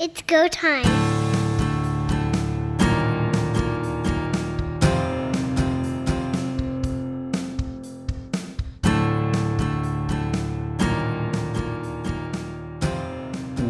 It's 0.00 0.22
go 0.22 0.46
time. 0.46 0.84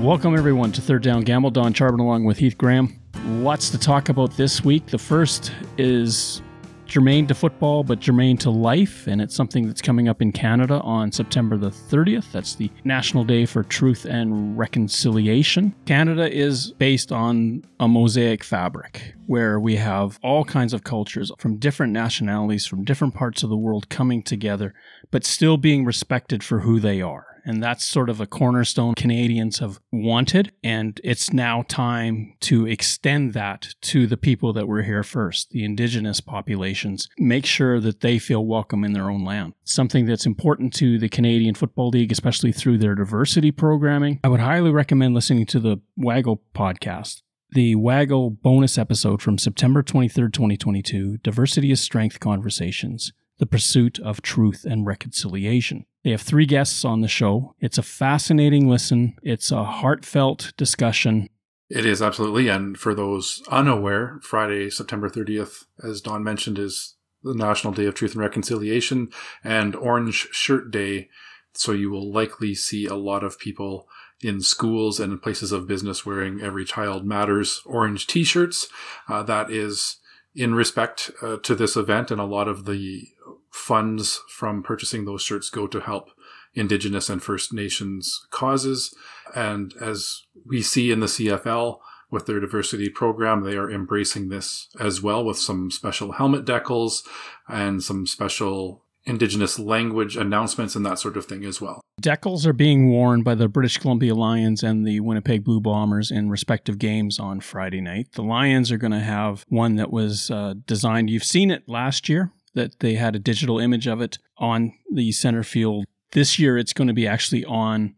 Welcome, 0.03 0.37
everyone, 0.37 0.71
to 0.73 0.83
Third 0.83 1.03
Down 1.03 1.23
Gamble. 1.23 1.51
Don 1.51 1.73
Charbon 1.73 2.01
along 2.01 2.25
with 2.25 2.37
Heath 2.37 2.59
Graham. 2.59 3.01
Lots 3.25 3.71
to 3.71 3.79
talk 3.79 4.11
about 4.11 4.37
this 4.37 4.63
week. 4.63 4.85
The 4.85 4.99
first 4.99 5.51
is 5.79 6.43
germane 6.89 7.27
to 7.27 7.35
football, 7.35 7.85
but 7.85 8.01
germane 8.01 8.39
to 8.39 8.51
life, 8.51 9.07
and 9.07 9.21
it's 9.21 9.35
something 9.35 9.67
that's 9.67 9.83
coming 9.83 10.09
up 10.09 10.23
in 10.23 10.33
Canada 10.33 10.81
on 10.81 11.13
September 11.13 11.57
the 11.57 11.71
30th. 11.71 12.33
That's 12.33 12.55
the 12.55 12.71
National 12.85 13.25
Day 13.25 13.45
for 13.45 13.63
Truth 13.63 14.07
and 14.07 14.59
Reconciliation. 14.59 15.75
Canada 15.85 16.35
is 16.35 16.73
based 16.73 17.13
on 17.13 17.63
a 17.79 17.87
mosaic 17.87 18.43
fabric 18.43 19.15
where 19.27 19.61
we 19.61 19.77
have 19.77 20.19
all 20.23 20.45
kinds 20.45 20.73
of 20.73 20.83
cultures 20.83 21.31
from 21.39 21.59
different 21.59 21.93
nationalities, 21.93 22.67
from 22.67 22.85
different 22.85 23.15
parts 23.15 23.43
of 23.43 23.51
the 23.51 23.57
world 23.57 23.91
coming 23.91 24.23
together, 24.23 24.73
but 25.11 25.25
still 25.25 25.59
being 25.59 25.85
respected 25.85 26.43
for 26.43 26.61
who 26.61 26.81
they 26.81 27.03
are. 27.03 27.27
And 27.49 27.63
that's 27.63 27.83
sort 27.83 28.11
of 28.11 28.21
a 28.21 28.27
cornerstone 28.27 28.95
Canadians 28.95 29.61
have 29.61 29.81
wanted. 29.91 30.53
And 30.63 31.01
it's 31.03 31.33
now 31.33 31.65
time 31.67 32.35
to 32.41 32.67
extend 32.67 33.33
that 33.33 33.69
to 33.83 34.07
the 34.07 34.19
people 34.19 34.53
that 34.53 34.69
were 34.69 34.83
here 34.83 35.03
first, 35.03 35.49
the 35.49 35.65
indigenous 35.65 36.21
populations. 36.21 37.09
Make 37.17 37.47
sure 37.47 37.81
that 37.81 38.01
they 38.01 38.19
feel 38.19 38.45
welcome 38.45 38.85
in 38.85 38.93
their 38.93 39.11
own 39.11 39.25
land. 39.25 39.55
Something 39.65 40.05
that's 40.05 40.27
important 40.27 40.75
to 40.75 40.99
the 40.99 41.09
Canadian 41.09 41.55
Football 41.55 41.89
League, 41.89 42.13
especially 42.13 42.53
through 42.53 42.77
their 42.77 42.95
diversity 42.95 43.51
programming. 43.51 44.21
I 44.23 44.29
would 44.29 44.41
highly 44.41 44.71
recommend 44.71 45.15
listening 45.15 45.47
to 45.47 45.59
the 45.59 45.79
Waggle 45.97 46.43
podcast 46.55 47.23
the 47.51 47.75
Waggle 47.75 48.29
bonus 48.29 48.77
episode 48.77 49.23
from 49.23 49.39
September 49.39 49.83
23rd, 49.83 50.33
2022 50.35 51.17
Diversity 51.19 51.71
is 51.71 51.81
Strength 51.81 52.21
Conversations, 52.21 53.13
the 53.39 53.47
pursuit 53.47 53.99
of 54.01 54.23
truth 54.23 54.65
and 54.69 54.87
reconciliation. 54.87 55.87
They 56.05 56.11
have 56.11 56.23
three 56.23 56.47
guests 56.47 56.85
on 56.85 57.01
the 57.01 57.09
show. 57.09 57.55
It's 57.61 57.79
a 57.79 57.83
fascinating 57.83 58.69
listen, 58.69 59.15
it's 59.23 59.51
a 59.51 59.65
heartfelt 59.65 60.53
discussion. 60.57 61.29
It 61.71 61.85
is 61.85 62.01
absolutely. 62.01 62.49
And 62.49 62.79
for 62.79 62.95
those 62.95 63.43
unaware, 63.51 64.19
Friday, 64.23 64.71
September 64.71 65.11
30th, 65.11 65.65
as 65.83 66.01
Don 66.01 66.25
mentioned, 66.25 66.59
is 66.59 66.97
the 67.23 67.35
National 67.35 67.75
Day 67.75 67.85
of 67.85 67.95
Truth 67.95 68.13
and 68.13 68.23
Reconciliation 68.23 69.11
and 69.45 69.77
Orange 69.77 70.29
Shirt 70.33 70.71
Day. 70.71 71.09
So 71.55 71.73
you 71.73 71.91
will 71.91 72.11
likely 72.11 72.55
see 72.55 72.87
a 72.87 72.95
lot 72.95 73.23
of 73.23 73.39
people 73.39 73.87
in 74.23 74.41
schools 74.41 74.99
and 74.99 75.13
in 75.13 75.19
places 75.19 75.53
of 75.53 75.69
business 75.69 76.07
wearing 76.07 76.41
Every 76.41 76.65
Child 76.65 77.05
Matters 77.05 77.61
orange 77.67 78.07
t 78.07 78.25
shirts. 78.25 78.69
Uh, 79.09 79.23
that 79.25 79.51
is 79.51 79.97
in 80.35 80.55
respect 80.55 81.11
uh, 81.23 81.37
to 81.39 81.55
this 81.55 81.77
event, 81.77 82.11
and 82.11 82.21
a 82.21 82.25
lot 82.25 82.49
of 82.49 82.65
the 82.65 83.09
funds 83.51 84.21
from 84.29 84.63
purchasing 84.63 85.05
those 85.05 85.23
shirts 85.23 85.51
go 85.51 85.67
to 85.67 85.81
help 85.81 86.11
Indigenous 86.55 87.09
and 87.09 87.23
First 87.23 87.53
Nations 87.53 88.27
causes. 88.31 88.95
And 89.35 89.75
as 89.81 90.23
we 90.47 90.63
see 90.63 90.91
in 90.91 91.01
the 91.01 91.07
CFL 91.07 91.79
with 92.11 92.27
their 92.27 92.41
diversity 92.41 92.89
program, 92.89 93.43
they 93.43 93.57
are 93.57 93.71
embracing 93.71 94.29
this 94.29 94.69
as 94.81 95.03
well 95.03 95.25
with 95.25 95.39
some 95.39 95.71
special 95.71 96.13
helmet 96.13 96.45
decals 96.45 97.07
and 97.49 97.83
some 97.83 98.07
special 98.07 98.85
Indigenous 99.05 99.59
language 99.59 100.17
announcements 100.17 100.77
and 100.77 100.85
that 100.85 100.99
sort 100.99 101.17
of 101.17 101.25
thing 101.25 101.45
as 101.45 101.61
well. 101.61 101.81
Decals 102.03 102.45
are 102.45 102.53
being 102.53 102.91
worn 102.91 103.23
by 103.23 103.35
the 103.35 103.49
British 103.49 103.79
Columbia 103.79 104.15
Lions 104.15 104.63
and 104.63 104.87
the 104.87 105.01
Winnipeg 105.01 105.45
Blue 105.45 105.61
Bombers 105.61 106.11
in 106.11 106.29
respective 106.29 106.79
games 106.79 107.19
on 107.19 107.41
Friday 107.41 107.81
night. 107.81 108.13
The 108.13 108.23
Lions 108.23 108.71
are 108.71 108.77
going 108.77 108.93
to 108.93 109.01
have 109.01 109.45
one 109.49 109.77
that 109.77 109.91
was 109.91 110.31
uh, 110.31 110.55
designed, 110.67 111.09
you've 111.09 111.25
seen 111.25 111.51
it 111.51 111.67
last 111.67 112.09
year 112.09 112.33
that 112.55 112.81
they 112.81 112.95
had 112.95 113.15
a 113.15 113.21
digital 113.21 113.59
image 113.59 113.87
of 113.87 114.01
it 114.01 114.19
on 114.39 114.73
the 114.93 115.13
center 115.13 115.43
field. 115.43 115.85
This 116.13 116.39
year, 116.39 116.57
it's 116.57 116.73
going 116.73 116.89
to 116.89 116.95
be 116.95 117.07
actually 117.07 117.45
on 117.45 117.95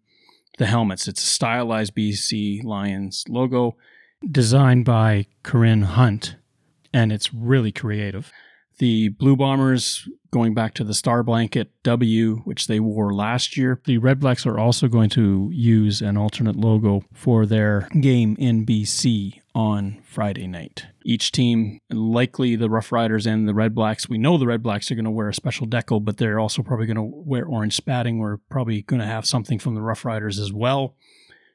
the 0.59 0.67
helmets. 0.67 1.09
It's 1.09 1.23
a 1.23 1.27
stylized 1.27 1.95
BC 1.95 2.65
Lions 2.65 3.25
logo 3.29 3.77
designed 4.29 4.85
by 4.85 5.27
Corrine 5.43 5.85
Hunt, 5.85 6.37
and 6.93 7.13
it's 7.13 7.33
really 7.33 7.73
creative. 7.73 8.31
The 8.79 9.09
Blue 9.09 9.37
Bombers 9.37 10.09
going 10.31 10.55
back 10.55 10.75
to 10.75 10.85
the 10.85 10.95
Star 10.95 11.23
Blanket 11.23 11.71
W, 11.83 12.37
which 12.45 12.67
they 12.67 12.81
wore 12.81 13.13
last 13.13 13.57
year. 13.57 13.81
The 13.85 13.99
Red 13.99 14.21
Blacks 14.21 14.47
are 14.47 14.59
also 14.59 14.89
going 14.89 15.11
to 15.11 15.51
use 15.53 16.01
an 16.01 16.17
alternate 16.17 16.57
logo 16.57 17.03
for 17.13 17.47
their 17.47 17.89
game 18.01 18.37
in 18.39 18.65
BC 18.65 19.40
on 19.55 20.01
Friday 20.05 20.47
night. 20.47 20.87
Each 21.05 21.33
team, 21.33 21.81
likely 21.91 22.57
the 22.57 22.71
Rough 22.71 22.93
Riders 22.93 23.27
and 23.27 23.49
the 23.49 23.55
Red 23.55 23.75
Blacks, 23.75 24.09
we 24.09 24.19
know 24.19 24.39
the 24.39 24.47
Red 24.47 24.63
Blacks 24.63 24.91
are 24.91 24.95
going 24.95 25.05
to 25.05 25.11
wear 25.11 25.29
a 25.29 25.35
special 25.35 25.67
decal, 25.67 26.05
but 26.05 26.19
they're 26.19 26.39
also 26.39 26.63
probably 26.63 26.87
going 26.87 26.97
to 26.97 27.03
wear 27.03 27.45
orange 27.45 27.77
spatting. 27.77 28.19
We're 28.19 28.39
probably 28.49 28.83
going 28.83 29.01
to 29.01 29.07
have 29.07 29.27
something 29.27 29.59
from 29.59 29.75
the 29.75 29.83
Rough 29.83 30.05
Riders 30.05 30.39
as 30.39 30.53
well 30.53 30.95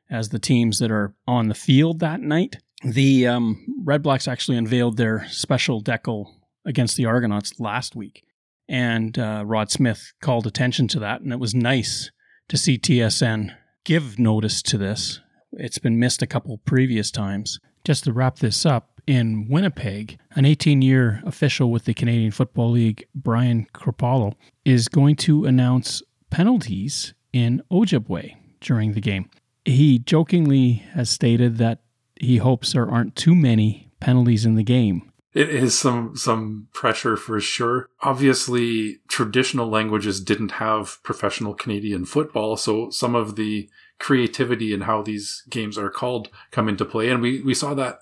as 0.09 0.29
the 0.29 0.39
teams 0.39 0.79
that 0.79 0.91
are 0.91 1.13
on 1.27 1.47
the 1.47 1.55
field 1.55 1.99
that 1.99 2.21
night. 2.21 2.57
The 2.83 3.27
um, 3.27 3.65
Red 3.83 4.03
Blacks 4.03 4.27
actually 4.27 4.57
unveiled 4.57 4.97
their 4.97 5.25
special 5.29 5.81
decal 5.81 6.27
against 6.65 6.97
the 6.97 7.05
Argonauts 7.05 7.59
last 7.59 7.95
week. 7.95 8.23
And 8.67 9.17
uh, 9.17 9.43
Rod 9.45 9.71
Smith 9.71 10.13
called 10.21 10.47
attention 10.47 10.87
to 10.89 10.99
that, 10.99 11.21
and 11.21 11.31
it 11.31 11.39
was 11.39 11.53
nice 11.53 12.11
to 12.49 12.57
see 12.57 12.77
TSN 12.77 13.55
give 13.83 14.17
notice 14.19 14.61
to 14.63 14.77
this. 14.77 15.21
It's 15.53 15.77
been 15.77 15.99
missed 15.99 16.21
a 16.21 16.27
couple 16.27 16.57
previous 16.57 17.11
times. 17.11 17.59
Just 17.85 18.03
to 18.05 18.13
wrap 18.13 18.39
this 18.39 18.65
up, 18.65 18.95
in 19.07 19.47
Winnipeg, 19.47 20.17
an 20.35 20.45
18 20.45 20.81
year 20.81 21.21
official 21.25 21.71
with 21.71 21.85
the 21.85 21.93
Canadian 21.93 22.31
Football 22.31 22.71
League, 22.71 23.05
Brian 23.13 23.67
Cropolo, 23.73 24.33
is 24.65 24.87
going 24.87 25.15
to 25.17 25.45
announce 25.45 26.01
penalties 26.31 27.13
in 27.31 27.61
Ojibwe 27.71 28.35
during 28.61 28.93
the 28.93 29.01
game. 29.01 29.29
He 29.65 29.99
jokingly 29.99 30.83
has 30.93 31.09
stated 31.09 31.57
that 31.57 31.81
he 32.19 32.37
hopes 32.37 32.73
there 32.73 32.89
aren't 32.89 33.15
too 33.15 33.35
many 33.35 33.89
penalties 33.99 34.45
in 34.45 34.55
the 34.55 34.63
game 34.63 35.11
it 35.35 35.49
is 35.49 35.77
some 35.77 36.15
some 36.15 36.69
pressure 36.71 37.17
for 37.17 37.41
sure. 37.41 37.89
Obviously, 38.01 39.01
traditional 39.09 39.67
languages 39.67 40.21
didn't 40.21 40.51
have 40.51 40.97
professional 41.03 41.53
Canadian 41.53 42.05
football, 42.05 42.55
so 42.55 42.89
some 42.89 43.15
of 43.15 43.35
the 43.35 43.69
creativity 43.99 44.73
and 44.73 44.83
how 44.83 45.01
these 45.01 45.43
games 45.49 45.77
are 45.77 45.89
called 45.89 46.29
come 46.51 46.67
into 46.67 46.85
play, 46.85 47.09
and 47.09 47.21
we 47.21 47.41
we 47.41 47.53
saw 47.53 47.73
that 47.73 47.99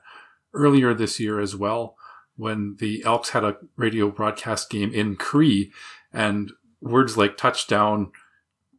earlier 0.54 0.94
this 0.94 1.20
year 1.20 1.40
as 1.40 1.56
well 1.56 1.96
when 2.36 2.78
the 2.80 3.04
Elks 3.06 3.30
had 3.30 3.44
a 3.44 3.58
radio 3.76 4.10
broadcast 4.10 4.70
game 4.70 4.92
in 4.94 5.16
Cree, 5.16 5.72
and 6.12 6.52
words 6.82 7.18
like 7.18 7.38
touchdown, 7.38 8.12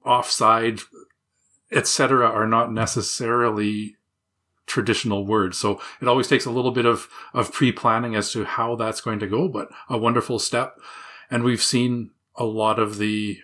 offside, 0.05 0.81
etc., 1.71 2.27
are 2.27 2.47
not 2.47 2.73
necessarily 2.73 3.97
traditional 4.67 5.27
words. 5.27 5.59
So 5.59 5.81
it 6.01 6.09
always 6.09 6.29
takes 6.29 6.47
a 6.47 6.51
little 6.51 6.71
bit 6.71 6.87
of, 6.87 7.09
of 7.33 7.53
pre-planning 7.53 8.15
as 8.15 8.33
to 8.33 8.45
how 8.45 8.77
that's 8.77 9.01
going 9.01 9.19
to 9.21 9.27
go, 9.27 9.49
but 9.49 9.69
a 9.89 9.99
wonderful 9.99 10.39
step. 10.39 10.79
And 11.31 11.45
we've 11.45 11.63
seen 11.63 12.11
a 12.37 12.45
lot 12.45 12.79
of 12.79 12.99
the 12.99 13.39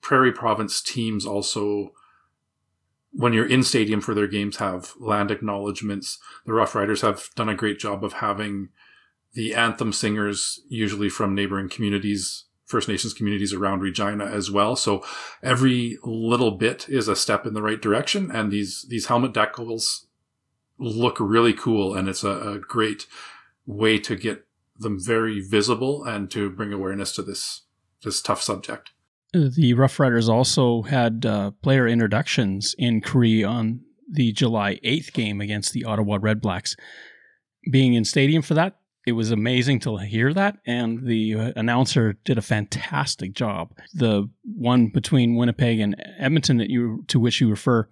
Prairie 0.00 0.32
Province 0.32 0.82
teams 0.82 1.24
also, 1.24 1.92
when 3.12 3.32
you're 3.32 3.48
in 3.48 3.62
stadium 3.62 4.00
for 4.00 4.14
their 4.14 4.26
games, 4.26 4.56
have 4.56 4.94
land 4.98 5.30
acknowledgements. 5.30 6.18
The 6.46 6.52
Rough 6.52 6.74
Riders 6.74 7.02
have 7.02 7.28
done 7.34 7.48
a 7.48 7.54
great 7.54 7.78
job 7.78 8.04
of 8.04 8.14
having 8.14 8.68
the 9.32 9.54
anthem 9.54 9.92
singers, 9.92 10.60
usually 10.68 11.08
from 11.08 11.34
neighboring 11.34 11.68
communities, 11.68 12.44
First 12.66 12.88
Nations 12.88 13.12
communities 13.12 13.52
around 13.52 13.80
Regina 13.80 14.26
as 14.26 14.50
well. 14.50 14.76
So 14.76 15.04
every 15.42 15.98
little 16.04 16.52
bit 16.52 16.88
is 16.88 17.08
a 17.08 17.16
step 17.16 17.46
in 17.46 17.54
the 17.54 17.62
right 17.62 17.80
direction. 17.80 18.30
And 18.30 18.50
these, 18.50 18.86
these 18.88 19.06
helmet 19.06 19.32
decals 19.32 20.06
look 20.78 21.18
really 21.20 21.52
cool 21.52 21.94
and 21.94 22.08
it's 22.08 22.24
a, 22.24 22.30
a 22.30 22.58
great 22.58 23.06
way 23.66 23.98
to 23.98 24.16
get 24.16 24.46
them 24.78 24.98
very 24.98 25.40
visible 25.40 26.04
and 26.04 26.30
to 26.30 26.50
bring 26.50 26.72
awareness 26.72 27.12
to 27.12 27.22
this 27.22 27.62
this 28.02 28.22
tough 28.22 28.40
subject. 28.40 28.92
The 29.32 29.74
Rough 29.74 30.00
Riders 30.00 30.28
also 30.28 30.82
had 30.82 31.24
uh, 31.24 31.52
player 31.62 31.86
introductions 31.86 32.74
in 32.78 33.00
Cree 33.00 33.44
on 33.44 33.80
the 34.10 34.32
July 34.32 34.80
8th 34.84 35.12
game 35.12 35.40
against 35.40 35.72
the 35.72 35.84
Ottawa 35.84 36.18
Red 36.20 36.40
Blacks. 36.40 36.76
Being 37.70 37.94
in 37.94 38.04
stadium 38.04 38.42
for 38.42 38.54
that, 38.54 38.78
it 39.06 39.12
was 39.12 39.30
amazing 39.30 39.80
to 39.80 39.96
hear 39.98 40.34
that, 40.34 40.58
and 40.66 41.06
the 41.06 41.34
uh, 41.34 41.52
announcer 41.56 42.14
did 42.24 42.38
a 42.38 42.42
fantastic 42.42 43.32
job. 43.32 43.72
The 43.94 44.28
one 44.42 44.88
between 44.88 45.36
Winnipeg 45.36 45.80
and 45.80 45.96
Edmonton 46.18 46.58
that 46.58 46.70
you 46.70 47.04
to 47.08 47.20
which 47.20 47.40
you 47.40 47.48
refer, 47.48 47.88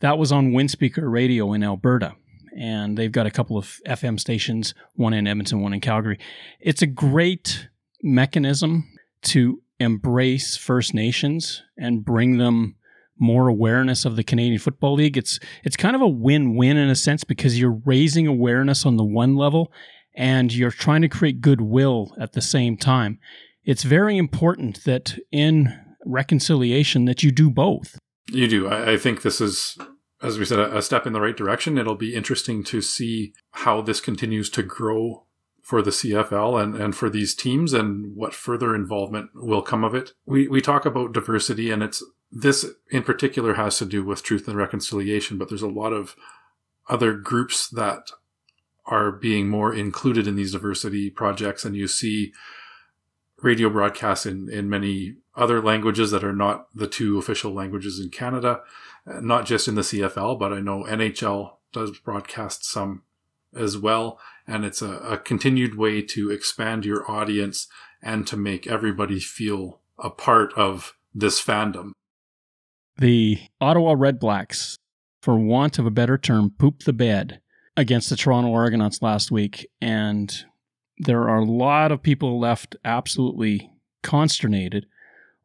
that 0.00 0.18
was 0.18 0.32
on 0.32 0.52
Windspeaker 0.52 1.10
Radio 1.10 1.52
in 1.52 1.62
Alberta 1.62 2.16
and 2.56 2.96
they've 2.96 3.12
got 3.12 3.26
a 3.26 3.30
couple 3.30 3.56
of 3.56 3.80
FM 3.86 4.18
stations, 4.20 4.74
one 4.94 5.14
in 5.14 5.26
Edmonton, 5.26 5.60
one 5.60 5.72
in 5.72 5.80
Calgary. 5.80 6.18
It's 6.60 6.82
a 6.82 6.86
great 6.86 7.68
mechanism 8.02 8.88
to 9.22 9.62
embrace 9.78 10.56
First 10.56 10.94
Nations 10.94 11.62
and 11.76 12.04
bring 12.04 12.38
them 12.38 12.76
more 13.18 13.48
awareness 13.48 14.04
of 14.04 14.16
the 14.16 14.24
Canadian 14.24 14.58
Football 14.58 14.94
League. 14.94 15.16
It's 15.16 15.38
it's 15.64 15.76
kind 15.76 15.94
of 15.94 16.02
a 16.02 16.08
win-win 16.08 16.76
in 16.76 16.88
a 16.88 16.96
sense 16.96 17.24
because 17.24 17.58
you're 17.58 17.80
raising 17.84 18.26
awareness 18.26 18.84
on 18.84 18.96
the 18.96 19.04
one 19.04 19.36
level 19.36 19.72
and 20.14 20.52
you're 20.52 20.70
trying 20.70 21.02
to 21.02 21.08
create 21.08 21.40
goodwill 21.40 22.14
at 22.20 22.32
the 22.32 22.40
same 22.40 22.76
time. 22.76 23.18
It's 23.64 23.84
very 23.84 24.18
important 24.18 24.84
that 24.84 25.16
in 25.30 25.78
reconciliation 26.04 27.04
that 27.04 27.22
you 27.22 27.30
do 27.30 27.48
both. 27.48 27.98
You 28.28 28.48
do. 28.48 28.68
I, 28.68 28.92
I 28.92 28.96
think 28.96 29.22
this 29.22 29.40
is 29.40 29.78
as 30.22 30.38
we 30.38 30.44
said, 30.44 30.58
a, 30.58 30.76
a 30.76 30.82
step 30.82 31.06
in 31.06 31.12
the 31.12 31.20
right 31.20 31.36
direction. 31.36 31.76
It'll 31.76 31.96
be 31.96 32.14
interesting 32.14 32.62
to 32.64 32.80
see 32.80 33.34
how 33.52 33.82
this 33.82 34.00
continues 34.00 34.48
to 34.50 34.62
grow 34.62 35.26
for 35.62 35.80
the 35.80 35.90
CFL 35.90 36.60
and, 36.60 36.74
and 36.74 36.94
for 36.94 37.08
these 37.08 37.34
teams 37.34 37.72
and 37.72 38.16
what 38.16 38.34
further 38.34 38.74
involvement 38.74 39.30
will 39.34 39.62
come 39.62 39.84
of 39.84 39.94
it. 39.94 40.12
We, 40.26 40.48
we 40.48 40.60
talk 40.60 40.84
about 40.84 41.12
diversity 41.12 41.70
and 41.70 41.82
it's 41.82 42.02
this 42.32 42.66
in 42.90 43.02
particular 43.02 43.54
has 43.54 43.78
to 43.78 43.86
do 43.86 44.04
with 44.04 44.22
truth 44.22 44.48
and 44.48 44.56
reconciliation, 44.56 45.38
but 45.38 45.48
there's 45.48 45.62
a 45.62 45.68
lot 45.68 45.92
of 45.92 46.16
other 46.88 47.14
groups 47.14 47.68
that 47.68 48.10
are 48.86 49.12
being 49.12 49.48
more 49.48 49.72
included 49.72 50.26
in 50.26 50.34
these 50.34 50.52
diversity 50.52 51.10
projects. 51.10 51.64
And 51.64 51.76
you 51.76 51.86
see 51.86 52.32
radio 53.42 53.70
broadcasts 53.70 54.26
in, 54.26 54.48
in 54.50 54.68
many 54.68 55.16
other 55.36 55.62
languages 55.62 56.10
that 56.10 56.24
are 56.24 56.34
not 56.34 56.66
the 56.74 56.86
two 56.86 57.18
official 57.18 57.52
languages 57.52 58.00
in 58.00 58.10
Canada, 58.10 58.60
not 59.06 59.46
just 59.46 59.68
in 59.68 59.74
the 59.74 59.82
CFL, 59.82 60.38
but 60.38 60.52
I 60.52 60.60
know 60.60 60.84
NHL 60.84 61.52
does 61.72 61.98
broadcast 61.98 62.64
some 62.64 63.02
as 63.54 63.76
well. 63.76 64.18
And 64.46 64.64
it's 64.64 64.82
a, 64.82 64.92
a 64.98 65.18
continued 65.18 65.76
way 65.76 66.02
to 66.02 66.30
expand 66.30 66.84
your 66.84 67.08
audience 67.10 67.68
and 68.02 68.26
to 68.26 68.36
make 68.36 68.66
everybody 68.66 69.20
feel 69.20 69.80
a 69.98 70.10
part 70.10 70.52
of 70.54 70.96
this 71.14 71.42
fandom. 71.42 71.92
The 72.98 73.38
Ottawa 73.60 73.94
Red 73.96 74.18
Blacks, 74.18 74.76
for 75.22 75.38
want 75.38 75.78
of 75.78 75.86
a 75.86 75.90
better 75.90 76.18
term, 76.18 76.52
pooped 76.58 76.84
the 76.84 76.92
bed 76.92 77.40
against 77.76 78.10
the 78.10 78.16
Toronto 78.16 78.52
Argonauts 78.52 79.00
last 79.00 79.30
week. 79.30 79.68
And 79.80 80.44
there 80.98 81.28
are 81.28 81.38
a 81.38 81.44
lot 81.44 81.92
of 81.92 82.02
people 82.02 82.38
left 82.38 82.76
absolutely 82.84 83.70
consternated 84.02 84.86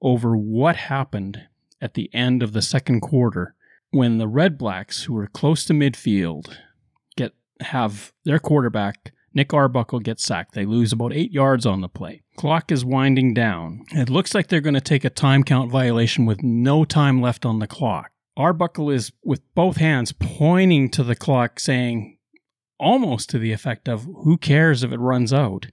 over 0.01 0.35
what 0.35 0.75
happened 0.75 1.43
at 1.81 1.93
the 1.93 2.09
end 2.13 2.43
of 2.43 2.53
the 2.53 2.61
second 2.61 3.01
quarter 3.01 3.55
when 3.91 4.17
the 4.17 4.27
Red 4.27 4.57
Blacks, 4.57 5.03
who 5.03 5.13
were 5.13 5.27
close 5.27 5.63
to 5.65 5.73
midfield, 5.73 6.57
have 7.61 8.13
their 8.25 8.39
quarterback 8.39 9.13
Nick 9.37 9.53
Arbuckle 9.53 9.99
gets 9.99 10.23
sacked. 10.23 10.55
They 10.55 10.65
lose 10.65 10.91
about 10.91 11.13
eight 11.13 11.31
yards 11.31 11.67
on 11.67 11.81
the 11.81 11.87
play. 11.87 12.23
Clock 12.37 12.71
is 12.71 12.83
winding 12.83 13.35
down. 13.35 13.85
It 13.91 14.09
looks 14.09 14.33
like 14.33 14.47
they're 14.47 14.61
going 14.61 14.73
to 14.73 14.81
take 14.81 15.05
a 15.05 15.11
time 15.11 15.43
count 15.43 15.69
violation 15.71 16.25
with 16.25 16.41
no 16.41 16.83
time 16.83 17.21
left 17.21 17.45
on 17.45 17.59
the 17.59 17.67
clock. 17.67 18.09
Arbuckle 18.35 18.89
is 18.89 19.11
with 19.23 19.41
both 19.53 19.77
hands 19.77 20.11
pointing 20.11 20.89
to 20.89 21.03
the 21.03 21.15
clock, 21.15 21.59
saying 21.59 22.17
almost 22.79 23.29
to 23.29 23.37
the 23.37 23.51
effect 23.51 23.87
of, 23.87 24.05
Who 24.23 24.39
cares 24.39 24.83
if 24.83 24.91
it 24.91 24.99
runs 24.99 25.31
out? 25.31 25.67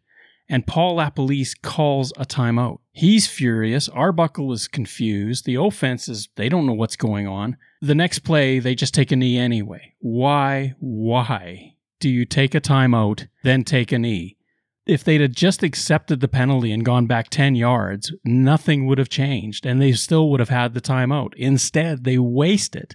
and 0.47 0.67
Paul 0.67 0.97
LaPolice 0.99 1.55
calls 1.63 2.13
a 2.19 2.27
timeout. 2.27 2.81
He's 2.93 3.27
furious. 3.27 3.89
Arbuckle 3.89 4.53
is 4.53 4.69
confused. 4.69 5.47
The 5.47 5.55
offense 5.55 6.07
is, 6.07 6.29
they 6.37 6.51
don't 6.51 6.67
know 6.67 6.75
what's 6.75 6.97
going 6.97 7.27
on. 7.27 7.57
The 7.81 7.95
next 7.95 8.19
play, 8.19 8.59
they 8.59 8.75
just 8.75 8.93
take 8.93 9.11
a 9.11 9.17
knee 9.17 9.39
anyway. 9.39 9.95
Why, 10.01 10.75
why 10.81 11.74
do 12.05 12.11
you 12.11 12.27
take 12.27 12.55
a 12.55 12.61
timeout, 12.61 13.29
then 13.45 13.65
take 13.65 13.91
a 13.91 13.99
knee? 13.99 14.37
If 14.85 15.03
they'd 15.03 15.23
have 15.23 15.33
just 15.33 15.63
accepted 15.63 16.21
the 16.21 16.29
penalty 16.29 16.71
and 16.71 16.85
gone 16.85 17.07
back 17.07 17.31
10 17.31 17.55
yards, 17.55 18.13
nothing 18.27 18.85
would 18.85 18.99
have 18.99 19.09
changed 19.09 19.65
and 19.65 19.81
they 19.81 19.93
still 19.93 20.29
would 20.29 20.39
have 20.39 20.51
had 20.51 20.75
the 20.75 20.83
timeout. 20.83 21.33
Instead, 21.39 22.05
they 22.05 22.19
waste 22.19 22.77
it. 22.77 22.95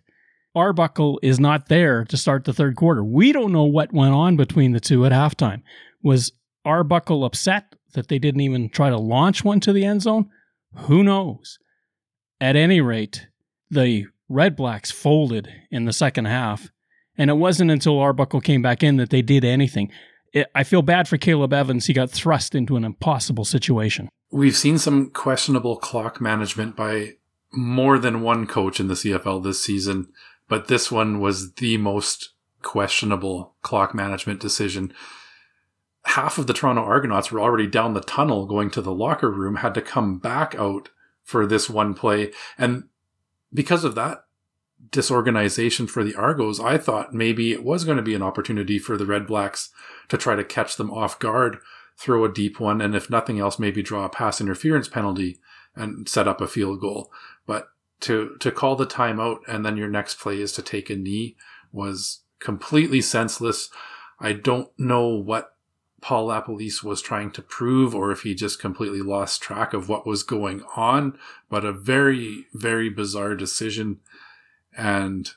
Arbuckle 0.54 1.20
is 1.24 1.40
not 1.40 1.70
there 1.70 2.06
to 2.06 2.18
start 2.18 2.44
the 2.44 2.54
third 2.54 2.76
quarter. 2.76 3.04
We 3.04 3.32
don't 3.32 3.52
know 3.52 3.64
what 3.64 3.92
went 3.92 4.14
on 4.14 4.36
between 4.36 4.74
the 4.74 4.80
two 4.80 5.04
at 5.08 5.12
halftime. 5.12 5.64
Was 6.04 6.32
Arbuckle 6.64 7.26
upset 7.26 7.74
that 7.96 8.10
they 8.10 8.20
didn't 8.20 8.42
even 8.42 8.70
try 8.70 8.92
to 8.92 8.98
launch 9.00 9.44
one 9.44 9.60
to 9.62 9.74
the 9.74 9.86
end 9.86 10.04
zone? 10.04 10.30
Who 10.82 11.04
knows? 11.04 11.58
At 12.40 12.56
any 12.56 12.80
rate, 12.80 13.26
the 13.72 14.06
Red 14.28 14.56
Blacks 14.56 14.92
folded 14.92 15.52
in 15.72 15.86
the 15.86 15.94
second 15.94 16.26
half, 16.26 16.70
and 17.20 17.30
it 17.30 17.36
wasn't 17.36 17.70
until 17.70 18.00
Arbuckle 18.00 18.42
came 18.42 18.64
back 18.64 18.82
in 18.82 18.98
that 18.98 19.12
they 19.12 19.22
did 19.22 19.46
anything. 19.46 19.92
It, 20.34 20.48
I 20.56 20.64
feel 20.64 20.82
bad 20.82 21.08
for 21.08 21.18
Caleb 21.18 21.54
Evans. 21.54 21.86
He 21.86 21.94
got 21.94 22.10
thrust 22.10 22.56
into 22.56 22.76
an 22.76 22.84
impossible 22.84 23.46
situation. 23.46 24.10
We've 24.32 24.58
seen 24.58 24.80
some 24.80 25.12
questionable 25.12 25.78
clock 25.78 26.20
management 26.20 26.76
by 26.76 27.18
more 27.52 28.00
than 28.00 28.22
one 28.22 28.48
coach 28.48 28.80
in 28.80 28.88
the 28.88 28.96
CFL 28.96 29.44
this 29.44 29.64
season, 29.64 30.08
but 30.48 30.68
this 30.68 30.92
one 30.92 31.20
was 31.20 31.54
the 31.54 31.78
most 31.78 32.30
questionable 32.64 33.54
clock 33.62 33.94
management 33.94 34.40
decision 34.40 34.94
half 36.10 36.38
of 36.38 36.48
the 36.48 36.54
Toronto 36.54 36.82
Argonauts 36.82 37.32
were 37.32 37.40
already 37.40 37.68
down 37.68 37.94
the 37.94 38.02
tunnel 38.02 38.46
going 38.46 38.72
to 38.72 38.82
the 38.82 38.94
locker 38.94 39.32
room, 39.32 39.58
had 39.58 39.74
to 39.76 39.82
come 39.82 40.18
back 40.18 40.56
out 40.56 40.90
for 41.24 41.46
this 41.46 41.70
one 41.70 41.94
play. 41.94 42.32
And 42.58 42.86
because 43.54 43.84
of 43.84 43.96
that 43.96 44.26
disorganization 44.92 45.88
for 45.88 46.04
the 46.04 46.16
Argos, 46.16 46.60
I 46.60 46.78
thought 46.78 47.14
maybe 47.14 47.52
it 47.52 47.64
was 47.64 47.84
going 47.84 47.98
to 47.98 48.04
be 48.04 48.16
an 48.16 48.24
opportunity 48.24 48.80
for 48.80 48.98
the 48.98 49.06
Red 49.06 49.28
Blacks 49.28 49.70
to 50.08 50.18
try 50.18 50.36
to 50.36 50.44
catch 50.44 50.78
them 50.78 50.92
off 50.92 51.20
guard, 51.20 51.58
throw 51.98 52.26
a 52.26 52.32
deep 52.32 52.60
one, 52.60 52.82
and 52.82 52.96
if 52.96 53.10
nothing 53.10 53.40
else, 53.40 53.60
maybe 53.60 53.84
draw 53.84 54.06
a 54.06 54.10
pass 54.10 54.42
interference 54.42 54.88
penalty 54.88 55.40
and 55.76 56.08
set 56.08 56.28
up 56.28 56.42
a 56.42 56.48
field 56.48 56.80
goal. 56.82 57.12
But 57.46 57.70
to 58.02 58.36
to 58.40 58.52
call 58.52 58.76
the 58.76 58.88
timeout 58.88 59.40
and 59.48 59.66
then 59.66 59.78
your 59.78 59.90
next 59.90 60.20
play 60.20 60.40
is 60.40 60.54
to 60.54 60.62
take 60.62 60.90
a 60.90 60.96
knee 60.96 61.36
was 61.72 62.22
completely 62.40 63.02
senseless. 63.02 63.70
I 64.20 64.34
don't 64.34 64.70
know 64.78 65.08
what 65.08 65.54
Paul 66.02 66.28
LaPolice 66.28 66.84
was 66.84 67.02
trying 67.02 67.32
to 67.32 67.42
prove 67.42 67.94
or 67.94 68.12
if 68.12 68.22
he 68.22 68.34
just 68.34 68.60
completely 68.60 69.02
lost 69.02 69.42
track 69.42 69.74
of 69.74 69.90
what 69.90 70.08
was 70.08 70.24
going 70.24 70.64
on. 70.76 71.18
But 71.50 71.66
a 71.66 71.74
very, 71.74 72.46
very 72.54 72.90
bizarre 72.90 73.36
decision. 73.36 74.00
And 74.80 75.30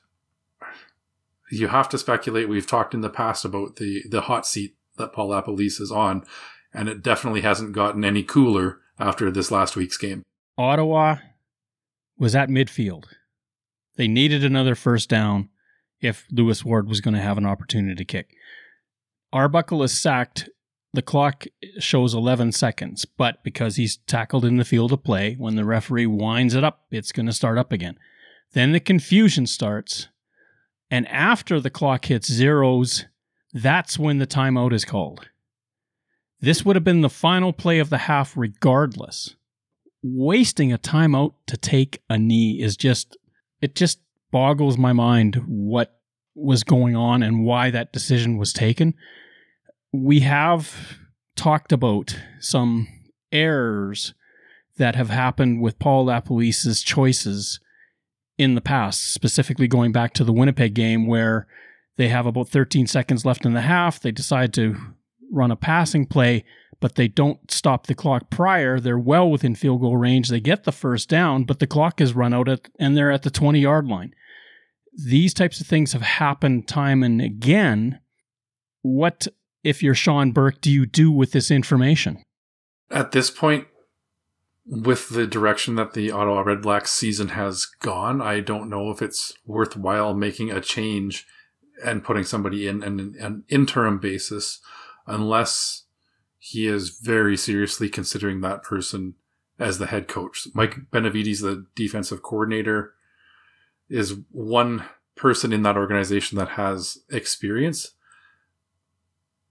you 1.50 1.69
have 1.69 1.89
to 1.91 1.99
speculate. 1.99 2.49
We've 2.49 2.67
talked 2.67 2.94
in 2.94 3.00
the 3.00 3.11
past 3.11 3.44
about 3.44 3.77
the, 3.77 4.03
the 4.09 4.23
hot 4.23 4.47
seat 4.47 4.77
that 4.97 5.12
Paul 5.12 5.31
LaPolice 5.31 5.81
is 5.81 5.91
on, 5.91 6.25
and 6.73 6.89
it 6.89 7.03
definitely 7.03 7.43
hasn't 7.43 7.73
gotten 7.73 8.05
any 8.05 8.23
cooler 8.23 8.81
after 8.99 9.31
this 9.31 9.50
last 9.50 9.77
week's 9.77 9.97
game. 9.99 10.23
Ottawa 10.56 11.17
was 12.17 12.35
at 12.37 12.49
midfield. 12.49 13.05
They 13.97 14.09
needed 14.09 14.44
another 14.44 14.75
first 14.75 15.09
down 15.09 15.49
if 16.00 16.27
Lewis 16.31 16.65
Ward 16.65 16.89
was 16.89 17.00
going 17.00 17.15
to 17.15 17.21
have 17.21 17.39
an 17.39 17.47
opportunity 17.47 17.94
to 17.94 18.05
kick. 18.05 18.35
Arbuckle 19.33 19.82
is 19.82 19.96
sacked. 19.96 20.49
The 20.94 21.03
clock 21.03 21.46
shows 21.79 22.13
11 22.13 22.53
seconds, 22.53 23.06
but 23.06 23.43
because 23.43 23.77
he's 23.77 23.96
tackled 24.06 24.44
in 24.44 24.58
the 24.58 24.65
field 24.65 24.93
of 24.93 25.03
play, 25.03 25.34
when 25.34 25.56
the 25.56 25.65
referee 25.65 26.06
winds 26.06 26.55
it 26.55 26.65
up, 26.65 26.82
it's 26.91 27.13
going 27.13 27.27
to 27.27 27.32
start 27.32 27.56
up 27.56 27.72
again. 27.72 27.99
Then 28.53 28.73
the 28.73 28.81
confusion 28.81 29.47
starts. 29.47 30.09
And 30.91 31.09
after 31.09 31.59
the 31.61 31.71
clock 31.71 32.06
hits 32.06 32.31
zeros, 32.31 33.06
that's 33.53 33.99
when 33.99 34.19
the 34.19 34.27
timeout 34.27 34.73
is 34.73 34.85
called. 34.85 35.29
This 36.41 36.65
would 36.65 36.77
have 36.77 36.85
been 36.85 37.01
the 37.01 37.09
final 37.09 37.53
play 37.53 37.79
of 37.79 37.91
the 37.91 37.99
half, 37.99 38.37
regardless. 38.37 39.37
Wasting 40.03 40.73
a 40.73 40.79
timeout 40.79 41.35
to 41.47 41.56
take 41.56 42.03
a 42.11 42.19
knee 42.19 42.61
is 42.61 42.77
just, 42.77 43.17
it 43.61 43.75
just 43.75 44.01
boggles 44.31 44.77
my 44.77 44.93
mind 44.93 45.37
what 45.47 46.01
was 46.35 46.65
going 46.65 46.97
on 46.97 47.23
and 47.23 47.44
why 47.44 47.71
that 47.71 47.93
decision 47.93 48.39
was 48.39 48.53
taken 48.53 48.94
we 49.93 50.21
have 50.21 50.99
talked 51.37 51.71
about 51.71 52.19
some 52.41 52.89
errors 53.31 54.15
that 54.79 54.97
have 54.97 55.11
happened 55.11 55.61
with 55.61 55.79
Paul 55.79 56.06
LaPolice's 56.06 56.82
choices 56.82 57.61
in 58.43 58.55
the 58.55 58.61
past, 58.61 59.13
specifically 59.13 59.69
going 59.69 59.93
back 59.93 60.13
to 60.15 60.25
the 60.25 60.32
Winnipeg 60.32 60.75
game 60.75 61.06
where 61.06 61.46
they 61.96 62.08
have 62.08 62.27
about 62.27 62.49
13 62.49 62.87
seconds 62.87 63.25
left 63.25 63.44
in 63.44 63.53
the 63.55 63.63
half. 63.63 64.01
They 64.01 64.11
decide 64.13 64.53
to 64.55 64.77
run 65.31 65.51
a 65.51 65.56
passing 65.56 66.06
play, 66.06 66.44
but 66.81 66.96
they 66.96 67.08
don't 67.08 67.51
stop 67.51 67.87
the 67.87 67.94
clock 67.94 68.31
prior. 68.31 68.81
They're 68.81 68.99
well 68.99 69.31
within 69.31 69.55
field 69.55 69.81
goal 69.81 69.96
range. 69.96 70.29
They 70.29 70.41
get 70.41 70.65
the 70.65 70.72
first 70.72 71.08
down, 71.08 71.44
but 71.44 71.58
the 71.58 71.67
clock 71.67 72.01
is 72.01 72.15
run 72.15 72.34
out 72.34 72.49
at, 72.49 72.69
and 72.79 72.96
they're 72.96 73.13
at 73.13 73.22
the 73.22 73.31
20 73.31 73.61
yard 73.61 73.87
line. 73.87 74.15
These 74.94 75.32
types 75.32 75.61
of 75.61 75.67
things 75.67 75.93
have 75.93 76.03
happened 76.03 76.69
time 76.69 77.03
and 77.03 77.20
again. 77.20 78.01
What 78.82 79.29
if 79.63 79.82
you're 79.82 79.94
Shawn 79.94 80.32
Burke, 80.32 80.61
do 80.61 80.70
you 80.70 80.87
do 80.87 81.11
with 81.11 81.32
this 81.32 81.51
information? 81.51 82.22
At 82.91 83.13
this 83.13 83.31
point, 83.31 83.69
with 84.64 85.08
the 85.08 85.26
direction 85.26 85.74
that 85.74 85.94
the 85.94 86.10
Ottawa 86.10 86.40
Red 86.40 86.62
Blacks 86.62 86.92
season 86.92 87.28
has 87.28 87.66
gone, 87.66 88.20
I 88.20 88.40
don't 88.40 88.70
know 88.70 88.90
if 88.90 89.02
it's 89.02 89.32
worthwhile 89.44 90.14
making 90.14 90.50
a 90.50 90.60
change 90.60 91.26
and 91.84 92.04
putting 92.04 92.24
somebody 92.24 92.69
in 92.69 92.82
an, 92.82 93.16
an 93.20 93.44
interim 93.48 93.98
basis 93.98 94.60
unless 95.06 95.84
he 96.38 96.66
is 96.66 96.90
very 96.90 97.36
seriously 97.36 97.88
considering 97.88 98.40
that 98.40 98.62
person 98.62 99.14
as 99.58 99.78
the 99.78 99.86
head 99.86 100.08
coach. 100.08 100.46
Mike 100.54 100.90
Benevides, 100.90 101.40
the 101.40 101.66
defensive 101.74 102.22
coordinator, 102.22 102.94
is 103.88 104.16
one 104.31 104.84
person 105.16 105.52
in 105.52 105.62
that 105.62 105.76
organization 105.76 106.38
that 106.38 106.50
has 106.50 106.98
experience. 107.10 107.92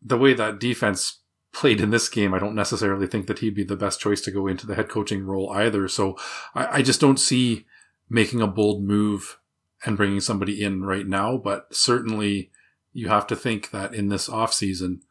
The 0.01 0.17
way 0.17 0.33
that 0.33 0.59
defense 0.59 1.20
played 1.53 1.81
in 1.81 1.89
this 1.89 2.09
game, 2.09 2.33
I 2.33 2.39
don't 2.39 2.55
necessarily 2.55 3.07
think 3.07 3.27
that 3.27 3.39
he'd 3.39 3.55
be 3.55 3.63
the 3.63 3.75
best 3.75 3.99
choice 3.99 4.21
to 4.21 4.31
go 4.31 4.47
into 4.47 4.65
the 4.65 4.75
head 4.75 4.89
coaching 4.89 5.25
role 5.25 5.49
either. 5.51 5.87
So 5.87 6.17
I, 6.55 6.77
I 6.77 6.81
just 6.81 7.01
don't 7.01 7.19
see 7.19 7.65
making 8.09 8.41
a 8.41 8.47
bold 8.47 8.83
move 8.83 9.39
and 9.85 9.97
bringing 9.97 10.19
somebody 10.19 10.63
in 10.63 10.83
right 10.83 11.07
now. 11.07 11.37
But 11.37 11.67
certainly 11.71 12.51
you 12.93 13.09
have 13.09 13.27
to 13.27 13.35
think 13.35 13.71
that 13.71 13.93
in 13.93 14.09
this 14.09 14.29
offseason, 14.29 15.01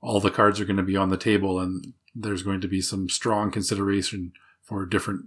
all 0.00 0.20
the 0.20 0.30
cards 0.30 0.60
are 0.60 0.64
going 0.64 0.76
to 0.76 0.82
be 0.82 0.96
on 0.96 1.08
the 1.08 1.16
table 1.16 1.58
and 1.60 1.94
there's 2.14 2.42
going 2.42 2.60
to 2.60 2.68
be 2.68 2.80
some 2.80 3.08
strong 3.08 3.50
consideration 3.50 4.32
for 4.62 4.86
different 4.86 5.26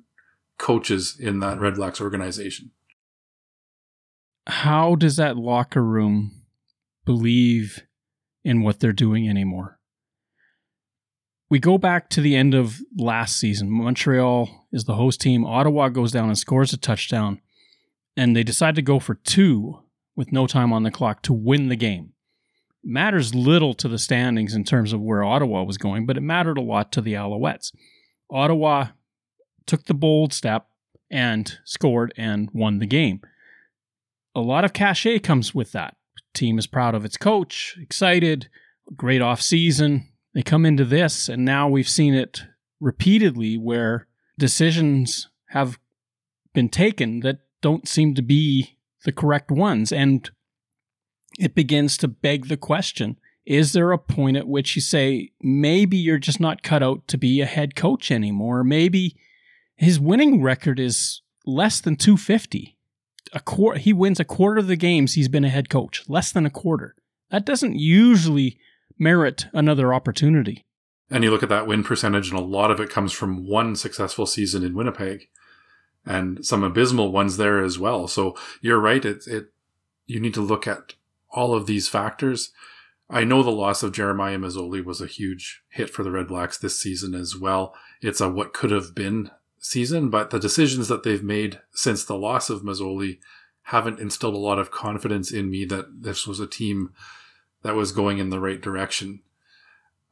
coaches 0.57 1.15
in 1.19 1.39
that 1.39 1.59
Red 1.59 1.75
Blacks 1.75 2.01
organization. 2.01 2.71
How 4.47 4.95
does 4.95 5.15
that 5.17 5.37
locker 5.37 5.83
room 5.83 6.43
believe 7.05 7.83
in 8.43 8.63
what 8.63 8.79
they're 8.79 8.91
doing 8.91 9.29
anymore? 9.29 9.78
We 11.49 11.59
go 11.59 11.77
back 11.77 12.09
to 12.09 12.21
the 12.21 12.35
end 12.35 12.53
of 12.53 12.79
last 12.95 13.37
season. 13.37 13.69
Montreal 13.69 14.67
is 14.71 14.83
the 14.83 14.95
host 14.95 15.19
team. 15.19 15.45
Ottawa 15.45 15.89
goes 15.89 16.11
down 16.11 16.29
and 16.29 16.37
scores 16.37 16.73
a 16.73 16.77
touchdown, 16.77 17.41
and 18.15 18.35
they 18.35 18.43
decide 18.43 18.75
to 18.75 18.81
go 18.81 18.99
for 18.99 19.15
two 19.15 19.79
with 20.15 20.31
no 20.31 20.45
time 20.45 20.71
on 20.71 20.83
the 20.83 20.91
clock 20.91 21.23
to 21.23 21.33
win 21.33 21.69
the 21.69 21.75
game. 21.75 22.13
Matters 22.83 23.35
little 23.35 23.73
to 23.73 23.87
the 23.87 23.97
standings 23.97 24.53
in 24.53 24.63
terms 24.63 24.93
of 24.93 25.01
where 25.01 25.23
Ottawa 25.23 25.63
was 25.63 25.77
going, 25.77 26.05
but 26.05 26.17
it 26.17 26.21
mattered 26.21 26.57
a 26.57 26.61
lot 26.61 26.91
to 26.93 27.01
the 27.01 27.13
Alouettes. 27.13 27.73
Ottawa 28.29 28.89
took 29.65 29.85
the 29.85 29.93
bold 29.93 30.33
step 30.33 30.67
and 31.11 31.57
scored 31.65 32.13
and 32.15 32.49
won 32.53 32.79
the 32.79 32.85
game. 32.85 33.21
A 34.35 34.39
lot 34.39 34.63
of 34.63 34.73
cachet 34.73 35.19
comes 35.19 35.55
with 35.55 35.71
that. 35.71 35.95
Team 36.33 36.59
is 36.59 36.67
proud 36.67 36.93
of 36.93 37.03
its 37.03 37.17
coach, 37.17 37.75
excited, 37.81 38.49
great 38.95 39.21
off 39.21 39.41
season, 39.41 40.07
they 40.39 40.43
come 40.43 40.65
into 40.65 40.85
this, 40.85 41.27
and 41.27 41.43
now 41.43 41.67
we've 41.67 41.89
seen 41.89 42.13
it 42.13 42.43
repeatedly 42.79 43.57
where 43.57 44.07
decisions 44.37 45.27
have 45.49 45.77
been 46.53 46.69
taken 46.69 47.19
that 47.19 47.39
don't 47.61 47.89
seem 47.89 48.15
to 48.15 48.21
be 48.21 48.77
the 49.03 49.11
correct 49.11 49.51
ones. 49.51 49.91
And 49.91 50.31
it 51.37 51.55
begins 51.55 51.97
to 51.97 52.07
beg 52.07 52.47
the 52.47 52.55
question 52.55 53.17
is 53.45 53.73
there 53.73 53.91
a 53.91 53.97
point 53.97 54.37
at 54.37 54.47
which 54.47 54.77
you 54.77 54.81
say, 54.81 55.31
maybe 55.41 55.97
you're 55.97 56.17
just 56.17 56.39
not 56.39 56.63
cut 56.63 56.81
out 56.81 57.05
to 57.09 57.17
be 57.17 57.41
a 57.41 57.45
head 57.45 57.75
coach 57.75 58.09
anymore? 58.09 58.63
Maybe 58.63 59.17
his 59.75 59.99
winning 59.99 60.41
record 60.41 60.79
is 60.79 61.21
less 61.45 61.81
than 61.81 61.97
250. 61.97 62.77
A 63.33 63.41
quarter, 63.41 63.77
he 63.77 63.91
wins 63.91 64.21
a 64.21 64.25
quarter 64.25 64.61
of 64.61 64.67
the 64.67 64.77
games 64.77 65.15
he's 65.15 65.27
been 65.27 65.43
a 65.43 65.49
head 65.49 65.67
coach, 65.67 66.07
less 66.07 66.31
than 66.31 66.45
a 66.45 66.49
quarter. 66.49 66.95
That 67.29 67.45
doesn't 67.45 67.75
usually 67.75 68.57
merit 68.97 69.47
another 69.53 69.93
opportunity. 69.93 70.65
And 71.09 71.23
you 71.23 71.31
look 71.31 71.43
at 71.43 71.49
that 71.49 71.67
win 71.67 71.83
percentage, 71.83 72.29
and 72.29 72.39
a 72.39 72.43
lot 72.43 72.71
of 72.71 72.79
it 72.79 72.89
comes 72.89 73.11
from 73.11 73.47
one 73.47 73.75
successful 73.75 74.25
season 74.25 74.63
in 74.63 74.75
Winnipeg, 74.75 75.27
and 76.05 76.45
some 76.45 76.63
abysmal 76.63 77.11
ones 77.11 77.37
there 77.37 77.63
as 77.63 77.79
well. 77.79 78.07
So 78.07 78.37
you're 78.61 78.79
right. 78.79 79.03
It 79.03 79.25
it 79.27 79.47
you 80.05 80.19
need 80.19 80.33
to 80.35 80.41
look 80.41 80.67
at 80.67 80.93
all 81.31 81.53
of 81.53 81.65
these 81.65 81.87
factors. 81.87 82.51
I 83.09 83.23
know 83.23 83.41
the 83.41 83.49
loss 83.51 83.81
of 83.81 83.91
Jeremiah 83.91 84.37
Masoli 84.37 84.83
was 84.83 85.01
a 85.01 85.07
huge 85.07 85.63
hit 85.69 85.89
for 85.89 86.03
the 86.03 86.11
Red 86.11 86.27
Blacks 86.27 86.57
this 86.57 86.79
season 86.79 87.15
as 87.15 87.35
well. 87.35 87.73
It's 88.01 88.21
a 88.21 88.29
what 88.29 88.53
could 88.53 88.71
have 88.71 88.93
been 88.93 89.31
season, 89.57 90.09
but 90.09 90.29
the 90.29 90.39
decisions 90.39 90.87
that 90.87 91.03
they've 91.03 91.23
made 91.23 91.59
since 91.71 92.03
the 92.03 92.17
loss 92.17 92.49
of 92.49 92.61
Mazzoli 92.61 93.19
haven't 93.63 93.99
instilled 93.99 94.35
a 94.35 94.39
lot 94.39 94.59
of 94.59 94.71
confidence 94.71 95.31
in 95.31 95.49
me 95.49 95.65
that 95.65 96.01
this 96.01 96.25
was 96.25 96.39
a 96.39 96.47
team 96.47 96.91
that 97.63 97.75
was 97.75 97.91
going 97.91 98.19
in 98.19 98.29
the 98.29 98.39
right 98.39 98.61
direction. 98.61 99.21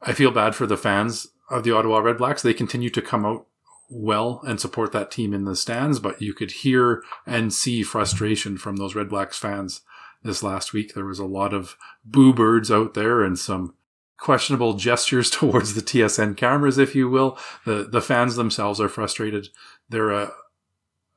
I 0.02 0.12
feel 0.12 0.30
bad 0.30 0.54
for 0.54 0.66
the 0.66 0.76
fans 0.76 1.28
of 1.50 1.64
the 1.64 1.72
Ottawa 1.72 1.98
Red 1.98 2.18
Blacks. 2.18 2.42
They 2.42 2.54
continue 2.54 2.90
to 2.90 3.02
come 3.02 3.24
out 3.24 3.46
well 3.90 4.42
and 4.46 4.60
support 4.60 4.92
that 4.92 5.10
team 5.10 5.32
in 5.32 5.44
the 5.44 5.56
stands, 5.56 5.98
but 5.98 6.20
you 6.20 6.34
could 6.34 6.50
hear 6.50 7.02
and 7.26 7.52
see 7.52 7.82
frustration 7.82 8.58
from 8.58 8.76
those 8.76 8.94
Red 8.94 9.08
Blacks 9.08 9.38
fans 9.38 9.80
this 10.22 10.42
last 10.42 10.72
week. 10.72 10.94
There 10.94 11.06
was 11.06 11.18
a 11.18 11.24
lot 11.24 11.54
of 11.54 11.76
boo 12.04 12.32
birds 12.32 12.70
out 12.70 12.94
there 12.94 13.22
and 13.22 13.38
some 13.38 13.74
questionable 14.18 14.74
gestures 14.74 15.30
towards 15.30 15.74
the 15.74 15.80
TSN 15.80 16.36
cameras, 16.36 16.78
if 16.78 16.94
you 16.94 17.08
will. 17.08 17.38
The 17.64 17.88
the 17.90 18.02
fans 18.02 18.36
themselves 18.36 18.80
are 18.80 18.88
frustrated. 18.88 19.48
They're 19.88 20.10
a 20.10 20.32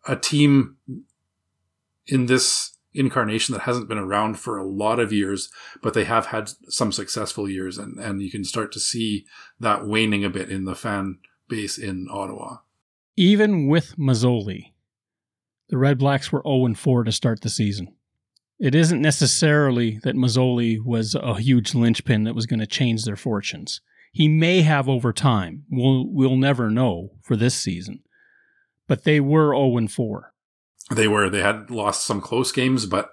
a 0.07 0.15
team 0.15 0.77
in 2.07 2.25
this 2.25 2.70
incarnation 2.93 3.53
that 3.53 3.61
hasn't 3.61 3.87
been 3.87 3.97
around 3.97 4.39
for 4.39 4.57
a 4.57 4.65
lot 4.65 4.99
of 4.99 5.13
years, 5.13 5.49
but 5.81 5.93
they 5.93 6.03
have 6.03 6.27
had 6.27 6.49
some 6.67 6.91
successful 6.91 7.49
years, 7.49 7.77
and, 7.77 7.97
and 7.99 8.21
you 8.21 8.31
can 8.31 8.43
start 8.43 8.71
to 8.73 8.79
see 8.79 9.25
that 9.59 9.85
waning 9.85 10.25
a 10.25 10.29
bit 10.29 10.49
in 10.49 10.65
the 10.65 10.75
fan 10.75 11.19
base 11.47 11.77
in 11.77 12.07
Ottawa. 12.09 12.57
Even 13.15 13.67
with 13.67 13.95
Masoli, 13.97 14.71
the 15.69 15.77
Red 15.77 15.97
Blacks 15.97 16.31
were 16.31 16.43
0 16.45 16.73
4 16.73 17.03
to 17.05 17.11
start 17.11 17.41
the 17.41 17.49
season. 17.49 17.93
It 18.59 18.75
isn't 18.75 19.01
necessarily 19.01 19.99
that 20.03 20.15
Masoli 20.15 20.77
was 20.83 21.15
a 21.15 21.39
huge 21.39 21.73
linchpin 21.73 22.25
that 22.25 22.35
was 22.35 22.45
going 22.45 22.59
to 22.59 22.67
change 22.67 23.05
their 23.05 23.15
fortunes. 23.15 23.81
He 24.11 24.27
may 24.27 24.61
have 24.61 24.89
over 24.89 25.13
time. 25.13 25.63
We'll, 25.71 26.05
we'll 26.07 26.37
never 26.37 26.69
know 26.69 27.11
for 27.23 27.35
this 27.35 27.55
season. 27.55 28.03
But 28.87 29.03
they 29.03 29.19
were 29.19 29.55
0 29.55 29.87
4 29.87 30.30
they 30.95 31.07
were. 31.07 31.29
They 31.29 31.41
had 31.41 31.71
lost 31.71 32.05
some 32.05 32.21
close 32.21 32.51
games, 32.51 32.85
but 32.85 33.11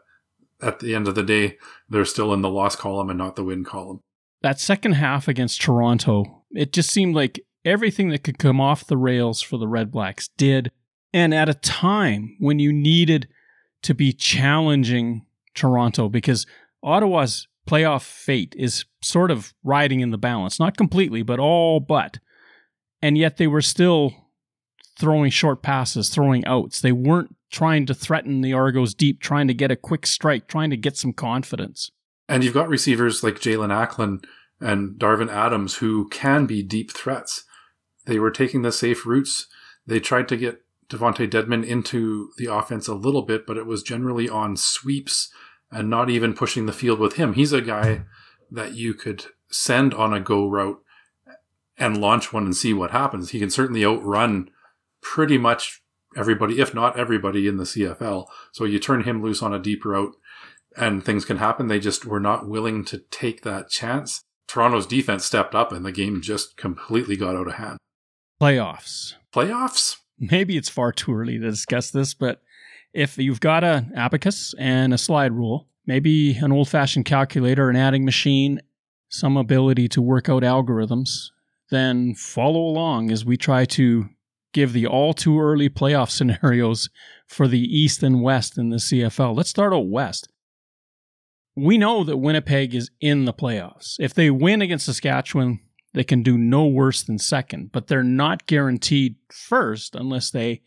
at 0.60 0.80
the 0.80 0.94
end 0.94 1.08
of 1.08 1.14
the 1.14 1.22
day, 1.22 1.56
they're 1.88 2.04
still 2.04 2.32
in 2.32 2.42
the 2.42 2.50
loss 2.50 2.76
column 2.76 3.10
and 3.10 3.18
not 3.18 3.36
the 3.36 3.44
win 3.44 3.64
column. 3.64 4.00
That 4.42 4.60
second 4.60 4.92
half 4.92 5.28
against 5.28 5.62
Toronto, 5.62 6.44
it 6.52 6.72
just 6.72 6.90
seemed 6.90 7.14
like 7.14 7.40
everything 7.64 8.08
that 8.10 8.24
could 8.24 8.38
come 8.38 8.60
off 8.60 8.86
the 8.86 8.96
rails 8.96 9.42
for 9.42 9.58
the 9.58 9.68
Red 9.68 9.90
Blacks 9.90 10.28
did. 10.36 10.70
And 11.12 11.34
at 11.34 11.48
a 11.48 11.54
time 11.54 12.36
when 12.38 12.58
you 12.58 12.72
needed 12.72 13.28
to 13.82 13.94
be 13.94 14.12
challenging 14.12 15.24
Toronto 15.54 16.08
because 16.08 16.46
Ottawa's 16.82 17.48
playoff 17.68 18.02
fate 18.02 18.54
is 18.58 18.84
sort 19.02 19.30
of 19.30 19.52
riding 19.62 20.00
in 20.00 20.10
the 20.10 20.18
balance, 20.18 20.58
not 20.58 20.76
completely, 20.76 21.22
but 21.22 21.38
all 21.38 21.80
but. 21.80 22.18
And 23.02 23.16
yet 23.16 23.36
they 23.36 23.46
were 23.46 23.62
still 23.62 24.12
throwing 24.98 25.30
short 25.30 25.62
passes, 25.62 26.08
throwing 26.08 26.44
outs. 26.44 26.80
They 26.80 26.92
weren't 26.92 27.34
trying 27.50 27.86
to 27.86 27.94
threaten 27.94 28.40
the 28.40 28.52
Argos 28.52 28.94
deep, 28.94 29.20
trying 29.20 29.48
to 29.48 29.54
get 29.54 29.70
a 29.70 29.76
quick 29.76 30.06
strike, 30.06 30.48
trying 30.48 30.70
to 30.70 30.76
get 30.76 30.96
some 30.96 31.12
confidence. 31.12 31.90
And 32.28 32.44
you've 32.44 32.54
got 32.54 32.68
receivers 32.68 33.22
like 33.22 33.40
Jaelon 33.40 33.70
Acklin 33.70 34.22
and 34.60 34.98
Darvin 34.98 35.30
Adams 35.30 35.76
who 35.76 36.08
can 36.08 36.46
be 36.46 36.62
deep 36.62 36.92
threats. 36.92 37.44
They 38.06 38.18
were 38.18 38.30
taking 38.30 38.62
the 38.62 38.72
safe 38.72 39.06
routes. 39.06 39.46
They 39.86 40.00
tried 40.00 40.28
to 40.28 40.36
get 40.36 40.62
DeVonte 40.90 41.28
Dedmon 41.28 41.66
into 41.66 42.30
the 42.36 42.46
offense 42.46 42.88
a 42.88 42.94
little 42.94 43.22
bit, 43.22 43.46
but 43.46 43.56
it 43.56 43.66
was 43.66 43.82
generally 43.82 44.28
on 44.28 44.56
sweeps 44.56 45.30
and 45.70 45.90
not 45.90 46.10
even 46.10 46.34
pushing 46.34 46.66
the 46.66 46.72
field 46.72 46.98
with 46.98 47.16
him. 47.16 47.34
He's 47.34 47.52
a 47.52 47.60
guy 47.60 48.02
that 48.50 48.74
you 48.74 48.94
could 48.94 49.26
send 49.50 49.94
on 49.94 50.12
a 50.12 50.20
go 50.20 50.46
route 50.46 50.82
and 51.76 52.00
launch 52.00 52.32
one 52.32 52.44
and 52.44 52.56
see 52.56 52.72
what 52.72 52.90
happens. 52.90 53.30
He 53.30 53.38
can 53.38 53.50
certainly 53.50 53.84
outrun 53.84 54.50
pretty 55.00 55.38
much 55.38 55.82
everybody, 56.18 56.60
if 56.60 56.74
not 56.74 56.98
everybody 56.98 57.46
in 57.46 57.56
the 57.56 57.64
CFL. 57.64 58.26
So 58.52 58.64
you 58.64 58.78
turn 58.78 59.04
him 59.04 59.22
loose 59.22 59.42
on 59.42 59.54
a 59.54 59.58
deep 59.58 59.84
route 59.84 60.14
and 60.76 61.04
things 61.04 61.24
can 61.24 61.38
happen. 61.38 61.68
They 61.68 61.80
just 61.80 62.04
were 62.04 62.20
not 62.20 62.48
willing 62.48 62.84
to 62.86 62.98
take 63.10 63.42
that 63.42 63.70
chance. 63.70 64.22
Toronto's 64.46 64.86
defense 64.86 65.24
stepped 65.24 65.54
up 65.54 65.72
and 65.72 65.84
the 65.84 65.92
game 65.92 66.20
just 66.20 66.56
completely 66.56 67.16
got 67.16 67.36
out 67.36 67.46
of 67.46 67.54
hand. 67.54 67.78
Playoffs. 68.40 69.14
Playoffs? 69.32 69.96
Maybe 70.18 70.56
it's 70.56 70.68
far 70.68 70.92
too 70.92 71.14
early 71.14 71.38
to 71.38 71.50
discuss 71.50 71.90
this, 71.90 72.14
but 72.14 72.42
if 72.92 73.18
you've 73.18 73.40
got 73.40 73.62
an 73.62 73.92
abacus 73.94 74.54
and 74.58 74.92
a 74.92 74.98
slide 74.98 75.32
rule, 75.32 75.68
maybe 75.86 76.36
an 76.36 76.50
old 76.50 76.68
fashioned 76.68 77.04
calculator, 77.04 77.70
an 77.70 77.76
adding 77.76 78.04
machine, 78.04 78.60
some 79.08 79.36
ability 79.36 79.88
to 79.88 80.02
work 80.02 80.28
out 80.28 80.42
algorithms, 80.42 81.30
then 81.70 82.14
follow 82.14 82.60
along 82.60 83.10
as 83.10 83.24
we 83.24 83.36
try 83.36 83.64
to 83.64 84.08
give 84.52 84.72
the 84.72 84.86
all 84.86 85.12
too 85.12 85.40
early 85.40 85.68
playoff 85.68 86.10
scenarios 86.42 86.90
for 87.26 87.48
the 87.48 87.60
East 87.60 88.02
and 88.02 88.22
West 88.22 88.58
in 88.58 88.70
the 88.70 88.76
CFL. 88.76 89.36
Let's 89.36 89.50
start 89.50 89.72
out 89.72 89.88
West. 89.88 90.28
We 91.56 91.76
know 91.76 92.04
that 92.04 92.18
Winnipeg 92.18 92.74
is 92.74 92.90
in 93.00 93.24
the 93.24 93.32
playoffs. 93.32 93.96
If 93.98 94.14
they 94.14 94.30
win 94.30 94.62
against 94.62 94.86
Saskatchewan, 94.86 95.60
they 95.92 96.04
can 96.04 96.22
do 96.22 96.38
no 96.38 96.66
worse 96.66 97.02
than 97.02 97.18
second, 97.18 97.72
but 97.72 97.88
they're 97.88 98.04
not 98.04 98.46
guaranteed 98.46 99.16
first 99.32 99.96
unless 99.96 100.30
they 100.30 100.62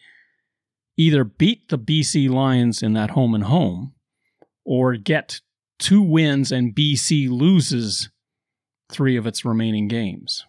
either 0.97 1.23
beat 1.23 1.69
the 1.69 1.79
BC 1.79 2.29
Lions 2.29 2.83
in 2.83 2.93
that 2.93 3.11
home 3.11 3.33
and 3.33 3.45
home 3.45 3.93
or 4.65 4.97
get 4.97 5.39
two 5.79 6.01
wins 6.01 6.51
and 6.51 6.75
BC 6.75 7.29
loses 7.29 8.09
three 8.91 9.15
of 9.15 9.25
its 9.25 9.45
remaining 9.45 9.87
games. 9.87 10.45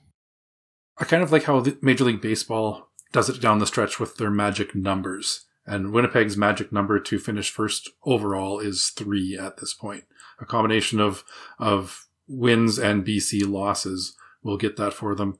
I 0.98 1.04
kind 1.04 1.22
of 1.22 1.32
like 1.32 1.44
how 1.44 1.64
Major 1.80 2.04
League 2.04 2.20
Baseball 2.20 2.91
does 3.12 3.28
it 3.28 3.40
down 3.40 3.59
the 3.59 3.66
stretch 3.66 4.00
with 4.00 4.16
their 4.16 4.31
magic 4.31 4.75
numbers. 4.75 5.47
And 5.64 5.92
Winnipeg's 5.92 6.37
magic 6.37 6.73
number 6.73 6.99
to 6.99 7.19
finish 7.19 7.50
first 7.50 7.90
overall 8.04 8.59
is 8.59 8.88
three 8.88 9.38
at 9.38 9.59
this 9.59 9.73
point. 9.73 10.04
A 10.40 10.47
combination 10.47 10.99
of, 10.99 11.23
of 11.59 12.09
wins 12.26 12.78
and 12.78 13.07
BC 13.07 13.49
losses 13.49 14.16
will 14.42 14.57
get 14.57 14.76
that 14.76 14.92
for 14.92 15.14
them. 15.14 15.38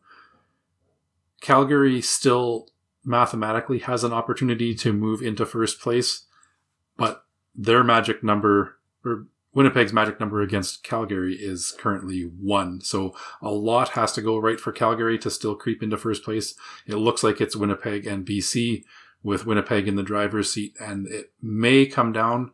Calgary 1.41 2.01
still 2.01 2.69
mathematically 3.05 3.81
has 3.81 4.05
an 4.05 4.13
opportunity 4.13 4.75
to 4.77 4.93
move 4.93 5.23
into 5.23 5.45
first 5.45 5.81
place, 5.81 6.27
but 6.97 7.25
their 7.55 7.83
magic 7.83 8.23
number, 8.23 8.79
or 9.05 9.27
Winnipeg's 9.55 9.93
magic 9.93 10.19
number 10.19 10.41
against 10.41 10.83
Calgary 10.83 11.35
is 11.35 11.75
currently 11.79 12.23
one. 12.23 12.81
So 12.81 13.15
a 13.43 13.51
lot 13.51 13.91
has 13.91 14.13
to 14.13 14.23
go 14.23 14.39
right 14.39 14.59
for 14.59 14.73
Calgary 14.73 15.19
to 15.19 15.31
still 15.31 15.55
creep 15.55 15.83
into 15.83 15.99
first 15.99 16.25
place. 16.25 16.55
It 16.87 16.97
looks 16.97 17.23
like 17.23 17.41
it's 17.41 17.57
Winnipeg 17.57 18.07
and 18.07 18.27
BC 18.27 18.85
with 19.23 19.47
Winnipeg 19.47 19.87
in 19.87 19.97
the 19.97 20.03
driver's 20.03 20.53
seat, 20.53 20.75
and 20.81 21.07
it 21.07 21.33
may 21.41 21.87
come 21.87 22.13
down 22.13 22.53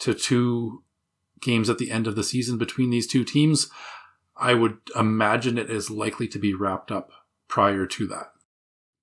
to 0.00 0.14
two 0.14 0.82
games 1.40 1.68
at 1.68 1.78
the 1.78 1.90
end 1.90 2.06
of 2.06 2.16
the 2.16 2.24
season 2.24 2.58
between 2.58 2.90
these 2.90 3.06
two 3.06 3.24
teams. 3.24 3.70
I 4.36 4.54
would 4.54 4.78
imagine 4.96 5.58
it 5.58 5.70
is 5.70 5.90
likely 5.90 6.26
to 6.28 6.38
be 6.38 6.54
wrapped 6.54 6.90
up 6.90 7.10
prior 7.46 7.86
to 7.86 8.06
that. 8.08 8.32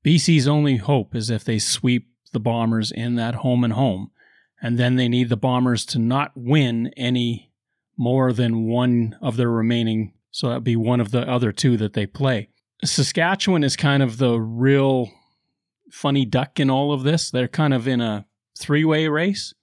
BC's 0.03 0.47
only 0.47 0.77
hope 0.77 1.15
is 1.15 1.29
if 1.29 1.43
they 1.43 1.59
sweep 1.59 2.07
the 2.31 2.39
Bombers 2.39 2.91
in 2.91 3.15
that 3.15 3.35
home 3.35 3.63
and 3.63 3.73
home, 3.73 4.11
and 4.61 4.77
then 4.77 4.95
they 4.95 5.07
need 5.07 5.29
the 5.29 5.37
Bombers 5.37 5.85
to 5.87 5.99
not 5.99 6.31
win 6.35 6.91
any 6.97 7.51
more 7.97 8.33
than 8.33 8.67
one 8.67 9.17
of 9.21 9.37
their 9.37 9.49
remaining. 9.49 10.13
So 10.31 10.47
that'd 10.47 10.63
be 10.63 10.75
one 10.75 10.99
of 10.99 11.11
the 11.11 11.29
other 11.29 11.51
two 11.51 11.77
that 11.77 11.93
they 11.93 12.05
play. 12.05 12.49
Saskatchewan 12.83 13.63
is 13.63 13.75
kind 13.75 14.01
of 14.01 14.17
the 14.17 14.39
real 14.39 15.09
funny 15.91 16.25
duck 16.25 16.59
in 16.59 16.69
all 16.69 16.93
of 16.93 17.03
this. 17.03 17.29
They're 17.29 17.47
kind 17.47 17.73
of 17.73 17.87
in 17.87 17.99
a 17.99 18.25
three 18.57 18.85
way 18.85 19.07
race. 19.07 19.53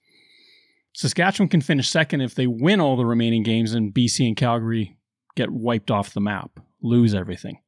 Saskatchewan 0.94 1.48
can 1.48 1.60
finish 1.60 1.88
second 1.88 2.22
if 2.22 2.34
they 2.34 2.46
win 2.46 2.80
all 2.80 2.96
the 2.96 3.04
remaining 3.04 3.42
games, 3.42 3.74
and 3.74 3.92
BC 3.92 4.26
and 4.26 4.36
Calgary 4.36 4.96
get 5.34 5.50
wiped 5.50 5.90
off 5.90 6.14
the 6.14 6.22
map, 6.22 6.58
lose 6.80 7.14
everything. 7.14 7.58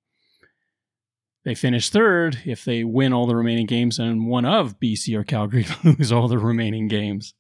They 1.48 1.54
finish 1.54 1.88
third 1.88 2.42
if 2.44 2.66
they 2.66 2.84
win 2.84 3.14
all 3.14 3.26
the 3.26 3.34
remaining 3.34 3.64
games, 3.64 3.98
and 3.98 4.26
one 4.26 4.44
of 4.44 4.78
BC 4.78 5.16
or 5.18 5.24
Calgary 5.24 5.64
lose 5.82 6.12
all 6.12 6.28
the 6.28 6.36
remaining 6.36 6.88
games. 6.88 7.32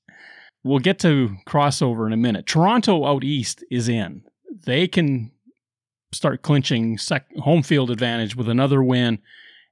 We'll 0.64 0.78
get 0.78 0.98
to 1.00 1.36
crossover 1.46 2.06
in 2.06 2.14
a 2.14 2.16
minute. 2.16 2.46
Toronto 2.46 3.04
out 3.04 3.22
east 3.22 3.62
is 3.70 3.86
in. 3.86 4.22
They 4.64 4.88
can 4.88 5.30
start 6.10 6.40
clinching 6.40 6.96
sec- 6.96 7.36
home 7.36 7.62
field 7.62 7.90
advantage 7.90 8.34
with 8.34 8.48
another 8.48 8.82
win. 8.82 9.18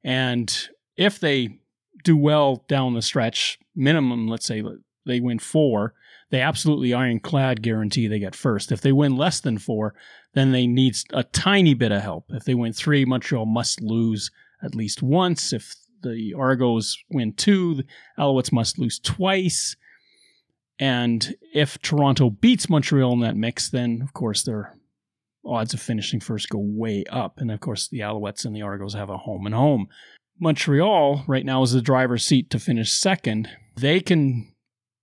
And 0.04 0.54
if 0.98 1.18
they 1.18 1.60
do 2.04 2.14
well 2.14 2.62
down 2.68 2.92
the 2.92 3.00
stretch, 3.00 3.58
minimum, 3.74 4.28
let's 4.28 4.44
say 4.44 4.62
they 5.06 5.18
win 5.18 5.38
four, 5.38 5.94
they 6.30 6.42
absolutely 6.42 6.92
ironclad 6.92 7.62
guarantee 7.62 8.06
they 8.06 8.18
get 8.18 8.34
first. 8.34 8.70
If 8.70 8.82
they 8.82 8.92
win 8.92 9.16
less 9.16 9.40
than 9.40 9.56
four, 9.56 9.94
then 10.36 10.52
they 10.52 10.66
need 10.66 10.94
a 11.14 11.24
tiny 11.24 11.72
bit 11.72 11.92
of 11.92 12.02
help. 12.02 12.26
If 12.28 12.44
they 12.44 12.54
win 12.54 12.74
three, 12.74 13.06
Montreal 13.06 13.46
must 13.46 13.80
lose 13.80 14.30
at 14.62 14.74
least 14.74 15.02
once. 15.02 15.54
If 15.54 15.74
the 16.02 16.34
Argos 16.36 16.98
win 17.10 17.32
two, 17.32 17.76
the 17.76 17.84
Alouettes 18.18 18.52
must 18.52 18.78
lose 18.78 18.98
twice. 18.98 19.76
And 20.78 21.34
if 21.54 21.80
Toronto 21.80 22.28
beats 22.28 22.68
Montreal 22.68 23.14
in 23.14 23.20
that 23.20 23.34
mix, 23.34 23.70
then 23.70 24.02
of 24.02 24.12
course 24.12 24.42
their 24.42 24.76
odds 25.42 25.72
of 25.72 25.80
finishing 25.80 26.20
first 26.20 26.50
go 26.50 26.58
way 26.58 27.04
up. 27.08 27.38
And 27.38 27.50
of 27.50 27.60
course, 27.60 27.88
the 27.88 28.00
Alouettes 28.00 28.44
and 28.44 28.54
the 28.54 28.60
Argos 28.60 28.92
have 28.92 29.08
a 29.08 29.16
home 29.16 29.46
and 29.46 29.54
home. 29.54 29.88
Montreal 30.38 31.24
right 31.26 31.46
now 31.46 31.62
is 31.62 31.72
the 31.72 31.80
driver's 31.80 32.26
seat 32.26 32.50
to 32.50 32.58
finish 32.58 32.92
second. 32.92 33.48
They 33.76 34.00
can 34.00 34.52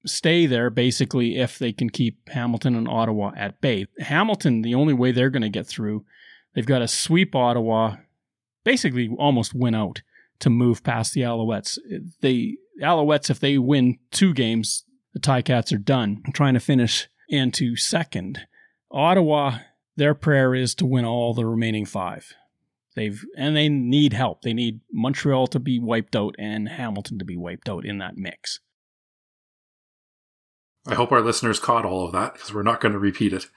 stay 0.06 0.46
there 0.46 0.70
basically 0.70 1.38
if 1.38 1.60
they 1.60 1.72
can 1.72 1.90
keep 1.90 2.30
Hamilton 2.30 2.76
and 2.76 2.88
Ottawa 2.88 3.32
at 3.36 3.62
bay. 3.62 3.88
Hamilton, 4.00 4.62
the 4.62 4.76
only 4.76 4.94
way 4.94 5.12
they're 5.12 5.30
going 5.30 5.44
to 5.44 5.50
get 5.50 5.68
through, 5.68 6.06
they've 6.54 6.66
got 6.66 6.80
to 6.80 6.88
sweep 6.88 7.36
Ottawa, 7.36 7.98
basically 8.64 9.10
almost 9.18 9.54
win 9.54 9.76
out 9.76 10.02
to 10.40 10.50
move 10.50 10.84
past 10.84 11.14
the 11.14 11.22
Alouettes. 11.22 11.78
The 12.22 12.58
Alouettes, 12.82 13.30
if 13.30 13.40
they 13.40 13.58
win 13.58 14.00
two 14.12 14.34
games, 14.34 14.84
the 15.14 15.20
Ticats 15.20 15.74
are 15.74 15.78
done. 15.78 16.22
Trying 16.34 16.56
to 16.56 16.60
finish 16.60 17.08
into 17.30 17.76
second. 17.76 18.42
Ottawa, 18.92 19.60
their 19.96 20.14
prayer 20.14 20.54
is 20.54 20.76
to 20.76 20.86
win 20.86 21.06
all 21.06 21.34
the 21.34 21.46
remaining 21.46 21.86
five. 21.86 22.34
They've 22.96 23.24
and 23.38 23.56
they 23.56 23.70
need 23.70 24.14
help. 24.14 24.42
They 24.42 24.54
need 24.54 24.82
Montreal 24.92 25.48
to 25.48 25.60
be 25.60 25.80
wiped 25.80 26.16
out 26.16 26.36
and 26.38 26.70
Hamilton 26.70 27.18
to 27.20 27.26
be 27.26 27.38
wiped 27.38 27.68
out 27.68 27.86
in 27.86 27.98
that 28.00 28.18
mix. 28.18 28.60
I 30.86 30.96
hope 30.96 31.12
our 31.12 31.22
listeners 31.22 31.60
caught 31.60 31.86
all 31.86 32.06
of 32.06 32.12
that 32.12 32.34
because 32.34 32.54
we're 32.54 32.64
not 32.64 32.82
going 32.82 32.92
to 32.92 33.00
repeat 33.00 33.34
it. 33.34 33.48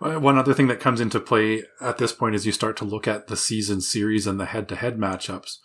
Uh, 0.00 0.18
one 0.20 0.36
other 0.36 0.54
thing 0.54 0.66
that 0.68 0.80
comes 0.80 1.00
into 1.00 1.20
play 1.20 1.62
at 1.80 1.98
this 1.98 2.12
point 2.12 2.34
is 2.34 2.44
you 2.44 2.52
start 2.52 2.76
to 2.76 2.84
look 2.84 3.08
at 3.08 3.28
the 3.28 3.36
season 3.36 3.80
series 3.80 4.26
and 4.26 4.38
the 4.38 4.46
head 4.46 4.68
to 4.68 4.76
head 4.76 4.98
matchups. 4.98 5.58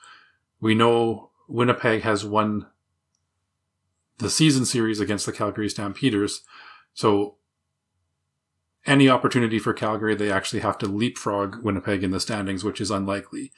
We 0.62 0.76
know 0.76 1.32
Winnipeg 1.48 2.02
has 2.04 2.24
won 2.24 2.68
the 4.20 4.30
season 4.30 4.66
series 4.66 5.00
against 5.00 5.26
the 5.26 5.32
Calgary 5.32 5.70
Stampeders. 5.70 6.42
So 6.94 7.36
any 8.86 9.10
opportunity 9.10 9.60
for 9.60 9.74
Calgary, 9.74 10.16
they 10.16 10.32
actually 10.32 10.62
have 10.62 10.78
to 10.80 10.88
leapfrog 10.88 11.64
Winnipeg 11.64 12.04
in 12.04 12.12
the 12.12 12.20
standings, 12.20 12.64
which 12.64 12.80
is 12.80 12.92
unlikely. 12.92 13.52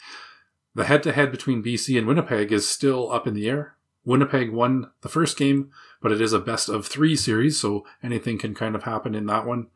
The 0.74 0.86
head 0.86 1.04
to 1.04 1.12
head 1.12 1.32
between 1.32 1.64
BC 1.64 1.98
and 1.98 2.08
Winnipeg 2.08 2.52
is 2.52 2.68
still 2.68 3.12
up 3.12 3.28
in 3.28 3.34
the 3.34 3.50
air. 3.50 3.76
Winnipeg 4.04 4.52
won 4.52 4.90
the 5.02 5.10
first 5.10 5.38
game, 5.38 5.72
but 6.02 6.12
it 6.12 6.22
is 6.22 6.34
a 6.34 6.40
best 6.40 6.68
of 6.68 6.88
three 6.88 7.16
series, 7.16 7.60
so 7.60 7.86
anything 8.04 8.38
can 8.38 8.54
kind 8.54 8.76
of 8.76 8.84
happen 8.84 9.16
in 9.16 9.26
that 9.28 9.46
one. 9.46 9.68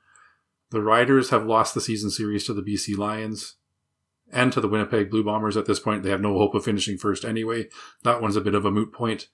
The 0.71 0.81
Riders 0.81 1.29
have 1.29 1.45
lost 1.45 1.73
the 1.73 1.81
season 1.81 2.09
series 2.09 2.45
to 2.45 2.53
the 2.53 2.63
BC 2.63 2.97
Lions 2.97 3.55
and 4.31 4.51
to 4.51 4.59
the 4.59 4.67
Winnipeg 4.67 5.09
Blue 5.09 5.23
Bombers 5.23 5.55
at 5.55 5.65
this 5.65 5.79
point. 5.79 6.03
They 6.03 6.09
have 6.09 6.21
no 6.21 6.37
hope 6.37 6.55
of 6.55 6.65
finishing 6.65 6.97
first 6.97 7.23
anyway. 7.23 7.69
That 8.03 8.21
one's 8.21 8.35
a 8.35 8.41
bit 8.41 8.55
of 8.55 8.65
a 8.65 8.71
moot 8.71 8.91
point. 8.91 9.27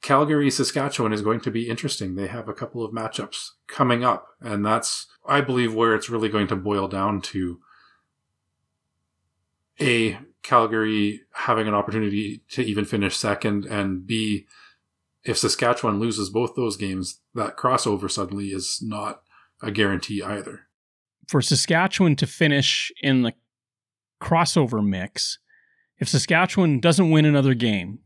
Calgary, 0.00 0.50
Saskatchewan 0.50 1.12
is 1.12 1.22
going 1.22 1.40
to 1.40 1.50
be 1.50 1.68
interesting. 1.68 2.14
They 2.14 2.28
have 2.28 2.48
a 2.48 2.54
couple 2.54 2.84
of 2.84 2.92
matchups 2.92 3.50
coming 3.66 4.04
up, 4.04 4.28
and 4.40 4.64
that's, 4.64 5.06
I 5.26 5.40
believe, 5.40 5.74
where 5.74 5.94
it's 5.94 6.10
really 6.10 6.28
going 6.28 6.46
to 6.48 6.56
boil 6.56 6.86
down 6.86 7.20
to 7.22 7.60
A, 9.80 10.18
Calgary 10.42 11.22
having 11.32 11.66
an 11.66 11.74
opportunity 11.74 12.42
to 12.50 12.62
even 12.62 12.84
finish 12.84 13.16
second, 13.16 13.64
and 13.64 14.06
B, 14.06 14.46
if 15.28 15.36
Saskatchewan 15.36 16.00
loses 16.00 16.30
both 16.30 16.54
those 16.54 16.78
games, 16.78 17.20
that 17.34 17.58
crossover 17.58 18.10
suddenly 18.10 18.46
is 18.46 18.78
not 18.82 19.20
a 19.62 19.70
guarantee 19.70 20.22
either. 20.22 20.62
For 21.28 21.42
Saskatchewan 21.42 22.16
to 22.16 22.26
finish 22.26 22.90
in 23.02 23.22
the 23.22 23.34
crossover 24.22 24.84
mix, 24.84 25.38
if 25.98 26.08
Saskatchewan 26.08 26.80
doesn't 26.80 27.10
win 27.10 27.26
another 27.26 27.52
game, 27.52 27.98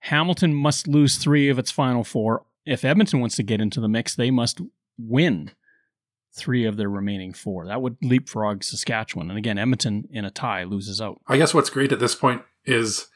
Hamilton 0.00 0.54
must 0.54 0.88
lose 0.88 1.18
three 1.18 1.50
of 1.50 1.58
its 1.58 1.70
final 1.70 2.02
four. 2.02 2.46
If 2.64 2.82
Edmonton 2.82 3.20
wants 3.20 3.36
to 3.36 3.42
get 3.42 3.60
into 3.60 3.80
the 3.80 3.88
mix, 3.88 4.14
they 4.14 4.30
must 4.30 4.62
win 4.96 5.50
three 6.34 6.64
of 6.64 6.78
their 6.78 6.88
remaining 6.88 7.34
four. 7.34 7.66
That 7.66 7.82
would 7.82 7.98
leapfrog 8.02 8.64
Saskatchewan. 8.64 9.28
And 9.28 9.38
again, 9.38 9.58
Edmonton 9.58 10.08
in 10.10 10.24
a 10.24 10.30
tie 10.30 10.64
loses 10.64 11.00
out. 11.00 11.20
I 11.26 11.36
guess 11.36 11.52
what's 11.52 11.70
great 11.70 11.92
at 11.92 12.00
this 12.00 12.14
point 12.14 12.42
is 12.64 13.08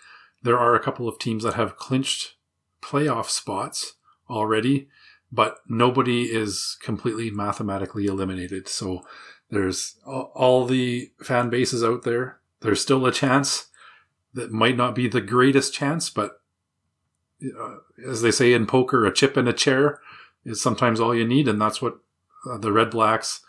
there 0.43 0.59
are 0.59 0.75
a 0.75 0.81
couple 0.81 1.09
of 1.09 1.19
teams 1.19 1.45
that 1.45 1.55
have 1.55 1.77
clinched 1.77 2.35
playoff 2.83 3.27
spots 3.27 3.95
already, 4.29 4.88
but 5.31 5.59
nobody 5.69 6.25
is 6.25 6.77
completely 6.83 7.31
mathematically 7.31 8.07
eliminated. 8.07 8.69
So 8.69 9.03
there's 9.51 9.97
all 10.07 10.67
the 10.67 11.11
fan 11.23 11.51
bases 11.51 11.83
out 11.83 12.03
there. 12.03 12.41
There's 12.61 12.81
still 12.81 13.07
a 13.07 13.12
chance 13.12 13.67
that 14.35 14.53
might 14.53 14.77
not 14.77 14.95
be 14.95 15.09
the 15.09 15.21
greatest 15.21 15.73
chance, 15.73 16.11
but 16.11 16.41
uh, 17.43 17.77
as 18.07 18.23
they 18.23 18.31
say 18.31 18.53
in 18.53 18.67
poker, 18.67 19.07
a 19.07 19.12
chip 19.12 19.37
and 19.37 19.49
a 19.49 19.53
chair 19.53 20.01
is 20.45 20.61
sometimes 20.61 21.01
all 21.01 21.14
you 21.14 21.27
need, 21.27 21.49
and 21.49 21.61
that's 21.61 21.81
what 21.81 21.99
uh, 22.49 22.59
the 22.59 22.73
Red 22.73 22.91
Blacks, 22.91 23.41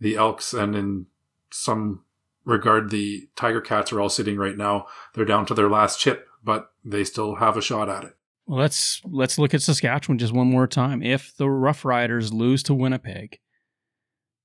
the 0.00 0.16
Elks, 0.16 0.52
and 0.52 0.76
in 0.76 1.06
some 1.50 2.04
regard, 2.44 2.90
the 2.90 3.28
Tiger 3.36 3.60
Cats 3.60 3.92
are 3.92 4.00
all 4.00 4.08
sitting 4.08 4.36
right 4.36 4.56
now. 4.56 4.86
They're 5.14 5.24
down 5.24 5.46
to 5.46 5.54
their 5.54 5.68
last 5.68 5.98
chip, 5.98 6.28
but 6.44 6.70
they 6.84 7.04
still 7.04 7.36
have 7.36 7.56
a 7.56 7.62
shot 7.62 7.88
at 7.88 8.04
it. 8.04 8.16
Well, 8.48 8.60
let's 8.60 9.02
let's 9.04 9.38
look 9.38 9.52
at 9.52 9.60
Saskatchewan 9.60 10.16
just 10.16 10.32
one 10.32 10.50
more 10.50 10.66
time. 10.66 11.02
If 11.02 11.36
the 11.36 11.50
Rough 11.50 11.84
Riders 11.84 12.32
lose 12.32 12.62
to 12.62 12.74
Winnipeg, 12.74 13.40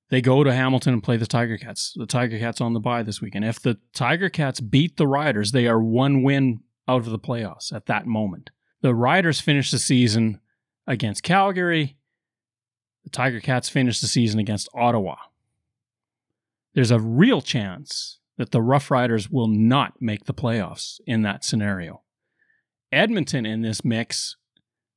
they 0.09 0.21
go 0.21 0.43
to 0.43 0.53
Hamilton 0.53 0.95
and 0.95 1.01
play 1.01 1.15
the 1.15 1.25
Tiger 1.25 1.57
Cats. 1.57 1.93
The 1.95 2.05
Tiger 2.05 2.37
Cats 2.37 2.59
on 2.59 2.73
the 2.73 2.81
bye 2.81 3.03
this 3.03 3.21
weekend. 3.21 3.45
If 3.45 3.61
the 3.61 3.79
Tiger 3.93 4.29
Cats 4.29 4.59
beat 4.59 4.97
the 4.97 5.07
Riders, 5.07 5.53
they 5.53 5.67
are 5.67 5.81
one 5.81 6.21
win 6.21 6.59
out 6.85 6.97
of 6.97 7.11
the 7.11 7.17
playoffs 7.17 7.71
at 7.71 7.85
that 7.85 8.05
moment. 8.05 8.49
The 8.81 8.93
Riders 8.93 9.39
finish 9.39 9.71
the 9.71 9.79
season 9.79 10.41
against 10.85 11.23
Calgary. 11.23 11.95
The 13.05 13.09
Tiger 13.09 13.39
Cats 13.39 13.69
finish 13.69 14.01
the 14.01 14.07
season 14.07 14.37
against 14.37 14.67
Ottawa. 14.75 15.15
There's 16.73 16.91
a 16.91 16.99
real 16.99 17.41
chance 17.41 18.19
that 18.37 18.51
the 18.51 18.61
Rough 18.61 18.91
Riders 18.91 19.29
will 19.29 19.47
not 19.47 20.01
make 20.01 20.25
the 20.25 20.33
playoffs 20.33 20.99
in 21.07 21.21
that 21.21 21.45
scenario. 21.45 22.01
Edmonton 22.93 23.45
in 23.45 23.61
this 23.61 23.83
mix, 23.83 24.35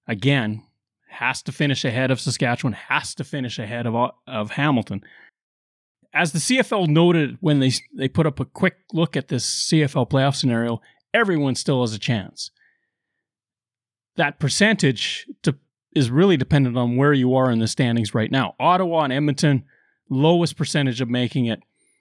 again, 0.06 0.62
has 1.08 1.42
to 1.42 1.52
finish 1.52 1.84
ahead 1.84 2.10
of 2.10 2.20
Saskatchewan, 2.20 2.74
has 2.74 3.14
to 3.14 3.24
finish 3.24 3.58
ahead 3.58 3.86
of, 3.86 4.12
of 4.26 4.50
Hamilton. 4.52 5.02
As 6.12 6.32
the 6.32 6.38
CFL 6.38 6.88
noted 6.88 7.38
when 7.40 7.60
they, 7.60 7.72
they 7.94 8.08
put 8.08 8.26
up 8.26 8.38
a 8.38 8.44
quick 8.44 8.76
look 8.92 9.16
at 9.16 9.28
this 9.28 9.68
CFL 9.70 10.08
playoff 10.10 10.36
scenario, 10.36 10.80
everyone 11.12 11.54
still 11.54 11.80
has 11.80 11.94
a 11.94 11.98
chance. 11.98 12.50
That 14.16 14.38
percentage 14.38 15.26
to, 15.42 15.56
is 15.94 16.10
really 16.10 16.36
dependent 16.36 16.76
on 16.76 16.96
where 16.96 17.12
you 17.12 17.34
are 17.34 17.50
in 17.50 17.58
the 17.58 17.66
standings 17.66 18.14
right 18.14 18.30
now. 18.30 18.54
Ottawa 18.60 19.04
and 19.04 19.12
Edmonton, 19.12 19.64
lowest 20.10 20.56
percentage 20.56 21.00
of 21.00 21.08
making 21.08 21.46
it. 21.46 21.60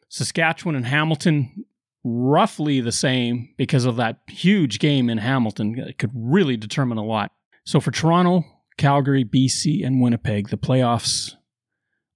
Saskatchewan 0.10 0.76
and 0.76 0.86
Hamilton, 0.86 1.66
roughly 2.06 2.80
the 2.82 2.92
same 2.92 3.50
because 3.58 3.86
of 3.86 3.96
that 3.96 4.20
huge 4.28 4.78
game 4.78 5.10
in 5.10 5.18
Hamilton. 5.18 5.78
It 5.80 5.98
could 5.98 6.12
really 6.14 6.56
determine 6.56 7.00
a 7.00 7.04
lot. 7.04 7.32
So 7.66 7.80
for 7.80 7.90
Toronto, 7.90 8.46
Calgary, 8.78 9.26
BC, 9.26 9.86
and 9.86 10.00
Winnipeg, 10.00 10.50
the 10.50 10.58
playoffs 10.58 11.34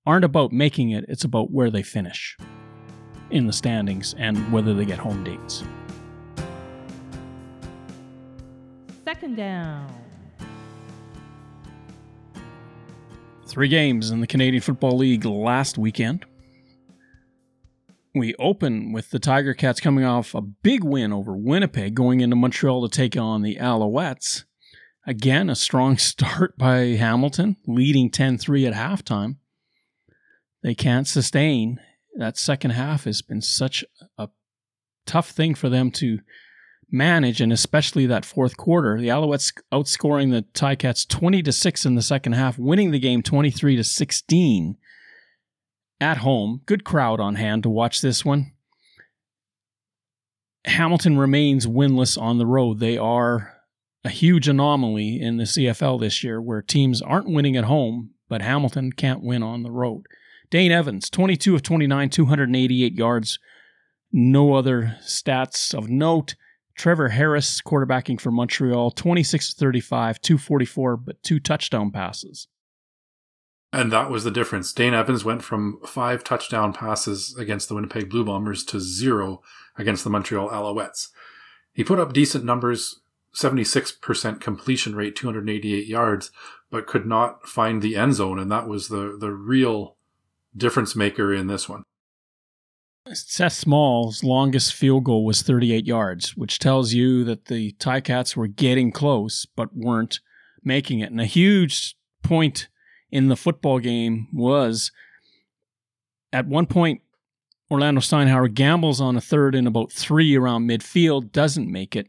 aren't 0.06 0.24
about 0.26 0.52
making 0.52 0.92
it, 0.92 1.06
it's 1.08 1.24
about 1.24 1.52
where 1.52 1.72
they 1.72 1.82
finish 1.82 2.38
in 3.32 3.48
the 3.48 3.54
standings 3.54 4.14
and 4.18 4.52
whether 4.54 4.74
they 4.74 4.86
get 4.86 5.00
home 5.00 5.24
dates. 5.24 5.64
Second 9.06 9.36
down. 9.36 9.92
Three 13.48 13.68
games 13.68 14.12
in 14.12 14.22
the 14.22 14.28
Canadian 14.28 14.62
Football 14.62 14.98
League 14.98 15.26
last 15.26 15.80
weekend. 15.80 16.26
We 18.14 18.34
open 18.36 18.92
with 18.92 19.12
the 19.12 19.20
Tiger 19.20 19.54
Cats 19.54 19.80
coming 19.80 20.04
off 20.04 20.34
a 20.34 20.42
big 20.42 20.84
win 20.84 21.14
over 21.14 21.36
Winnipeg, 21.36 21.94
going 21.94 22.22
into 22.22 22.36
Montreal 22.36 22.88
to 22.88 22.96
take 22.96 23.16
on 23.16 23.44
the 23.44 23.58
Alouettes. 23.58 24.46
Again, 25.06 25.50
a 25.50 25.56
strong 25.56 25.98
start 26.00 26.58
by 26.58 26.80
Hamilton, 26.96 27.58
leading 27.68 28.10
10 28.10 28.38
3 28.38 28.66
at 28.66 28.74
halftime. 28.74 29.38
They 30.64 30.76
can't 30.76 31.08
sustain. 31.08 31.80
That 32.16 32.38
second 32.38 32.72
half 32.72 33.04
has 33.04 33.22
been 33.22 33.42
such 33.42 33.86
a 34.18 34.30
tough 35.06 35.30
thing 35.30 35.56
for 35.56 35.70
them 35.70 35.92
to 35.92 36.20
manage, 36.92 37.40
and 37.40 37.54
especially 37.54 38.08
that 38.08 38.26
fourth 38.26 38.58
quarter. 38.58 39.00
The 39.00 39.10
Alouettes 39.10 39.54
outscoring 39.72 40.32
the 40.32 40.42
Ticats 40.54 41.08
20 41.08 41.44
to 41.44 41.52
6 41.52 41.86
in 41.86 41.96
the 41.96 42.02
second 42.02 42.34
half, 42.34 42.58
winning 42.58 42.90
the 42.90 43.00
game 43.00 43.22
23 43.22 43.76
to 43.76 43.84
16 43.84 44.78
at 46.02 46.18
home. 46.18 46.62
Good 46.66 46.84
crowd 46.84 47.20
on 47.20 47.36
hand 47.36 47.64
to 47.64 47.70
watch 47.70 48.02
this 48.02 48.24
one. 48.24 48.52
Hamilton 50.66 51.18
remains 51.18 51.66
winless 51.66 52.22
on 52.22 52.38
the 52.38 52.46
road. 52.46 52.80
They 52.80 52.98
are 52.98 53.54
a 54.04 54.10
huge 54.10 54.48
anomaly 54.48 55.20
in 55.20 55.38
the 55.38 55.44
CFL 55.44 56.00
this 56.00 56.24
year 56.24 56.42
where 56.42 56.62
teams 56.62 57.02
aren't 57.02 57.30
winning 57.30 57.58
at 57.58 57.66
home, 57.66 58.12
but 58.28 58.42
Hamilton 58.42 58.92
can't 58.92 59.24
win 59.24 59.44
on 59.44 59.64
the 59.64 59.72
road. 59.72 60.06
Dane 60.50 60.72
Evans, 60.72 61.10
22 61.10 61.56
of 61.56 61.64
29, 61.64 62.10
288 62.10 62.94
yards. 62.94 63.40
No 64.12 64.54
other 64.54 64.98
stats 65.02 65.74
of 65.74 65.90
note. 65.90 66.36
Trevor 66.76 67.10
Harris, 67.10 67.62
quarterbacking 67.62 68.20
for 68.20 68.32
Montreal, 68.32 68.92
26 68.92 69.54
35, 69.54 70.22
244, 70.22 70.98
but 70.98 71.22
two 71.22 71.40
touchdown 71.40 71.92
passes. 71.92 72.48
And 73.72 73.92
that 73.92 74.10
was 74.10 74.24
the 74.24 74.32
difference. 74.32 74.74
Dane 74.74 74.96
Evans 74.96 75.24
went 75.24 75.44
from 75.44 75.80
five 75.86 76.24
touchdown 76.24 76.74
passes 76.74 77.36
against 77.38 77.70
the 77.70 77.76
Winnipeg 77.76 78.10
Blue 78.10 78.26
Bombers 78.26 78.64
to 78.66 78.80
zero 78.80 79.42
against 79.78 80.04
the 80.04 80.10
Montreal 80.10 80.50
Alouettes. 80.50 81.10
He 81.72 81.84
put 81.84 82.00
up 82.00 82.14
decent 82.14 82.44
numbers 82.44 83.02
76% 83.34 84.42
completion 84.42 84.96
rate, 84.96 85.16
288 85.16 85.88
yards, 85.88 86.32
but 86.72 86.88
could 86.88 87.06
not 87.06 87.48
find 87.48 87.82
the 87.82 87.96
end 87.96 88.16
zone. 88.16 88.40
And 88.40 88.52
that 88.52 88.68
was 88.68 88.88
the, 88.88 89.18
the 89.20 89.32
real 89.32 89.98
difference 90.56 90.96
maker 90.96 91.34
in 91.34 91.48
this 91.48 91.70
one. 91.70 91.84
Seth 93.14 93.54
Small's 93.54 94.24
longest 94.24 94.74
field 94.74 95.06
goal 95.06 95.26
was 95.26 95.42
38 95.42 95.86
yards, 95.86 96.36
which 96.36 96.60
tells 96.60 96.94
you 96.94 97.24
that 97.24 97.46
the 97.46 97.72
Ticats 97.74 98.36
were 98.36 98.48
getting 98.48 98.92
close 98.92 99.48
but 99.56 99.76
weren't 99.76 100.20
making 100.64 101.00
it. 101.00 101.10
And 101.12 101.22
a 101.22 101.26
huge 101.26 101.96
point 102.24 102.68
in 103.12 103.28
the 103.28 103.36
football 103.36 103.80
game 103.80 104.28
was 104.32 104.92
at 106.32 106.48
one 106.48 106.66
point, 106.66 107.02
Orlando 107.72 108.02
Steinauer 108.02 108.54
gambles 108.54 109.00
on 109.00 109.16
a 109.16 109.22
third 109.22 109.56
and 109.56 109.68
about 109.68 109.92
three 109.92 110.36
around 110.36 110.68
midfield, 110.68 111.32
doesn't 111.32 111.72
make 111.72 111.96
it. 111.96 112.08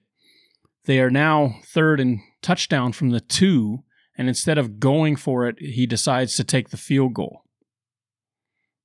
They 0.84 1.00
are 1.00 1.10
now 1.10 1.56
third 1.64 2.00
and 2.00 2.20
touchdown 2.42 2.92
from 2.92 3.10
the 3.10 3.20
two, 3.20 3.82
and 4.16 4.28
instead 4.28 4.58
of 4.58 4.80
going 4.80 5.16
for 5.16 5.46
it, 5.46 5.58
he 5.58 5.86
decides 5.86 6.36
to 6.36 6.44
take 6.44 6.70
the 6.70 6.76
field 6.76 7.14
goal. 7.14 7.44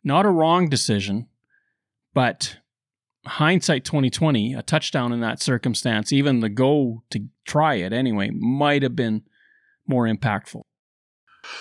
Not 0.03 0.25
a 0.25 0.29
wrong 0.29 0.69
decision, 0.69 1.27
but 2.13 2.57
hindsight 3.25 3.85
2020, 3.85 4.53
a 4.53 4.61
touchdown 4.61 5.11
in 5.11 5.21
that 5.21 5.41
circumstance, 5.41 6.11
even 6.11 6.41
the 6.41 6.49
go 6.49 7.03
to 7.09 7.27
try 7.45 7.75
it 7.75 7.93
anyway, 7.93 8.29
might 8.29 8.83
have 8.83 8.95
been 8.95 9.23
more 9.87 10.05
impactful. 10.05 10.63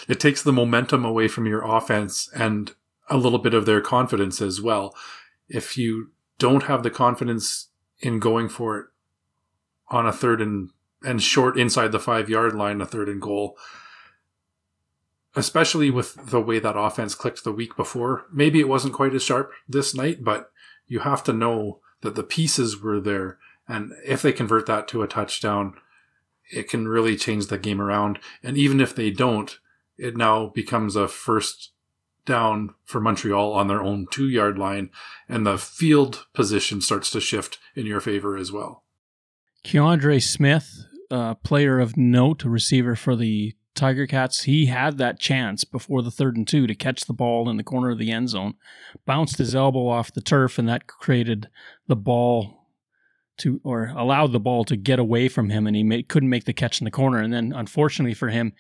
It 0.08 0.20
takes 0.20 0.42
the 0.42 0.52
momentum 0.52 1.04
away 1.04 1.28
from 1.28 1.46
your 1.46 1.62
offense 1.62 2.28
and 2.34 2.72
a 3.08 3.16
little 3.16 3.38
bit 3.38 3.54
of 3.54 3.66
their 3.66 3.80
confidence 3.80 4.40
as 4.40 4.60
well. 4.60 4.94
If 5.48 5.76
you 5.76 6.10
don't 6.38 6.64
have 6.64 6.82
the 6.82 6.90
confidence 6.90 7.68
in 8.00 8.18
going 8.18 8.48
for 8.48 8.78
it 8.78 8.86
on 9.88 10.06
a 10.06 10.12
third 10.12 10.40
and 10.40 10.70
and 11.02 11.22
short 11.22 11.58
inside 11.58 11.92
the 11.92 12.00
five 12.00 12.30
yard 12.30 12.54
line, 12.54 12.80
a 12.80 12.86
third 12.86 13.08
and 13.08 13.20
goal, 13.20 13.58
especially 15.36 15.90
with 15.90 16.30
the 16.30 16.40
way 16.40 16.58
that 16.58 16.78
offense 16.78 17.14
clicked 17.14 17.44
the 17.44 17.52
week 17.52 17.76
before. 17.76 18.24
Maybe 18.32 18.60
it 18.60 18.68
wasn't 18.68 18.94
quite 18.94 19.14
as 19.14 19.22
sharp 19.22 19.52
this 19.68 19.94
night, 19.94 20.24
but 20.24 20.50
you 20.86 21.00
have 21.00 21.22
to 21.24 21.32
know 21.32 21.80
that 22.00 22.14
the 22.14 22.22
pieces 22.22 22.80
were 22.80 23.00
there. 23.00 23.38
And 23.68 23.92
if 24.04 24.22
they 24.22 24.32
convert 24.32 24.66
that 24.66 24.88
to 24.88 25.02
a 25.02 25.08
touchdown, 25.08 25.74
it 26.50 26.68
can 26.68 26.88
really 26.88 27.16
change 27.16 27.46
the 27.46 27.58
game 27.58 27.80
around. 27.80 28.18
And 28.42 28.56
even 28.56 28.80
if 28.80 28.94
they 28.94 29.10
don't, 29.10 29.58
it 29.98 30.16
now 30.16 30.48
becomes 30.48 30.96
a 30.96 31.09
first 31.09 31.72
down 32.24 32.74
for 32.85 33.00
Montreal 33.00 33.52
on 33.52 33.68
their 33.68 33.83
own 33.83 34.07
two 34.11 34.28
yard 34.28 34.59
line, 34.59 34.90
and 35.28 35.46
the 35.46 35.59
field 35.59 36.26
position 36.35 36.80
starts 36.80 37.11
to 37.11 37.20
shift 37.20 37.59
in 37.74 37.87
your 37.87 38.00
favor 38.00 38.37
as 38.37 38.50
well. 38.50 38.85
Kiondré 39.64 40.22
Smith, 40.22 40.85
uh, 41.11 41.35
player 41.35 41.80
of 41.80 41.96
note, 41.96 42.44
a 42.44 42.50
receiver 42.50 42.96
for 42.96 43.16
the 43.16 43.54
Tiger 43.74 44.07
Cats, 44.07 44.44
he 44.44 44.66
had 44.66 44.98
that 44.98 45.18
chance 45.18 45.64
before 45.64 46.00
the 46.00 46.11
third 46.11 46.37
and 46.37 46.46
two 46.46 46.66
to 46.66 46.74
catch 46.74 47.07
the 47.07 47.12
ball 47.12 47.48
in 47.48 47.57
the 47.57 47.64
corner 47.64 47.90
of 47.90 47.98
the 47.98 48.12
end 48.12 48.28
zone, 48.28 48.54
bounced 49.04 49.38
his 49.38 49.54
elbow 49.54 49.88
off 49.88 50.12
the 50.12 50.20
turf, 50.20 50.59
and 50.59 50.68
that 50.68 50.87
created 50.87 51.48
the 51.88 51.96
ball 51.96 52.68
to 53.37 53.61
or 53.64 53.87
allowed 53.96 54.33
the 54.33 54.38
ball 54.38 54.64
to 54.64 54.76
get 54.76 54.98
away 54.98 55.28
from 55.28 55.50
him, 55.50 55.66
and 55.66 55.74
he 55.74 55.83
made, 55.83 56.09
couldn't 56.09 56.28
make 56.28 56.44
the 56.44 56.52
catch 56.52 56.80
in 56.80 56.85
the 56.85 56.90
corner. 56.90 57.18
And 57.18 57.33
then, 57.33 57.52
unfortunately 57.54 58.14
for 58.14 58.28
him, 58.28 58.52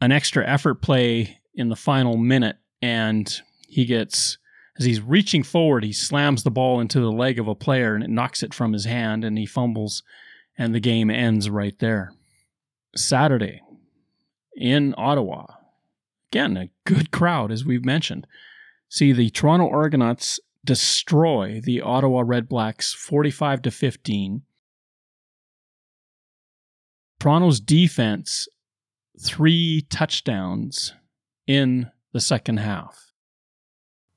an 0.00 0.12
extra 0.12 0.46
effort 0.46 0.76
play 0.76 1.38
in 1.54 1.68
the 1.68 1.76
final 1.76 2.16
minute, 2.16 2.56
and 2.80 3.40
he 3.68 3.84
gets 3.84 4.38
as 4.78 4.86
he's 4.86 5.00
reaching 5.00 5.42
forward, 5.42 5.84
he 5.84 5.92
slams 5.92 6.42
the 6.42 6.50
ball 6.50 6.80
into 6.80 7.00
the 7.00 7.12
leg 7.12 7.38
of 7.38 7.46
a 7.46 7.54
player 7.54 7.94
and 7.94 8.02
it 8.02 8.08
knocks 8.08 8.42
it 8.42 8.54
from 8.54 8.72
his 8.72 8.86
hand, 8.86 9.24
and 9.24 9.36
he 9.36 9.44
fumbles, 9.44 10.02
and 10.56 10.74
the 10.74 10.80
game 10.80 11.10
ends 11.10 11.50
right 11.50 11.78
there. 11.80 12.12
Saturday 12.96 13.60
in 14.56 14.94
Ottawa, 14.96 15.46
again 16.32 16.56
a 16.56 16.70
good 16.84 17.10
crowd 17.10 17.52
as 17.52 17.64
we've 17.64 17.84
mentioned. 17.84 18.26
See 18.88 19.12
the 19.12 19.30
Toronto 19.30 19.68
Argonauts 19.68 20.40
destroy 20.64 21.60
the 21.62 21.80
Ottawa 21.80 22.22
Red 22.24 22.48
Blacks 22.48 22.92
45 22.92 23.62
to 23.62 23.70
15. 23.70 24.42
Toronto's 27.18 27.60
defense 27.60 28.48
three 29.20 29.86
touchdowns 29.90 30.94
in 31.46 31.90
the 32.12 32.20
second 32.20 32.58
half. 32.58 33.12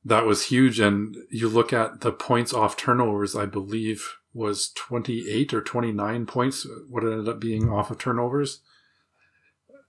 That 0.05 0.25
was 0.25 0.45
huge. 0.45 0.79
And 0.79 1.15
you 1.29 1.49
look 1.49 1.73
at 1.73 2.01
the 2.01 2.11
points 2.11 2.53
off 2.53 2.77
turnovers, 2.77 3.35
I 3.35 3.45
believe 3.45 4.17
was 4.33 4.69
28 4.69 5.53
or 5.53 5.61
29 5.61 6.25
points, 6.25 6.67
what 6.89 7.03
it 7.03 7.11
ended 7.11 7.29
up 7.29 7.39
being 7.39 7.69
off 7.69 7.91
of 7.91 7.99
turnovers. 7.99 8.61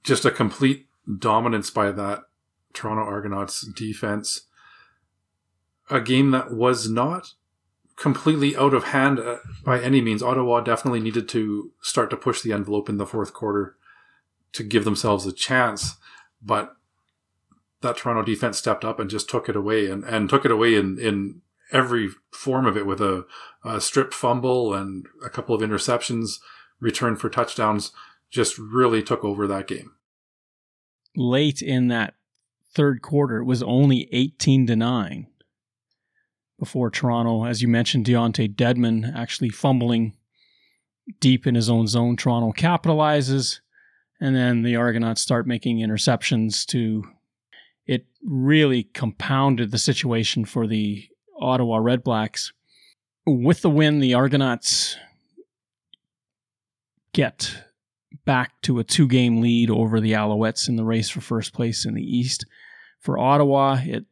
Just 0.02 0.24
a 0.24 0.30
complete 0.30 0.86
dominance 1.18 1.70
by 1.70 1.90
that 1.92 2.24
Toronto 2.72 3.02
Argonauts 3.02 3.66
defense. 3.72 4.42
A 5.90 6.00
game 6.00 6.30
that 6.32 6.52
was 6.52 6.88
not 6.88 7.32
completely 7.96 8.56
out 8.56 8.74
of 8.74 8.84
hand 8.84 9.18
uh, 9.18 9.36
by 9.64 9.80
any 9.80 10.00
means. 10.00 10.22
Ottawa 10.22 10.60
definitely 10.60 11.00
needed 11.00 11.28
to 11.30 11.72
start 11.80 12.10
to 12.10 12.16
push 12.16 12.42
the 12.42 12.52
envelope 12.52 12.88
in 12.88 12.98
the 12.98 13.06
fourth 13.06 13.32
quarter 13.32 13.76
to 14.54 14.62
give 14.62 14.84
themselves 14.84 15.26
a 15.26 15.32
chance. 15.32 15.96
But 16.42 16.74
that 17.82 17.96
Toronto 17.96 18.22
defense 18.22 18.58
stepped 18.58 18.84
up 18.84 18.98
and 18.98 19.10
just 19.10 19.28
took 19.28 19.48
it 19.48 19.56
away 19.56 19.88
and, 19.90 20.04
and 20.04 20.28
took 20.28 20.44
it 20.44 20.50
away 20.50 20.74
in, 20.74 20.98
in 20.98 21.42
every 21.70 22.08
form 22.32 22.66
of 22.66 22.76
it 22.76 22.86
with 22.86 23.00
a, 23.00 23.26
a 23.64 23.80
stripped 23.80 24.14
fumble 24.14 24.74
and 24.74 25.06
a 25.24 25.28
couple 25.28 25.54
of 25.54 25.60
interceptions, 25.60 26.38
return 26.80 27.16
for 27.16 27.28
touchdowns 27.28 27.92
just 28.30 28.58
really 28.58 29.02
took 29.02 29.24
over 29.24 29.46
that 29.46 29.68
game. 29.68 29.92
Late 31.16 31.62
in 31.62 31.86
that 31.88 32.14
third 32.74 33.00
quarter, 33.00 33.38
it 33.38 33.44
was 33.44 33.62
only 33.62 34.08
18 34.10 34.66
to 34.66 34.76
9 34.76 35.28
before 36.58 36.90
Toronto, 36.90 37.44
as 37.44 37.62
you 37.62 37.68
mentioned, 37.68 38.06
DeVonte 38.06 38.54
Dedmon 38.54 39.14
actually 39.14 39.50
fumbling 39.50 40.16
deep 41.20 41.46
in 41.46 41.54
his 41.54 41.68
own 41.68 41.86
zone. 41.86 42.16
Toronto 42.16 42.52
capitalizes, 42.52 43.60
and 44.20 44.34
then 44.34 44.62
the 44.62 44.76
Argonauts 44.76 45.20
start 45.20 45.46
making 45.46 45.78
interceptions 45.78 46.66
to. 46.66 47.04
It 47.86 48.06
really 48.22 48.84
compounded 48.84 49.70
the 49.70 49.78
situation 49.78 50.44
for 50.44 50.66
the 50.66 51.06
Ottawa 51.38 51.78
Redblacks. 51.78 52.52
With 53.26 53.60
the 53.60 53.70
win, 53.70 54.00
the 54.00 54.14
Argonauts 54.14 54.96
get 57.12 57.64
back 58.24 58.60
to 58.62 58.78
a 58.78 58.84
two 58.84 59.06
game 59.06 59.40
lead 59.40 59.70
over 59.70 60.00
the 60.00 60.12
Alouettes 60.12 60.68
in 60.68 60.76
the 60.76 60.84
race 60.84 61.10
for 61.10 61.20
first 61.20 61.52
place 61.52 61.84
in 61.84 61.94
the 61.94 62.02
East. 62.02 62.46
For 63.00 63.18
Ottawa, 63.18 63.78
it 63.82 64.06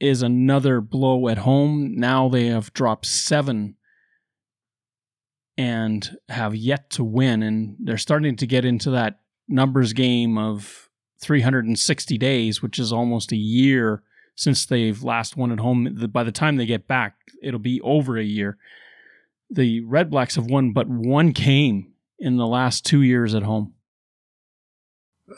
is 0.00 0.22
another 0.22 0.80
blow 0.80 1.28
at 1.28 1.38
home. 1.38 1.94
Now 1.96 2.28
they 2.28 2.46
have 2.46 2.72
dropped 2.72 3.06
seven 3.06 3.76
and 5.56 6.16
have 6.28 6.54
yet 6.54 6.90
to 6.90 7.04
win. 7.04 7.42
And 7.42 7.76
they're 7.80 7.98
starting 7.98 8.36
to 8.36 8.46
get 8.46 8.64
into 8.64 8.90
that 8.90 9.20
numbers 9.48 9.92
game 9.92 10.38
of 10.38 10.88
360 11.20 12.18
days, 12.18 12.62
which 12.62 12.78
is 12.78 12.92
almost 12.92 13.32
a 13.32 13.36
year 13.36 14.02
since 14.34 14.66
they've 14.66 15.02
last 15.02 15.36
won 15.36 15.50
at 15.50 15.60
home. 15.60 16.08
By 16.12 16.22
the 16.22 16.32
time 16.32 16.56
they 16.56 16.66
get 16.66 16.86
back, 16.86 17.16
it'll 17.42 17.58
be 17.58 17.80
over 17.80 18.16
a 18.16 18.24
year. 18.24 18.56
The 19.50 19.80
Red 19.80 20.10
Blacks 20.10 20.36
have 20.36 20.46
won 20.46 20.72
but 20.72 20.88
one 20.88 21.30
game 21.30 21.92
in 22.18 22.36
the 22.36 22.46
last 22.46 22.84
two 22.84 23.02
years 23.02 23.34
at 23.34 23.42
home. 23.42 23.74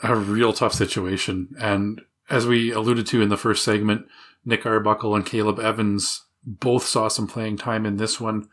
A 0.03 0.15
real 0.15 0.53
tough 0.53 0.73
situation. 0.73 1.55
And 1.59 2.01
as 2.29 2.45
we 2.45 2.71
alluded 2.71 3.07
to 3.07 3.21
in 3.21 3.29
the 3.29 3.37
first 3.37 3.63
segment, 3.63 4.05
Nick 4.45 4.65
Arbuckle 4.65 5.15
and 5.15 5.25
Caleb 5.25 5.59
Evans 5.59 6.25
both 6.43 6.85
saw 6.85 7.07
some 7.07 7.27
playing 7.27 7.57
time 7.57 7.85
in 7.85 7.97
this 7.97 8.19
one. 8.19 8.47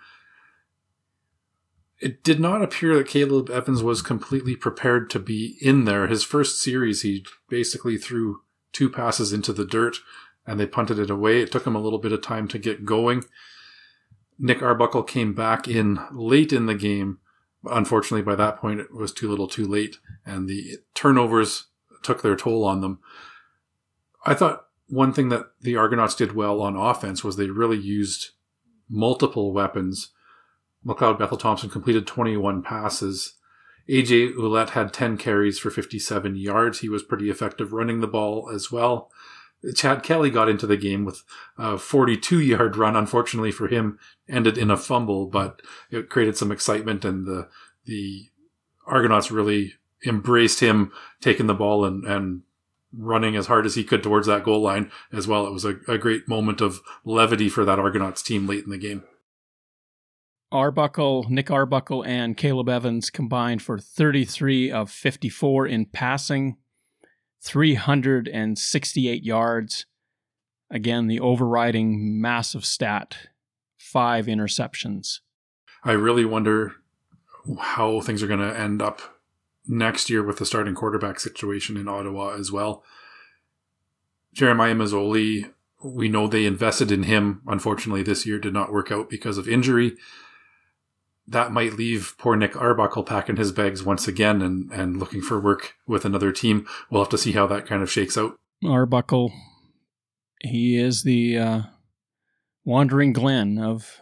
It 2.00 2.22
did 2.22 2.38
not 2.38 2.62
appear 2.62 2.96
that 2.96 3.08
Caleb 3.08 3.50
Evans 3.50 3.82
was 3.82 4.02
completely 4.02 4.54
prepared 4.54 5.11
to 5.11 5.18
be 5.18 5.58
in 5.61 5.84
there. 5.84 6.06
His 6.06 6.22
first 6.22 6.62
series, 6.62 7.02
he 7.02 7.26
basically 7.48 7.98
threw 7.98 8.42
two 8.72 8.88
passes 8.88 9.32
into 9.32 9.52
the 9.52 9.64
dirt 9.64 9.96
and 10.46 10.58
they 10.58 10.66
punted 10.66 10.98
it 10.98 11.11
away. 11.11 11.40
It 11.40 11.50
took 11.50 11.66
him 11.66 11.74
a 11.74 11.80
little 11.80 11.98
bit 11.98 12.12
of 12.12 12.22
time 12.22 12.46
to 12.48 12.58
get 12.58 12.84
going. 12.84 13.24
Nick 14.38 14.62
Arbuckle 14.62 15.02
came 15.02 15.34
back 15.34 15.66
in 15.66 15.98
late 16.12 16.52
in 16.52 16.66
the 16.66 16.74
game. 16.74 17.18
Unfortunately, 17.64 18.22
by 18.22 18.37
that 18.37 18.56
point, 18.56 18.80
it 18.80 18.94
was 18.94 19.12
too 19.12 19.28
little 19.28 19.48
too 19.48 19.66
late, 19.66 19.98
and 20.24 20.48
the 20.48 20.78
turnovers 20.94 21.66
took 22.02 22.22
their 22.22 22.37
toll 22.37 22.64
on 22.64 22.80
them. 22.80 23.00
I 24.24 24.34
thought 24.34 24.66
one 24.87 25.12
thing 25.12 25.28
that 25.30 25.46
the 25.61 25.76
Argonauts 25.76 26.14
did 26.14 26.34
well 26.34 26.62
on 26.62 26.76
offense 26.76 27.24
was 27.24 27.37
they 27.37 27.50
really 27.50 27.76
used 27.76 28.30
multiple 28.88 29.52
weapons. 29.52 30.12
McLeod 30.88 31.18
Bethel 31.18 31.37
Thompson 31.37 31.68
completed 31.68 32.07
21 32.07 32.62
passes. 32.62 33.35
AJ 33.88 34.35
Ouellette 34.35 34.70
had 34.70 34.92
10 34.92 35.18
carries 35.18 35.59
for 35.59 35.70
57 35.70 36.37
yards. 36.37 36.81
He 36.81 36.88
was 36.88 37.03
pretty 37.03 37.31
effective 37.31 37.72
running 37.72 38.01
the 38.01 38.07
ball 38.07 38.51
as 38.53 38.72
well. 38.72 39.11
Chad 39.74 40.03
Kelly 40.03 40.31
got 40.31 40.48
into 40.48 40.66
the 40.66 40.77
game 40.77 41.05
with 41.05 41.24
a 41.59 41.79
42 41.79 42.40
yard 42.40 42.77
run. 42.77 42.96
Unfortunately 42.96 43.51
for 43.51 43.68
him, 43.68 43.98
ended 44.29 44.57
in 44.57 44.70
a 44.70 44.77
fumble, 44.77 45.27
but 45.27 45.61
it 45.90 46.09
created 46.09 46.37
some 46.37 46.53
excitement 46.53 47.05
and 47.05 47.27
the, 47.27 47.48
the 47.85 48.29
Argonauts 48.87 49.31
really 49.31 49.74
embraced 50.07 50.61
him 50.61 50.92
taking 51.20 51.46
the 51.46 51.55
ball 51.55 51.85
and, 51.85 52.05
and 52.05 52.42
running 52.92 53.37
as 53.37 53.46
hard 53.46 53.66
as 53.66 53.74
he 53.74 53.85
could 53.85 54.03
towards 54.03 54.27
that 54.27 54.44
goal 54.44 54.62
line 54.62 54.90
as 55.12 55.27
well. 55.27 55.46
It 55.46 55.53
was 55.53 55.64
a, 55.64 55.79
a 55.88 55.98
great 55.98 56.29
moment 56.29 56.61
of 56.61 56.81
levity 57.05 57.48
for 57.48 57.64
that 57.64 57.79
Argonauts 57.79 58.22
team 58.22 58.46
late 58.46 58.64
in 58.64 58.70
the 58.70 58.79
game. 58.79 59.03
Arbuckle, 60.50 61.26
Nick 61.28 61.50
Arbuckle, 61.50 62.04
and 62.04 62.37
Caleb 62.37 62.68
Evans 62.68 63.11
combined 63.11 63.62
for 63.62 63.78
33 63.78 64.70
of 64.70 64.90
54 64.90 65.66
in 65.66 65.87
passing, 65.87 66.56
368 67.42 69.22
yards. 69.22 69.87
Again, 70.70 71.06
the 71.06 71.20
overriding 71.20 72.20
massive 72.20 72.64
stat 72.64 73.16
five 73.78 74.26
interceptions. 74.26 75.20
I 75.84 75.92
really 75.92 76.24
wonder 76.24 76.74
how 77.58 78.00
things 78.00 78.22
are 78.22 78.26
going 78.26 78.40
to 78.40 78.58
end 78.58 78.82
up 78.82 79.00
next 79.66 80.11
year 80.11 80.22
with 80.22 80.38
the 80.38 80.46
starting 80.46 80.74
quarterback 80.74 81.20
situation 81.20 81.76
in 81.76 81.88
Ottawa 81.88 82.34
as 82.34 82.50
well. 82.50 82.82
Jeremiah 84.32 84.74
Masoli, 84.74 85.52
we 85.82 86.08
know 86.08 86.26
they 86.26 86.44
invested 86.44 86.90
in 86.90 87.04
him. 87.04 87.42
Unfortunately, 87.46 88.02
this 88.02 88.26
year 88.26 88.38
did 88.38 88.52
not 88.52 88.72
work 88.72 88.90
out 88.90 89.08
because 89.08 89.38
of 89.38 89.48
injury. 89.48 89.96
That 91.28 91.52
might 91.52 91.74
leave 91.74 92.14
poor 92.18 92.36
Nick 92.36 92.56
Arbuckle 92.56 93.04
packing 93.04 93.36
his 93.36 93.52
bags 93.52 93.82
once 93.82 94.08
again 94.08 94.40
and, 94.40 94.70
and 94.72 94.98
looking 94.98 95.20
for 95.20 95.38
work 95.38 95.74
with 95.86 96.04
another 96.04 96.32
team. 96.32 96.66
We'll 96.90 97.02
have 97.02 97.10
to 97.10 97.18
see 97.18 97.32
how 97.32 97.46
that 97.48 97.66
kind 97.66 97.82
of 97.82 97.90
shakes 97.90 98.16
out. 98.16 98.38
Arbuckle, 98.64 99.32
he 100.40 100.78
is 100.78 101.02
the 101.02 101.38
uh, 101.38 101.62
wandering 102.64 103.12
Glen 103.12 103.58
of 103.58 104.00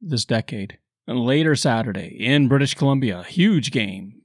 this 0.00 0.24
decade. 0.24 0.78
Later 1.06 1.54
Saturday 1.54 2.16
in 2.18 2.48
British 2.48 2.74
Columbia, 2.74 3.22
huge 3.24 3.70
game 3.70 4.22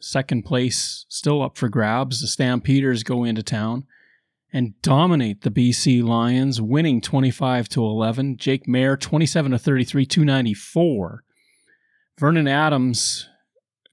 second 0.00 0.44
place 0.44 1.04
still 1.08 1.42
up 1.42 1.56
for 1.56 1.68
grabs. 1.68 2.20
The 2.20 2.26
Stampeders 2.26 3.02
go 3.02 3.24
into 3.24 3.42
town 3.42 3.84
and 4.52 4.80
dominate 4.82 5.42
the 5.42 5.50
BC 5.50 6.02
Lions, 6.04 6.60
winning 6.60 7.00
25 7.00 7.68
to 7.70 7.82
11. 7.82 8.36
Jake 8.36 8.66
Maier 8.66 8.98
27 8.98 9.52
to 9.52 9.58
33, 9.58 10.06
294. 10.06 11.24
Vernon 12.18 12.48
Adams 12.48 13.28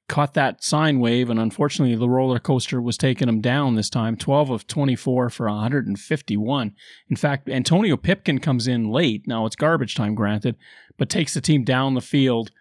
caught 0.09 0.33
that 0.33 0.63
sine 0.63 0.99
wave, 0.99 1.29
and 1.29 1.39
unfortunately, 1.39 1.95
the 1.95 2.09
roller 2.09 2.39
coaster 2.39 2.81
was 2.81 2.97
taking 2.97 3.27
him 3.27 3.41
down 3.41 3.75
this 3.75 3.89
time 3.89 4.15
12 4.15 4.49
of 4.49 4.67
24 4.67 5.29
for 5.29 5.47
151. 5.47 6.75
In 7.09 7.15
fact, 7.15 7.49
Antonio 7.49 7.97
Pipkin 7.97 8.39
comes 8.39 8.67
in 8.67 8.89
late. 8.89 9.23
Now 9.27 9.45
it's 9.45 9.55
garbage 9.55 9.95
time, 9.95 10.15
granted, 10.15 10.55
but 10.97 11.09
takes 11.09 11.33
the 11.33 11.41
team 11.41 11.63
down 11.63 11.93
the 11.93 12.01
field, 12.01 12.51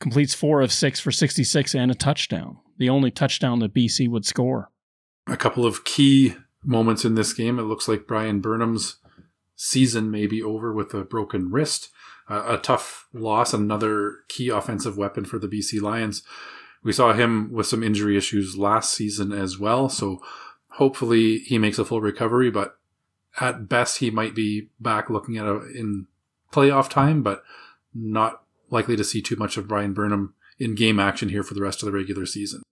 completes 0.00 0.34
four 0.34 0.60
of 0.60 0.72
six 0.72 1.00
for 1.00 1.10
66 1.10 1.74
and 1.74 1.90
a 1.90 1.94
touchdown 1.94 2.58
the 2.78 2.88
only 2.88 3.10
touchdown 3.10 3.58
that 3.60 3.74
BC 3.74 4.08
would 4.08 4.24
score. 4.24 4.70
A 5.26 5.36
couple 5.36 5.66
of 5.66 5.84
key 5.84 6.34
moments 6.64 7.04
in 7.04 7.14
this 7.14 7.32
game. 7.32 7.58
It 7.58 7.62
looks 7.62 7.88
like 7.88 8.06
Bryan 8.06 8.40
Burnham's 8.40 8.96
season 9.54 10.10
may 10.10 10.26
be 10.26 10.42
over 10.42 10.72
with 10.72 10.92
a 10.94 11.04
broken 11.04 11.50
wrist. 11.50 11.90
Uh, 12.28 12.56
a 12.56 12.58
tough 12.58 13.06
loss, 13.12 13.54
another 13.54 14.16
key 14.28 14.48
offensive 14.48 14.96
weapon 14.96 15.24
for 15.24 15.38
the 15.38 15.46
BC 15.46 15.80
Lions. 15.80 16.22
We 16.82 16.92
saw 16.92 17.12
him 17.12 17.52
with 17.52 17.66
some 17.66 17.82
injury 17.82 18.16
issues 18.16 18.56
last 18.56 18.92
season 18.92 19.32
as 19.32 19.58
well, 19.58 19.88
so 19.88 20.20
hopefully 20.70 21.38
he 21.38 21.58
makes 21.58 21.78
a 21.78 21.84
full 21.84 22.00
recovery, 22.00 22.50
but 22.50 22.78
at 23.40 23.68
best 23.68 23.98
he 23.98 24.10
might 24.10 24.34
be 24.34 24.70
back 24.80 25.08
looking 25.08 25.36
at 25.36 25.46
a, 25.46 25.56
in 25.76 26.06
playoff 26.52 26.88
time, 26.88 27.22
but 27.22 27.42
not 27.94 28.42
likely 28.70 28.96
to 28.96 29.04
see 29.04 29.22
too 29.22 29.36
much 29.36 29.56
of 29.56 29.68
Bryan 29.68 29.92
Burnham 29.92 30.34
in 30.58 30.74
game 30.74 30.98
action 30.98 31.28
here 31.28 31.42
for 31.42 31.54
the 31.54 31.62
rest 31.62 31.82
of 31.82 31.86
the 31.86 31.92
regular 31.92 32.26
season. 32.26 32.62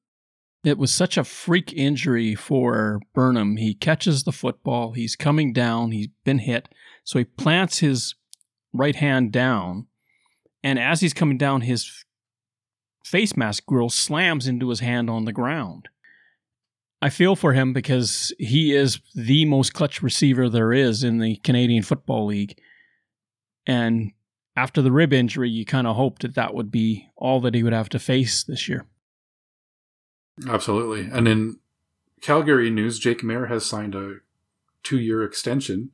It 0.64 0.78
was 0.78 0.92
such 0.92 1.18
a 1.18 1.24
freak 1.24 1.72
injury 1.74 2.34
for 2.34 3.00
Burnham. 3.12 3.58
He 3.58 3.74
catches 3.74 4.24
the 4.24 4.32
football, 4.32 4.92
he's 4.92 5.14
coming 5.14 5.52
down, 5.52 5.92
he's 5.92 6.08
been 6.24 6.38
hit, 6.38 6.68
so 7.04 7.18
he 7.18 7.24
plants 7.24 7.78
his 7.78 8.14
right 8.74 8.96
hand 8.96 9.32
down, 9.32 9.86
and 10.62 10.78
as 10.78 11.00
he's 11.00 11.14
coming 11.14 11.38
down, 11.38 11.62
his 11.62 12.04
face 13.04 13.36
mask 13.36 13.64
grill 13.64 13.88
slams 13.88 14.46
into 14.46 14.68
his 14.68 14.80
hand 14.80 15.08
on 15.08 15.24
the 15.24 15.32
ground. 15.32 15.88
I 17.00 17.10
feel 17.10 17.36
for 17.36 17.52
him 17.52 17.72
because 17.72 18.32
he 18.38 18.74
is 18.74 18.98
the 19.14 19.44
most 19.44 19.74
clutch 19.74 20.02
receiver 20.02 20.48
there 20.48 20.72
is 20.72 21.04
in 21.04 21.18
the 21.18 21.36
Canadian 21.36 21.82
Football 21.82 22.26
League. 22.26 22.58
And 23.66 24.12
after 24.56 24.80
the 24.80 24.92
rib 24.92 25.12
injury, 25.12 25.50
you 25.50 25.66
kind 25.66 25.86
of 25.86 25.96
hoped 25.96 26.22
that 26.22 26.34
that 26.34 26.54
would 26.54 26.70
be 26.70 27.10
all 27.14 27.40
that 27.40 27.54
he 27.54 27.62
would 27.62 27.74
have 27.74 27.90
to 27.90 27.98
face 27.98 28.42
this 28.42 28.68
year. 28.70 28.86
Absolutely. 30.48 31.08
And 31.12 31.28
in 31.28 31.58
Calgary 32.22 32.70
news, 32.70 32.98
Jake 32.98 33.20
Maier 33.20 33.48
has 33.48 33.66
signed 33.66 33.94
a 33.94 34.16
two 34.82 34.98
year 34.98 35.22
extension, 35.22 35.90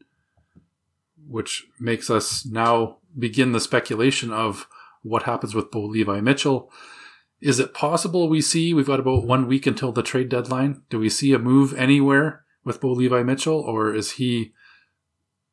which 1.26 1.66
makes 1.78 2.10
us 2.10 2.46
now 2.46 2.98
begin 3.18 3.52
the 3.52 3.60
speculation 3.60 4.32
of 4.32 4.66
what 5.02 5.24
happens 5.24 5.54
with 5.54 5.70
Bo 5.70 5.84
Levi 5.84 6.20
Mitchell. 6.20 6.70
Is 7.40 7.58
it 7.58 7.74
possible 7.74 8.28
we 8.28 8.40
see 8.40 8.74
we've 8.74 8.86
got 8.86 9.00
about 9.00 9.24
one 9.24 9.46
week 9.46 9.66
until 9.66 9.92
the 9.92 10.02
trade 10.02 10.28
deadline? 10.28 10.82
Do 10.90 10.98
we 10.98 11.08
see 11.08 11.32
a 11.32 11.38
move 11.38 11.72
anywhere 11.74 12.44
with 12.64 12.80
Bo 12.80 12.92
Levi 12.92 13.22
Mitchell, 13.22 13.58
or 13.58 13.94
is 13.94 14.12
he 14.12 14.52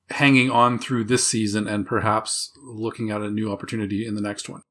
hanging 0.10 0.50
on 0.50 0.80
through 0.80 1.04
this 1.04 1.28
season 1.28 1.68
and 1.68 1.86
perhaps 1.86 2.52
looking 2.64 3.12
at 3.12 3.22
a 3.22 3.30
new 3.30 3.52
opportunity 3.52 4.06
in 4.06 4.16
the 4.16 4.22
next 4.22 4.48
one. 4.48 4.62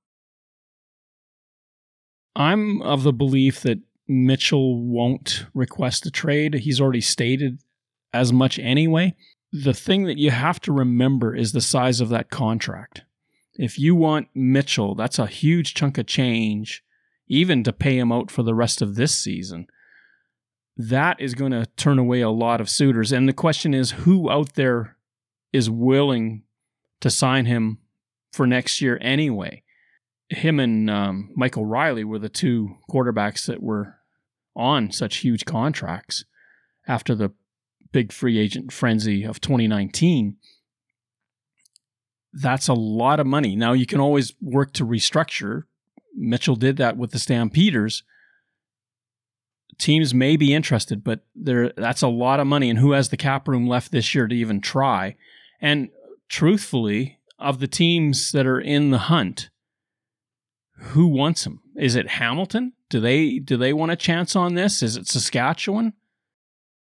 I'm 2.34 2.82
of 2.82 3.02
the 3.02 3.12
belief 3.12 3.60
that 3.62 3.80
Mitchell 4.08 4.82
won't 4.82 5.46
request 5.54 6.06
a 6.06 6.10
trade. 6.10 6.54
He's 6.54 6.80
already 6.80 7.00
stated 7.00 7.60
as 8.12 8.32
much 8.32 8.58
anyway. 8.58 9.14
The 9.62 9.74
thing 9.74 10.04
that 10.04 10.18
you 10.18 10.30
have 10.30 10.60
to 10.62 10.72
remember 10.72 11.34
is 11.34 11.52
the 11.52 11.60
size 11.60 12.00
of 12.00 12.10
that 12.10 12.30
contract. 12.30 13.02
If 13.54 13.78
you 13.78 13.94
want 13.94 14.28
Mitchell, 14.34 14.94
that's 14.94 15.18
a 15.18 15.26
huge 15.26 15.72
chunk 15.72 15.96
of 15.96 16.06
change, 16.06 16.84
even 17.26 17.62
to 17.64 17.72
pay 17.72 17.98
him 17.98 18.12
out 18.12 18.30
for 18.30 18.42
the 18.42 18.54
rest 18.54 18.82
of 18.82 18.96
this 18.96 19.14
season. 19.14 19.66
That 20.76 21.18
is 21.20 21.34
going 21.34 21.52
to 21.52 21.66
turn 21.76 21.98
away 21.98 22.20
a 22.20 22.28
lot 22.28 22.60
of 22.60 22.68
suitors. 22.68 23.12
And 23.12 23.26
the 23.26 23.32
question 23.32 23.72
is 23.72 23.92
who 23.92 24.30
out 24.30 24.54
there 24.54 24.96
is 25.52 25.70
willing 25.70 26.42
to 27.00 27.08
sign 27.08 27.46
him 27.46 27.78
for 28.32 28.46
next 28.46 28.82
year 28.82 28.98
anyway? 29.00 29.62
Him 30.28 30.60
and 30.60 30.90
um, 30.90 31.30
Michael 31.34 31.64
Reilly 31.64 32.04
were 32.04 32.18
the 32.18 32.28
two 32.28 32.76
quarterbacks 32.90 33.46
that 33.46 33.62
were 33.62 33.94
on 34.54 34.90
such 34.92 35.18
huge 35.18 35.46
contracts 35.46 36.26
after 36.86 37.14
the 37.14 37.32
big 37.92 38.12
free 38.12 38.38
agent 38.38 38.72
frenzy 38.72 39.24
of 39.24 39.40
2019 39.40 40.36
that's 42.36 42.68
a 42.68 42.74
lot 42.74 43.18
of 43.18 43.26
money. 43.26 43.56
Now 43.56 43.72
you 43.72 43.86
can 43.86 44.00
always 44.00 44.34
work 44.40 44.72
to 44.74 44.86
restructure. 44.86 45.62
Mitchell 46.14 46.56
did 46.56 46.76
that 46.76 46.96
with 46.96 47.10
the 47.10 47.18
Stampeders. 47.18 48.02
Teams 49.78 50.14
may 50.14 50.36
be 50.36 50.54
interested, 50.54 51.02
but 51.02 51.20
there 51.34 51.72
that's 51.76 52.02
a 52.02 52.08
lot 52.08 52.40
of 52.40 52.46
money 52.46 52.70
and 52.70 52.78
who 52.78 52.92
has 52.92 53.08
the 53.08 53.16
cap 53.16 53.48
room 53.48 53.66
left 53.66 53.90
this 53.90 54.14
year 54.14 54.26
to 54.26 54.34
even 54.34 54.60
try? 54.60 55.16
And 55.60 55.88
truthfully, 56.28 57.18
of 57.38 57.58
the 57.58 57.66
teams 57.66 58.32
that 58.32 58.46
are 58.46 58.60
in 58.60 58.90
the 58.90 58.98
hunt, 58.98 59.50
who 60.78 61.06
wants 61.06 61.46
him? 61.46 61.60
Is 61.76 61.94
it 61.94 62.08
Hamilton? 62.08 62.72
Do 62.88 63.00
they 63.00 63.38
do 63.38 63.56
they 63.56 63.72
want 63.72 63.92
a 63.92 63.96
chance 63.96 64.36
on 64.36 64.54
this? 64.54 64.82
Is 64.82 64.96
it 64.96 65.06
Saskatchewan? 65.06 65.94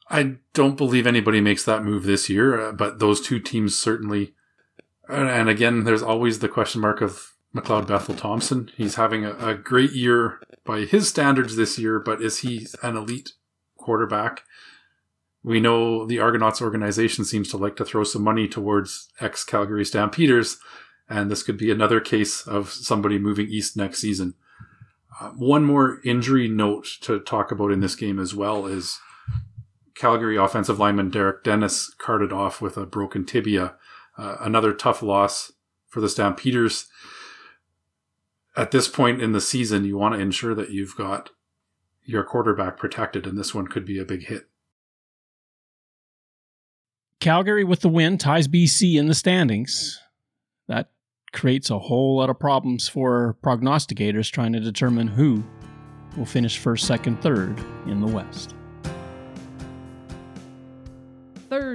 I 0.09 0.37
don't 0.53 0.77
believe 0.77 1.07
anybody 1.07 1.41
makes 1.41 1.65
that 1.65 1.85
move 1.85 2.05
this 2.05 2.29
year, 2.31 2.69
uh, 2.69 2.73
but 2.73 3.01
those 3.01 3.21
two 3.21 3.41
teams 3.41 3.77
certainly 3.77 4.35
and 5.09 5.49
again, 5.49 5.85
there's 5.85 6.03
always 6.03 6.41
the 6.41 6.49
question 6.49 6.81
mark 6.81 7.01
of 7.01 7.33
McLeod 7.55 7.87
Bethel 7.87 8.15
Thompson. 8.15 8.71
He's 8.77 8.97
having 8.97 9.25
a, 9.25 9.35
a, 9.37 9.55
great 9.55 9.93
year 9.93 10.41
by 10.65 10.81
his 10.81 11.09
standards 11.09 11.57
this 11.57 11.79
year, 11.79 12.01
but 12.01 12.21
is 12.21 12.39
he 12.39 12.67
an 12.83 12.97
elite 12.97 13.33
quarterback? 13.77 14.43
We 15.43 15.61
know 15.61 16.05
the 16.05 16.19
Argonauts 16.19 16.61
organization 16.61 17.25
seems 17.25 17.49
to 17.51 17.57
like 17.57 17.77
to 17.77 17.85
throw 17.85 18.03
some 18.03 18.23
money 18.23 18.49
towards 18.49 19.09
ex 19.21 19.45
Calgary 19.45 19.85
Stampeders, 19.85 20.59
and 21.09 21.31
this 21.31 21.45
could 21.45 21.57
be 21.57 21.71
another 21.71 22.01
case 22.01 22.47
of 22.47 22.71
somebody 22.71 23.19
moving 23.19 23.47
east 23.47 23.77
next 23.77 24.01
season. 24.01 24.35
Uh, 25.21 25.31
one 25.31 25.65
more 25.65 26.01
injury 26.05 26.49
note 26.49 26.89
to 27.03 27.21
talk 27.21 27.53
about 27.53 27.71
in 27.71 27.81
this 27.81 27.95
game 27.95 28.19
as 28.19 28.35
well 28.35 28.67
is 28.67 28.99
Calgary 29.97 30.37
offensive 30.37 30.79
lineman 30.79 31.11
Derek 31.11 31.43
Dennis 31.43 31.93
carted 31.99 32.33
off 32.33 32.61
with 32.61 32.77
a 32.77 32.87
broken 32.87 33.25
tibia 33.25 33.77
uh, 34.19 34.37
another 34.41 34.73
tough 34.73 35.03
loss 35.03 35.53
for 35.87 36.01
the 36.01 36.09
Stampeders. 36.09 36.87
At 38.57 38.71
this 38.71 38.89
point 38.89 39.21
in 39.21 39.33
the 39.33 39.41
season, 39.41 39.85
you 39.85 39.99
want 39.99 40.15
to 40.15 40.21
ensure 40.21 40.55
that 40.55 40.71
you've 40.71 40.97
got 40.97 41.31
your 42.03 42.25
quarterback 42.25 42.79
protected, 42.79 43.27
and 43.27 43.39
this 43.39 43.55
one 43.55 43.67
could 43.67 43.85
be 43.85 43.99
a 43.99 44.05
big 44.05 44.27
hit. 44.27 44.49
Calgary 47.21 47.65
with 47.65 47.81
the 47.81 47.89
win 47.89 48.19
ties 48.19 48.49
BC 48.49 48.99
in 48.99 49.07
the 49.07 49.15
standings. 49.15 50.01
That 50.69 50.91
creates 51.33 51.71
a 51.71 51.79
whole 51.79 52.17
lot 52.17 52.31
of 52.31 52.39
problems 52.39 52.89
for 52.89 53.37
prognosticators 53.43 54.31
trying 54.31 54.53
to 54.53 54.61
determine 54.61 55.09
who 55.09 55.45
will 56.17 56.25
finish 56.25 56.59
first, 56.59 56.87
second, 56.87 57.21
third 57.21 57.59
in 57.87 58.01
the 58.01 58.07
West. 58.07 58.55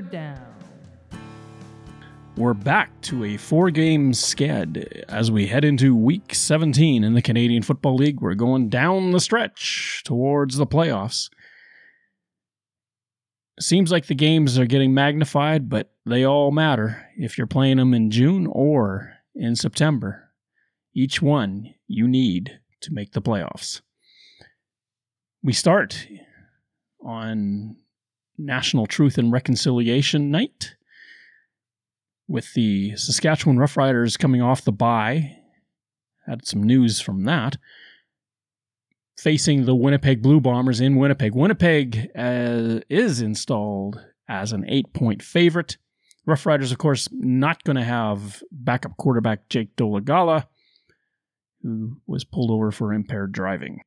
Third 0.01 0.11
down. 0.11 0.55
We're 2.35 2.55
back 2.55 2.89
to 3.01 3.23
a 3.23 3.37
four 3.37 3.69
game 3.69 4.13
sked 4.13 5.03
as 5.07 5.29
we 5.29 5.45
head 5.45 5.63
into 5.63 5.95
week 5.95 6.33
17 6.33 7.03
in 7.03 7.13
the 7.13 7.21
Canadian 7.21 7.61
Football 7.61 7.97
League. 7.97 8.19
We're 8.19 8.33
going 8.33 8.69
down 8.69 9.11
the 9.11 9.19
stretch 9.19 10.01
towards 10.03 10.57
the 10.57 10.65
playoffs. 10.65 11.29
Seems 13.59 13.91
like 13.91 14.07
the 14.07 14.15
games 14.15 14.57
are 14.57 14.65
getting 14.65 14.93
magnified, 14.93 15.69
but 15.69 15.91
they 16.05 16.25
all 16.25 16.49
matter 16.49 17.07
if 17.15 17.37
you're 17.37 17.45
playing 17.45 17.77
them 17.77 17.93
in 17.93 18.09
June 18.09 18.47
or 18.47 19.13
in 19.35 19.55
September. 19.55 20.31
Each 20.95 21.21
one 21.21 21.75
you 21.87 22.07
need 22.07 22.59
to 22.81 22.91
make 22.91 23.11
the 23.11 23.21
playoffs. 23.21 23.81
We 25.43 25.53
start 25.53 26.07
on 27.05 27.75
National 28.45 28.85
Truth 28.85 29.17
and 29.17 29.31
Reconciliation 29.31 30.31
Night 30.31 30.75
with 32.27 32.53
the 32.53 32.95
Saskatchewan 32.95 33.57
Roughriders 33.57 34.17
coming 34.17 34.41
off 34.41 34.63
the 34.63 34.71
bye. 34.71 35.37
Had 36.25 36.45
some 36.45 36.63
news 36.63 37.01
from 37.01 37.23
that. 37.25 37.57
Facing 39.17 39.65
the 39.65 39.75
Winnipeg 39.75 40.21
Blue 40.21 40.39
Bombers 40.39 40.79
in 40.79 40.95
Winnipeg. 40.95 41.35
Winnipeg 41.35 42.09
uh, 42.17 42.79
is 42.89 43.21
installed 43.21 43.99
as 44.27 44.51
an 44.51 44.65
eight 44.67 44.93
point 44.93 45.21
favorite. 45.21 45.77
Roughriders, 46.27 46.71
of 46.71 46.77
course, 46.77 47.09
not 47.11 47.63
going 47.63 47.75
to 47.75 47.83
have 47.83 48.41
backup 48.51 48.95
quarterback 48.97 49.49
Jake 49.49 49.75
Dolegala, 49.75 50.45
who 51.61 51.97
was 52.07 52.23
pulled 52.23 52.51
over 52.51 52.71
for 52.71 52.93
impaired 52.93 53.31
driving. 53.31 53.81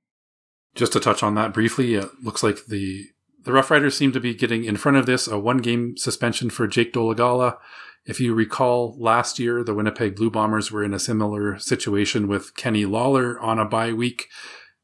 Just 0.75 0.93
to 0.93 1.01
touch 1.01 1.23
on 1.23 1.35
that 1.37 1.55
briefly, 1.55 1.95
it 1.95 2.09
looks 2.23 2.43
like 2.43 2.67
the 2.67 3.07
the 3.45 3.53
Rough 3.53 3.71
Riders 3.71 3.97
seem 3.97 4.13
to 4.13 4.21
be 4.21 4.35
getting 4.35 4.65
in 4.65 4.77
front 4.77 4.97
of 4.97 5.07
this. 5.07 5.29
A 5.29 5.39
one 5.39 5.59
game 5.59 5.97
suspension 5.97 6.51
for 6.51 6.67
Jake 6.67 6.93
Dolegala 6.93 7.57
if 8.07 8.21
you 8.21 8.35
recall, 8.35 8.97
last 8.99 9.39
year, 9.39 9.65
the 9.65 9.75
Winnipeg 9.75 10.17
Blue 10.17 10.31
Bombers 10.31 10.71
were 10.71 10.85
in 10.85 10.93
a 10.93 10.99
similar 10.99 11.59
situation 11.59 12.29
with 12.29 12.55
Kenny 12.55 12.85
Lawler 12.85 13.41
on 13.41 13.59
a 13.59 13.65
bye 13.65 13.93
week 13.93 14.29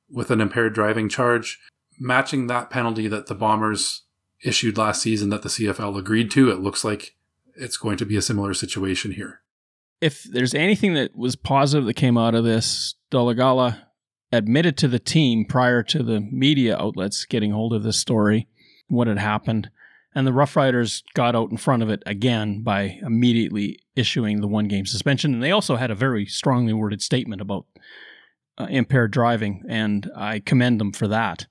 with 0.09 0.31
an 0.31 0.41
impaired 0.41 0.75
driving 0.75 1.09
charge. 1.09 1.61
Matching 1.99 2.47
that 2.47 2.71
penalty 2.71 3.09
that 3.09 3.27
the 3.27 3.35
Bombers 3.35 4.05
issued 4.43 4.79
last 4.79 5.03
season 5.03 5.29
that 5.29 5.43
the 5.43 5.51
CFL 5.51 5.99
agreed 5.99 6.31
to, 6.31 6.51
it 6.51 6.61
looks 6.61 6.83
like 6.83 7.15
it's 7.55 7.77
going 7.77 7.99
to 7.99 8.07
be 8.07 8.17
a 8.17 8.23
similar 8.23 8.55
situation 8.55 9.13
here. 9.13 9.43
If 10.01 10.23
there's 10.23 10.55
anything 10.55 10.95
that 10.95 11.15
was 11.15 11.37
positive 11.37 11.85
that 11.85 11.95
came 11.95 12.17
out 12.17 12.35
of 12.35 12.45
this, 12.45 12.95
Dolegala 13.11 13.81
admitted 14.33 14.77
to 14.79 14.89
the 14.89 14.99
team 14.99 15.45
prior 15.45 15.83
to 15.83 16.03
the 16.03 16.21
media 16.21 16.77
outlets 16.77 17.25
getting 17.25 17.53
hold 17.53 17.73
of 17.73 17.83
this 17.83 17.99
story, 17.99 18.49
what 18.89 19.07
had 19.07 19.19
happened. 19.19 19.71
And 20.15 20.27
the 20.27 20.33
Rough 20.33 20.57
Riders 20.57 21.05
got 21.15 21.37
out 21.37 21.51
in 21.51 21.57
front 21.57 21.83
of 21.83 21.91
it 21.91 22.03
again 22.05 22.63
by 22.63 22.99
immediately 23.03 23.79
issuing 23.95 24.41
the 24.41 24.49
one 24.49 24.67
game 24.67 24.87
suspension. 24.87 25.33
And 25.35 25.43
they 25.43 25.53
also 25.53 25.77
had 25.77 25.91
a 25.91 25.95
very 25.95 26.27
strongly 26.27 26.73
worded 26.73 27.01
statement 27.01 27.41
about 27.41 27.67
uh, 28.59 28.67
impaired 28.69 29.13
driving, 29.13 29.65
and 29.69 30.11
I 30.17 30.41
commend 30.41 30.81
them 30.81 30.93
for 30.93 31.09
that. 31.09 31.47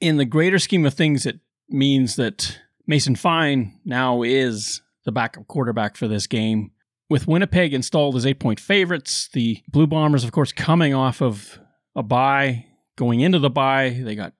In 0.00 0.16
the 0.16 0.24
greater 0.24 0.58
scheme 0.58 0.84
of 0.86 0.94
things, 0.94 1.26
it 1.26 1.40
means 1.68 2.16
that 2.16 2.58
Mason 2.86 3.16
Fine 3.16 3.78
now 3.84 4.22
is 4.22 4.82
the 5.04 5.12
backup 5.12 5.46
quarterback 5.46 5.96
for 5.96 6.08
this 6.08 6.26
game. 6.26 6.72
With 7.08 7.28
Winnipeg 7.28 7.74
installed 7.74 8.16
as 8.16 8.26
eight 8.26 8.40
point 8.40 8.58
favorites, 8.58 9.28
the 9.32 9.62
Blue 9.68 9.86
Bombers, 9.86 10.24
of 10.24 10.32
course, 10.32 10.52
coming 10.52 10.94
off 10.94 11.20
of 11.22 11.60
a 11.94 12.02
bye, 12.02 12.66
going 12.96 13.20
into 13.20 13.38
the 13.38 13.50
bye, 13.50 14.00
they 14.02 14.14
got 14.14 14.32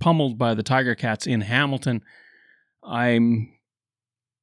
pummeled 0.00 0.38
by 0.38 0.54
the 0.54 0.62
Tiger 0.62 0.94
Cats 0.94 1.26
in 1.26 1.42
Hamilton. 1.42 2.02
I'm 2.82 3.52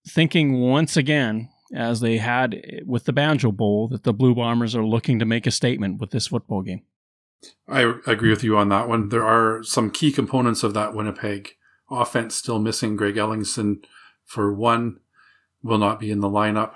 thinking 0.07 0.59
once 0.59 0.97
again, 0.97 1.49
as 1.73 1.99
they 2.01 2.17
had 2.17 2.59
with 2.85 3.05
the 3.05 3.13
Banjo 3.13 3.51
Bowl, 3.51 3.87
that 3.89 4.03
the 4.03 4.13
Blue 4.13 4.35
Bombers 4.35 4.75
are 4.75 4.85
looking 4.85 5.19
to 5.19 5.25
make 5.25 5.47
a 5.47 5.51
statement 5.51 5.99
with 5.99 6.11
this 6.11 6.27
football 6.27 6.61
game. 6.61 6.81
I 7.67 7.93
agree 8.07 8.29
with 8.29 8.43
you 8.43 8.57
on 8.57 8.69
that 8.69 8.87
one. 8.87 9.09
There 9.09 9.25
are 9.25 9.63
some 9.63 9.89
key 9.89 10.11
components 10.11 10.63
of 10.63 10.73
that 10.73 10.93
Winnipeg 10.93 11.55
offense 11.89 12.35
still 12.35 12.59
missing. 12.59 12.95
Greg 12.95 13.15
Ellingson, 13.15 13.83
for 14.25 14.53
one, 14.53 14.99
will 15.63 15.77
not 15.77 15.99
be 15.99 16.11
in 16.11 16.19
the 16.19 16.29
lineup. 16.29 16.73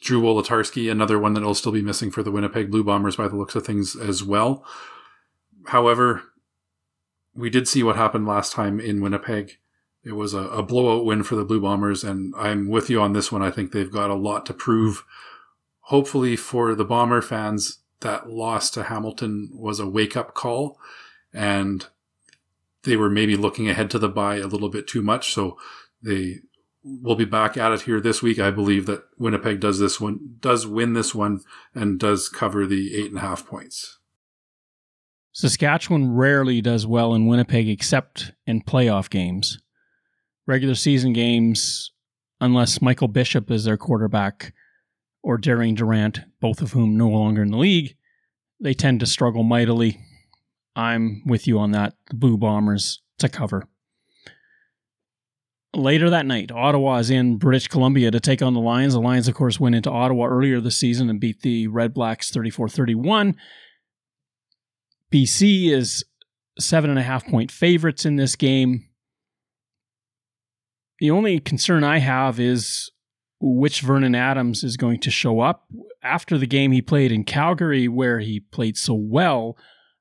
Drew 0.00 0.22
Wolitarsky, 0.22 0.90
another 0.90 1.18
one 1.18 1.34
that 1.34 1.42
will 1.42 1.54
still 1.54 1.72
be 1.72 1.82
missing 1.82 2.10
for 2.10 2.22
the 2.22 2.30
Winnipeg 2.30 2.70
Blue 2.70 2.82
Bombers 2.82 3.16
by 3.16 3.28
the 3.28 3.36
looks 3.36 3.54
of 3.54 3.66
things 3.66 3.94
as 3.94 4.24
well. 4.24 4.64
However, 5.66 6.22
we 7.34 7.50
did 7.50 7.68
see 7.68 7.82
what 7.82 7.96
happened 7.96 8.26
last 8.26 8.52
time 8.52 8.80
in 8.80 9.00
Winnipeg 9.00 9.58
it 10.02 10.12
was 10.12 10.32
a, 10.32 10.40
a, 10.48 10.62
blowout 10.62 11.04
win 11.04 11.22
for 11.22 11.36
the 11.36 11.44
Blue 11.44 11.60
Bombers, 11.60 12.02
and 12.04 12.34
I'm 12.36 12.68
with 12.68 12.88
you 12.88 13.00
on 13.00 13.12
this 13.12 13.30
one. 13.30 13.42
I 13.42 13.50
think 13.50 13.72
they've 13.72 13.90
got 13.90 14.10
a 14.10 14.14
lot 14.14 14.46
to 14.46 14.54
prove. 14.54 15.04
Hopefully, 15.84 16.36
for 16.36 16.74
the 16.74 16.84
Bomber 16.84 17.20
fans, 17.20 17.80
that 18.00 18.30
loss 18.30 18.70
to 18.70 18.84
Hamilton 18.84 19.50
was 19.52 19.78
a 19.78 19.86
wake 19.86 20.16
up 20.16 20.32
call, 20.32 20.78
and 21.34 21.86
they 22.84 22.96
were 22.96 23.10
maybe 23.10 23.36
looking 23.36 23.68
ahead 23.68 23.90
to 23.90 23.98
the 23.98 24.08
bye 24.08 24.36
a 24.36 24.46
little 24.46 24.70
bit 24.70 24.88
too 24.88 25.02
much. 25.02 25.34
So 25.34 25.58
they 26.02 26.38
will 26.82 27.16
be 27.16 27.26
back 27.26 27.58
at 27.58 27.72
it 27.72 27.82
here 27.82 28.00
this 28.00 28.22
week. 28.22 28.38
I 28.38 28.50
believe 28.50 28.86
that 28.86 29.04
Winnipeg 29.18 29.60
does 29.60 29.78
this 29.78 30.00
one, 30.00 30.36
does 30.40 30.66
win 30.66 30.94
this 30.94 31.14
one, 31.14 31.40
and 31.74 32.00
does 32.00 32.30
cover 32.30 32.66
the 32.66 32.96
eight 32.96 33.10
and 33.10 33.18
a 33.18 33.22
half 33.22 33.46
points. 33.46 33.98
Saskatchewan 35.32 36.14
rarely 36.14 36.60
does 36.60 36.86
well 36.86 37.14
in 37.14 37.26
Winnipeg 37.26 37.68
except 37.68 38.32
in 38.46 38.62
playoff 38.62 39.08
games. 39.08 39.58
Regular 40.46 40.74
season 40.74 41.12
games, 41.12 41.92
unless 42.40 42.82
Michael 42.82 43.08
Bishop 43.08 43.50
is 43.50 43.64
their 43.64 43.76
quarterback 43.76 44.52
or 45.22 45.38
Darian 45.38 45.74
Durant, 45.74 46.20
both 46.40 46.60
of 46.60 46.72
whom 46.72 46.96
no 46.96 47.08
longer 47.08 47.42
in 47.42 47.50
the 47.50 47.58
league, 47.58 47.94
they 48.58 48.74
tend 48.74 49.00
to 49.00 49.06
struggle 49.06 49.42
mightily. 49.42 50.00
I'm 50.74 51.22
with 51.26 51.46
you 51.46 51.58
on 51.58 51.72
that. 51.72 51.94
The 52.08 52.16
Blue 52.16 52.36
Bombers 52.36 53.00
to 53.18 53.28
cover. 53.28 53.68
Later 55.74 56.10
that 56.10 56.26
night, 56.26 56.50
Ottawa 56.50 56.96
is 56.96 57.10
in 57.10 57.36
British 57.36 57.68
Columbia 57.68 58.10
to 58.10 58.18
take 58.18 58.42
on 58.42 58.54
the 58.54 58.60
Lions. 58.60 58.94
The 58.94 59.00
Lions, 59.00 59.28
of 59.28 59.34
course, 59.34 59.60
went 59.60 59.76
into 59.76 59.90
Ottawa 59.90 60.26
earlier 60.26 60.60
this 60.60 60.76
season 60.76 61.08
and 61.08 61.20
beat 61.20 61.42
the 61.42 61.68
Red 61.68 61.94
Blacks 61.94 62.30
34 62.30 62.68
31. 62.68 63.36
BC 65.12 65.70
is 65.70 66.04
seven 66.58 66.90
and 66.90 66.98
a 66.98 67.02
half 67.02 67.26
point 67.26 67.50
favorites 67.50 68.04
in 68.04 68.16
this 68.16 68.36
game. 68.36 68.86
The 70.98 71.10
only 71.10 71.40
concern 71.40 71.82
I 71.82 71.98
have 71.98 72.38
is 72.38 72.90
which 73.40 73.80
Vernon 73.80 74.14
Adams 74.14 74.62
is 74.62 74.76
going 74.76 75.00
to 75.00 75.10
show 75.10 75.40
up. 75.40 75.66
After 76.02 76.36
the 76.36 76.46
game 76.46 76.72
he 76.72 76.82
played 76.82 77.10
in 77.10 77.24
Calgary, 77.24 77.88
where 77.88 78.20
he 78.20 78.40
played 78.40 78.76
so 78.76 78.94
well, 78.94 79.56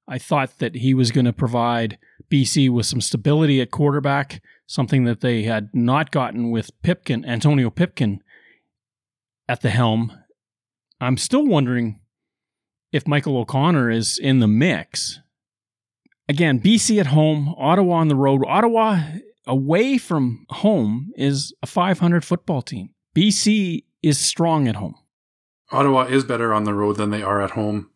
I 0.07 0.17
thought 0.17 0.57
that 0.59 0.75
he 0.75 0.93
was 0.93 1.11
going 1.11 1.25
to 1.25 1.33
provide 1.33 1.97
BC 2.29 2.69
with 2.69 2.85
some 2.85 2.99
stability 2.99 3.61
at 3.61 3.71
quarterback, 3.71 4.41
something 4.67 5.05
that 5.05 5.21
they 5.21 5.43
had 5.43 5.69
not 5.73 6.11
gotten 6.11 6.51
with 6.51 6.71
Pipkin, 6.81 7.25
Antonio 7.25 7.69
Pipkin 7.69 8.19
at 9.47 9.61
the 9.61 9.69
helm. 9.69 10.11
I'm 10.99 11.17
still 11.17 11.45
wondering 11.45 11.98
if 12.91 13.07
Michael 13.07 13.37
O'Connor 13.37 13.89
is 13.89 14.17
in 14.17 14.39
the 14.39 14.47
mix. 14.47 15.19
Again, 16.27 16.59
BC 16.59 16.99
at 16.99 17.07
home, 17.07 17.55
Ottawa 17.57 17.95
on 17.95 18.07
the 18.07 18.15
road. 18.15 18.43
Ottawa 18.47 19.01
away 19.47 19.97
from 19.97 20.45
home 20.49 21.11
is 21.15 21.53
a 21.63 21.67
500 21.67 22.23
football 22.23 22.61
team. 22.61 22.89
BC 23.15 23.83
is 24.03 24.19
strong 24.19 24.67
at 24.67 24.75
home. 24.75 24.95
Ottawa 25.71 26.03
is 26.03 26.23
better 26.23 26.53
on 26.53 26.63
the 26.63 26.73
road 26.73 26.97
than 26.97 27.09
they 27.09 27.21
are 27.21 27.41
at 27.41 27.51
home. 27.51 27.89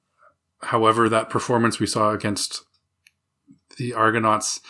However, 0.62 1.10
that 1.10 1.30
performance 1.30 1.80
we 1.80 1.88
saw 1.88 2.12
against 2.12 2.64
the 3.78 3.94
Argonauts, 3.94 4.62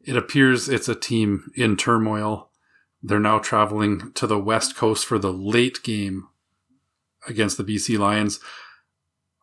it 0.00 0.16
appears 0.16 0.68
it's 0.68 0.88
a 0.88 0.94
team 0.94 1.50
in 1.56 1.76
turmoil. 1.76 2.50
They're 3.02 3.20
now 3.20 3.38
traveling 3.38 4.12
to 4.14 4.26
the 4.26 4.38
West 4.38 4.76
Coast 4.76 5.06
for 5.06 5.18
the 5.18 5.32
late 5.32 5.82
game 5.82 6.28
against 7.26 7.56
the 7.56 7.64
BC 7.64 7.98
Lions. 7.98 8.40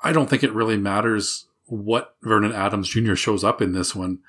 I 0.03 0.11
don't 0.11 0.29
think 0.29 0.43
it 0.43 0.53
really 0.53 0.77
matters 0.77 1.47
what 1.65 2.15
Vernon 2.21 2.51
Adams 2.51 2.89
Jr. 2.89 3.15
shows 3.15 3.43
up 3.43 3.61
in 3.61 3.73
this 3.73 3.95
one. 3.95 4.19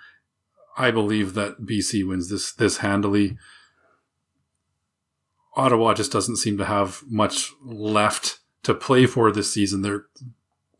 I 0.76 0.90
believe 0.90 1.34
that 1.34 1.62
BC 1.62 2.06
wins 2.06 2.30
this 2.30 2.52
this 2.52 2.78
handily. 2.78 3.36
Ottawa 5.54 5.92
just 5.92 6.12
doesn't 6.12 6.36
seem 6.36 6.56
to 6.58 6.64
have 6.64 7.02
much 7.08 7.52
left 7.62 8.40
to 8.62 8.74
play 8.74 9.06
for 9.06 9.30
this 9.30 9.52
season. 9.52 9.82
They're 9.82 10.06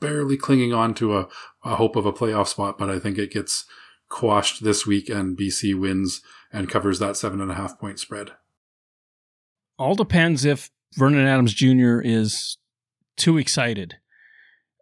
barely 0.01 0.37
clinging 0.37 0.73
on 0.73 0.95
to 0.95 1.17
a, 1.17 1.29
a 1.63 1.77
hope 1.77 1.95
of 1.95 2.07
a 2.07 2.13
playoff 2.13 2.49
spot, 2.49 2.79
but 2.79 2.89
I 2.89 2.99
think 2.99 3.19
it 3.19 3.33
gets 3.33 3.67
quashed 4.09 4.65
this 4.65 4.87
week 4.87 5.09
and 5.09 5.37
BC 5.37 5.79
wins 5.79 6.23
and 6.53 6.69
covers 6.69 6.99
that 6.99 7.17
seven 7.17 7.41
and 7.41 7.51
a 7.51 7.55
half 7.55 7.79
point 7.79 7.99
spread. 7.99 8.33
All 9.79 9.95
depends 9.95 10.45
if 10.45 10.71
Vernon 10.95 11.27
Adams 11.27 11.55
Jr. 11.55 12.01
is 12.01 12.59
too 13.17 13.39
excited. 13.39 13.97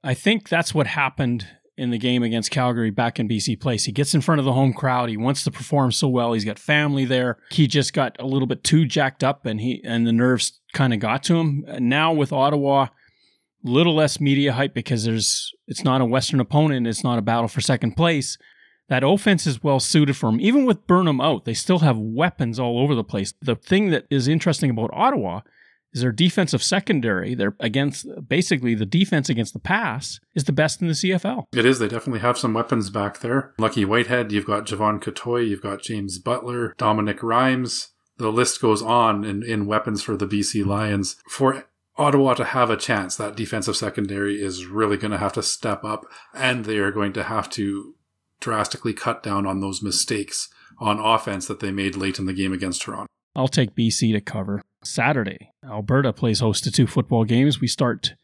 I 0.02 0.14
think 0.14 0.48
that's 0.48 0.74
what 0.74 0.86
happened 0.86 1.46
in 1.76 1.90
the 1.90 1.98
game 1.98 2.22
against 2.22 2.50
Calgary 2.50 2.90
back 2.90 3.18
in 3.18 3.28
BC 3.28 3.58
Place. 3.58 3.84
He 3.84 3.92
gets 3.92 4.14
in 4.14 4.20
front 4.20 4.38
of 4.38 4.44
the 4.44 4.52
home 4.52 4.72
crowd. 4.72 5.08
He 5.08 5.16
wants 5.16 5.44
to 5.44 5.50
perform 5.50 5.92
so 5.92 6.08
well. 6.08 6.34
He's 6.34 6.44
got 6.44 6.58
family 6.58 7.04
there. 7.04 7.38
He 7.50 7.66
just 7.66 7.92
got 7.92 8.16
a 8.18 8.26
little 8.26 8.46
bit 8.46 8.62
too 8.62 8.84
jacked 8.84 9.24
up 9.24 9.46
and 9.46 9.60
he 9.60 9.80
and 9.84 10.06
the 10.06 10.12
nerves 10.12 10.60
kind 10.74 10.92
of 10.92 11.00
got 11.00 11.22
to 11.24 11.36
him. 11.36 11.64
And 11.66 11.88
Now 11.88 12.12
with 12.12 12.32
Ottawa, 12.32 12.88
little 13.62 13.94
less 13.94 14.20
media 14.20 14.52
hype 14.52 14.74
because 14.74 15.04
there's 15.04 15.52
it's 15.66 15.84
not 15.84 16.00
a 16.00 16.06
Western 16.06 16.40
opponent. 16.40 16.86
It's 16.86 17.04
not 17.04 17.18
a 17.18 17.22
battle 17.22 17.48
for 17.48 17.60
second 17.60 17.96
place. 17.96 18.36
That 18.88 19.04
offense 19.04 19.46
is 19.46 19.62
well 19.62 19.80
suited 19.80 20.16
for 20.16 20.28
him. 20.28 20.40
Even 20.40 20.66
with 20.66 20.86
Burnham 20.86 21.20
out, 21.20 21.44
they 21.44 21.54
still 21.54 21.78
have 21.78 21.96
weapons 21.96 22.58
all 22.58 22.78
over 22.78 22.94
the 22.94 23.04
place. 23.04 23.32
The 23.40 23.54
thing 23.54 23.90
that 23.90 24.04
is 24.10 24.28
interesting 24.28 24.68
about 24.68 24.90
Ottawa 24.92 25.40
is 25.92 26.02
their 26.02 26.12
defensive 26.12 26.62
secondary. 26.62 27.34
They're 27.34 27.56
against 27.60 28.06
basically 28.28 28.74
the 28.74 28.86
defense 28.86 29.28
against 29.28 29.52
the 29.52 29.58
pass 29.58 30.20
is 30.34 30.44
the 30.44 30.52
best 30.52 30.80
in 30.80 30.88
the 30.88 30.94
CFL. 30.94 31.46
It 31.52 31.64
is. 31.64 31.78
They 31.78 31.88
definitely 31.88 32.20
have 32.20 32.38
some 32.38 32.54
weapons 32.54 32.90
back 32.90 33.20
there. 33.20 33.54
Lucky 33.58 33.84
Whitehead, 33.84 34.32
you've 34.32 34.46
got 34.46 34.66
Jevon 34.66 35.02
Cottoy, 35.02 35.48
you've 35.48 35.62
got 35.62 35.82
James 35.82 36.18
Butler, 36.18 36.74
Dominique 36.78 37.22
Rhymes. 37.22 37.88
The 38.18 38.30
list 38.30 38.60
goes 38.60 38.82
on 38.82 39.24
in, 39.24 39.42
in 39.42 39.66
weapons 39.66 40.02
for 40.02 40.16
the 40.16 40.26
BC 40.26 40.64
Lions. 40.64 41.16
For 41.28 41.64
Ottawa 41.96 42.34
to 42.34 42.44
have 42.44 42.70
a 42.70 42.76
chance, 42.76 43.16
that 43.16 43.36
defensive 43.36 43.76
secondary 43.76 44.42
is 44.42 44.66
really 44.66 44.96
going 44.96 45.10
to 45.10 45.18
have 45.18 45.32
to 45.34 45.42
step 45.42 45.84
up 45.84 46.04
and 46.34 46.64
they 46.64 46.78
are 46.78 46.90
going 46.90 47.12
to 47.14 47.24
have 47.24 47.48
to 47.50 47.94
drastically 48.40 48.92
cut 48.92 49.22
down 49.22 49.46
on 49.46 49.60
those 49.60 49.82
mistakes 49.82 50.48
on 50.78 50.98
offense 50.98 51.46
that 51.46 51.60
they 51.60 51.70
made 51.70 51.96
late 51.96 52.18
in 52.18 52.26
the 52.26 52.32
game 52.32 52.52
against 52.52 52.82
Toronto. 52.82 53.06
I'll 53.34 53.48
take 53.48 53.74
BC 53.74 54.12
to 54.12 54.20
cover. 54.20 54.62
Saturday, 54.82 55.52
Alberta 55.64 56.12
plays 56.12 56.40
host 56.40 56.64
to 56.64 56.70
two 56.70 56.86
football 56.86 57.24
games. 57.24 57.60
We 57.60 57.68
start 57.68 58.14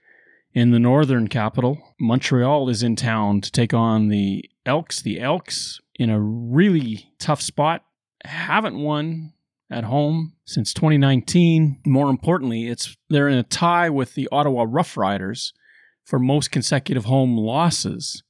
in 0.55 0.71
the 0.71 0.79
northern 0.79 1.29
capital. 1.29 1.95
Montreal 2.01 2.69
is 2.69 2.83
in 2.83 2.97
town 2.97 3.41
to 3.43 3.53
take 3.53 3.75
on 3.75 4.09
the 4.09 4.49
Elks. 4.65 5.03
The 5.03 5.21
Elks 5.21 5.81
in 5.99 6.11
a 6.11 6.21
really 6.21 7.13
tough 7.19 7.41
spot, 7.41 7.85
haven't 8.25 8.77
won 8.77 9.33
at 9.71 9.85
home 9.85 10.35
since 10.45 10.73
2019. 10.73 11.81
More 11.87 12.11
importantly, 12.11 12.69
it's 12.69 12.97
they're 13.09 13.29
in 13.29 13.39
a 13.39 13.43
tie 13.43 13.91
with 13.91 14.15
the 14.15 14.29
Ottawa 14.31 14.65
Roughriders 14.65 15.53
for 16.05 16.19
most 16.19 16.51
consecutive 16.51 17.05
home 17.05 17.37
losses. 17.37 18.23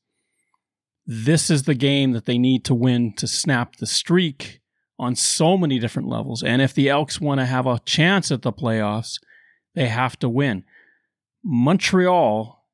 This 1.06 1.50
is 1.50 1.64
the 1.64 1.74
game 1.74 2.12
that 2.12 2.24
they 2.24 2.38
need 2.38 2.64
to 2.64 2.74
win 2.74 3.12
to 3.14 3.26
snap 3.26 3.76
the 3.76 3.86
streak 3.86 4.60
on 4.98 5.14
so 5.14 5.56
many 5.58 5.78
different 5.78 6.08
levels. 6.08 6.42
And 6.42 6.62
if 6.62 6.74
the 6.74 6.88
Elks 6.88 7.20
want 7.20 7.40
to 7.40 7.46
have 7.46 7.66
a 7.66 7.80
chance 7.84 8.30
at 8.30 8.42
the 8.42 8.52
playoffs, 8.52 9.20
they 9.74 9.88
have 9.88 10.18
to 10.20 10.28
win. 10.28 10.64
Montreal, 11.44 12.64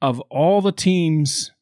of 0.00 0.20
all 0.30 0.60
the 0.60 0.72
teams 0.72 1.52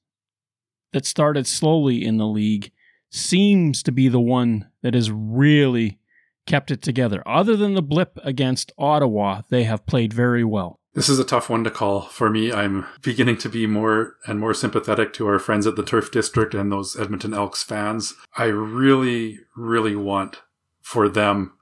that 0.92 1.04
started 1.04 1.46
slowly 1.46 2.04
in 2.04 2.16
the 2.16 2.26
league, 2.26 2.70
seems 3.10 3.82
to 3.82 3.92
be 3.92 4.08
the 4.08 4.20
one 4.20 4.68
that 4.82 4.94
has 4.94 5.10
really 5.10 5.98
kept 6.46 6.70
it 6.70 6.82
together. 6.82 7.22
Other 7.26 7.56
than 7.56 7.74
the 7.74 7.82
blip 7.82 8.18
against 8.22 8.72
Ottawa, 8.78 9.42
they 9.50 9.64
have 9.64 9.86
played 9.86 10.12
very 10.12 10.44
well. 10.44 10.80
This 10.94 11.08
is 11.08 11.18
a 11.18 11.24
tough 11.24 11.48
one 11.48 11.64
to 11.64 11.70
call 11.70 12.02
for 12.02 12.30
me. 12.30 12.52
I'm 12.52 12.86
beginning 13.02 13.36
to 13.38 13.48
be 13.48 13.66
more 13.66 14.16
and 14.26 14.40
more 14.40 14.54
sympathetic 14.54 15.12
to 15.14 15.28
our 15.28 15.38
friends 15.38 15.66
at 15.66 15.76
the 15.76 15.84
Turf 15.84 16.10
District 16.10 16.54
and 16.54 16.72
those 16.72 16.98
Edmonton 16.98 17.34
Elks 17.34 17.62
fans. 17.62 18.14
I 18.36 18.44
really, 18.46 19.40
really 19.54 19.94
want 19.94 20.42
for 20.80 21.08
them 21.08 21.52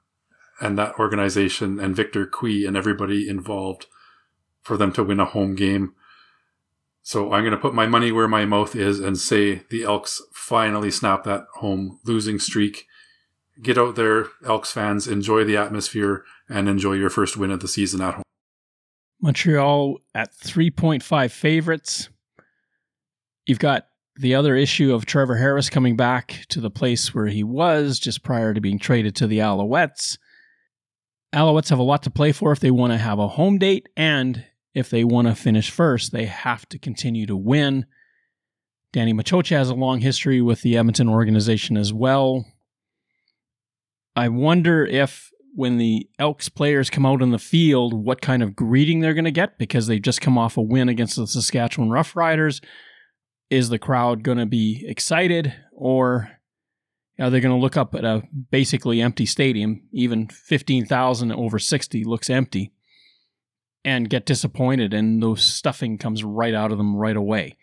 and 0.59 0.77
that 0.77 0.97
organization 0.97 1.79
and 1.79 1.95
Victor 1.95 2.25
Cui 2.25 2.65
and 2.65 2.75
everybody 2.75 3.29
involved 3.29 3.85
for 4.61 4.77
them 4.77 4.91
to 4.93 5.03
win 5.03 5.19
a 5.19 5.25
home 5.25 5.55
game. 5.55 5.93
So 7.03 7.31
I'm 7.31 7.43
going 7.43 7.51
to 7.51 7.57
put 7.57 7.73
my 7.73 7.85
money 7.85 8.11
where 8.11 8.27
my 8.27 8.45
mouth 8.45 8.75
is 8.75 8.99
and 8.99 9.17
say 9.17 9.63
the 9.69 9.83
Elks 9.83 10.21
finally 10.33 10.91
snap 10.91 11.23
that 11.25 11.45
home 11.55 11.99
losing 12.05 12.39
streak. 12.39 12.87
Get 13.61 13.77
out 13.77 13.95
there, 13.95 14.27
Elks 14.45 14.71
fans, 14.71 15.07
enjoy 15.07 15.43
the 15.43 15.57
atmosphere 15.57 16.23
and 16.49 16.67
enjoy 16.67 16.93
your 16.93 17.09
first 17.09 17.37
win 17.37 17.51
of 17.51 17.59
the 17.59 17.67
season 17.67 18.01
at 18.01 18.15
home. 18.15 18.23
Montreal 19.21 19.97
at 20.13 20.33
3.5 20.33 21.31
favorites. 21.31 22.09
You've 23.45 23.59
got 23.59 23.87
the 24.15 24.35
other 24.35 24.55
issue 24.55 24.93
of 24.93 25.05
Trevor 25.05 25.37
Harris 25.37 25.69
coming 25.69 25.95
back 25.95 26.45
to 26.49 26.59
the 26.59 26.71
place 26.71 27.13
where 27.13 27.27
he 27.27 27.43
was 27.43 27.99
just 27.99 28.23
prior 28.23 28.53
to 28.53 28.61
being 28.61 28.79
traded 28.79 29.15
to 29.15 29.27
the 29.27 29.39
Alouettes. 29.39 30.17
Alouettes 31.33 31.69
have 31.69 31.79
a 31.79 31.83
lot 31.83 32.03
to 32.03 32.09
play 32.09 32.31
for 32.31 32.51
if 32.51 32.59
they 32.59 32.71
want 32.71 32.93
to 32.93 32.97
have 32.97 33.19
a 33.19 33.27
home 33.27 33.57
date, 33.57 33.89
and 33.95 34.45
if 34.73 34.89
they 34.89 35.03
want 35.03 35.27
to 35.27 35.35
finish 35.35 35.69
first, 35.69 36.11
they 36.11 36.25
have 36.25 36.67
to 36.69 36.79
continue 36.79 37.25
to 37.25 37.35
win. 37.35 37.85
Danny 38.93 39.13
Maciocia 39.13 39.57
has 39.57 39.69
a 39.69 39.75
long 39.75 39.99
history 39.99 40.41
with 40.41 40.61
the 40.61 40.77
Edmonton 40.77 41.09
organization 41.09 41.77
as 41.77 41.93
well. 41.93 42.45
I 44.15 44.29
wonder 44.29 44.85
if 44.85 45.31
when 45.57 45.77
the 45.77 46.07
Elks 46.19 46.49
players 46.49 46.91
come 46.91 47.03
out 47.03 47.23
in 47.23 47.31
the 47.31 47.39
field, 47.39 47.91
what 47.91 48.21
kind 48.21 48.43
of 48.43 48.55
greeting 48.55 48.99
they're 48.99 49.15
going 49.15 49.25
to 49.25 49.31
get 49.31 49.57
because 49.57 49.87
they've 49.87 49.99
just 49.99 50.21
come 50.21 50.37
off 50.37 50.55
a 50.55 50.61
win 50.61 50.87
against 50.87 51.15
the 51.15 51.25
Saskatchewan 51.25 51.89
Roughriders. 51.89 52.63
Is 53.49 53.69
the 53.69 53.79
crowd 53.79 54.21
going 54.21 54.37
to 54.37 54.45
be 54.45 54.85
excited 54.87 55.55
or 55.71 56.29
are 57.19 57.31
they 57.31 57.39
going 57.39 57.55
to 57.55 57.59
look 57.59 57.75
up 57.75 57.95
at 57.95 58.05
a 58.05 58.21
basically 58.51 59.01
empty 59.01 59.25
stadium? 59.25 59.81
Even 59.91 60.27
15,000 60.27 61.31
over 61.31 61.57
60 61.57 62.03
looks 62.03 62.29
empty 62.29 62.71
and 63.83 64.11
get 64.11 64.27
disappointed, 64.27 64.93
and 64.93 65.23
those 65.23 65.43
stuffing 65.43 65.97
comes 65.97 66.23
right 66.23 66.53
out 66.53 66.71
of 66.71 66.77
them 66.77 66.95
right 66.95 67.15
away. 67.15 67.57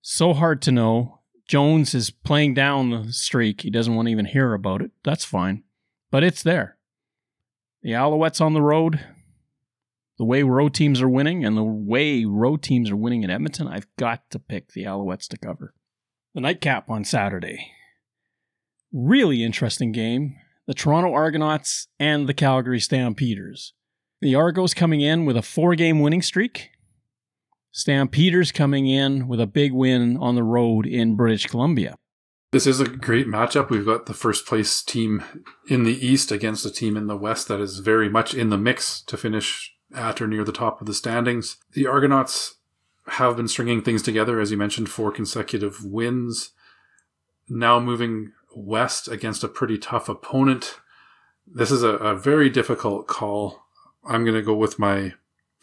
So 0.00 0.32
hard 0.32 0.62
to 0.62 0.72
know. 0.72 1.20
Jones 1.46 1.94
is 1.94 2.08
playing 2.08 2.54
down 2.54 2.88
the 2.88 3.12
streak. 3.12 3.60
He 3.60 3.70
doesn't 3.70 3.94
want 3.94 4.06
to 4.06 4.12
even 4.12 4.24
hear 4.24 4.54
about 4.54 4.80
it. 4.80 4.92
That's 5.04 5.24
fine. 5.24 5.64
But 6.10 6.24
it's 6.24 6.42
there. 6.42 6.75
The 7.86 7.92
Alouettes 7.92 8.40
on 8.40 8.52
the 8.52 8.62
road, 8.62 8.98
the 10.18 10.24
way 10.24 10.42
road 10.42 10.74
teams 10.74 11.00
are 11.00 11.08
winning 11.08 11.44
and 11.44 11.56
the 11.56 11.62
way 11.62 12.24
road 12.24 12.60
teams 12.60 12.90
are 12.90 12.96
winning 12.96 13.22
in 13.22 13.30
Edmonton, 13.30 13.68
I've 13.68 13.86
got 13.94 14.28
to 14.30 14.40
pick 14.40 14.72
the 14.72 14.82
Alouettes 14.82 15.28
to 15.28 15.36
cover. 15.38 15.72
The 16.34 16.40
nightcap 16.40 16.90
on 16.90 17.04
Saturday. 17.04 17.70
Really 18.92 19.44
interesting 19.44 19.92
game. 19.92 20.34
The 20.66 20.74
Toronto 20.74 21.12
Argonauts 21.12 21.86
and 21.96 22.28
the 22.28 22.34
Calgary 22.34 22.80
Stampeders. 22.80 23.72
The 24.20 24.34
Argos 24.34 24.74
coming 24.74 25.00
in 25.00 25.24
with 25.24 25.36
a 25.36 25.42
four 25.42 25.76
game 25.76 26.00
winning 26.00 26.22
streak. 26.22 26.70
Stampeders 27.70 28.50
coming 28.50 28.88
in 28.88 29.28
with 29.28 29.40
a 29.40 29.46
big 29.46 29.72
win 29.72 30.16
on 30.16 30.34
the 30.34 30.42
road 30.42 30.86
in 30.86 31.14
British 31.14 31.46
Columbia. 31.46 31.94
This 32.52 32.66
is 32.66 32.80
a 32.80 32.88
great 32.88 33.26
matchup. 33.26 33.70
We've 33.70 33.84
got 33.84 34.06
the 34.06 34.14
first 34.14 34.46
place 34.46 34.82
team 34.82 35.24
in 35.68 35.82
the 35.82 36.06
East 36.06 36.30
against 36.30 36.64
a 36.64 36.70
team 36.70 36.96
in 36.96 37.06
the 37.06 37.16
West 37.16 37.48
that 37.48 37.60
is 37.60 37.80
very 37.80 38.08
much 38.08 38.34
in 38.34 38.50
the 38.50 38.56
mix 38.56 39.00
to 39.02 39.16
finish 39.16 39.74
at 39.94 40.20
or 40.22 40.26
near 40.26 40.44
the 40.44 40.52
top 40.52 40.80
of 40.80 40.86
the 40.86 40.94
standings. 40.94 41.56
The 41.72 41.86
Argonauts 41.86 42.56
have 43.08 43.36
been 43.36 43.48
stringing 43.48 43.82
things 43.82 44.02
together, 44.02 44.40
as 44.40 44.50
you 44.50 44.56
mentioned, 44.56 44.88
four 44.88 45.10
consecutive 45.10 45.84
wins. 45.84 46.52
Now 47.48 47.80
moving 47.80 48.32
west 48.54 49.08
against 49.08 49.44
a 49.44 49.48
pretty 49.48 49.78
tough 49.78 50.08
opponent. 50.08 50.78
This 51.46 51.70
is 51.70 51.82
a, 51.82 51.90
a 51.90 52.16
very 52.16 52.48
difficult 52.48 53.06
call. 53.06 53.64
I'm 54.08 54.24
going 54.24 54.36
to 54.36 54.42
go 54.42 54.54
with 54.54 54.78
my 54.78 55.14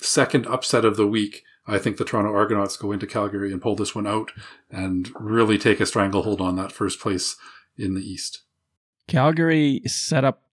second 0.01 0.47
upset 0.47 0.85
of 0.85 0.97
the 0.97 1.07
week. 1.07 1.43
I 1.65 1.77
think 1.77 1.97
the 1.97 2.05
Toronto 2.05 2.33
Argonauts 2.33 2.77
go 2.77 2.91
into 2.91 3.07
Calgary 3.07 3.51
and 3.51 3.61
pull 3.61 3.75
this 3.75 3.95
one 3.95 4.07
out 4.07 4.31
and 4.69 5.09
really 5.19 5.57
take 5.57 5.79
a 5.79 5.85
stranglehold 5.85 6.41
on 6.41 6.55
that 6.57 6.71
first 6.71 6.99
place 6.99 7.37
in 7.77 7.93
the 7.93 8.01
East. 8.01 8.41
Calgary 9.07 9.81
is 9.83 9.95
set 9.95 10.25
up 10.25 10.43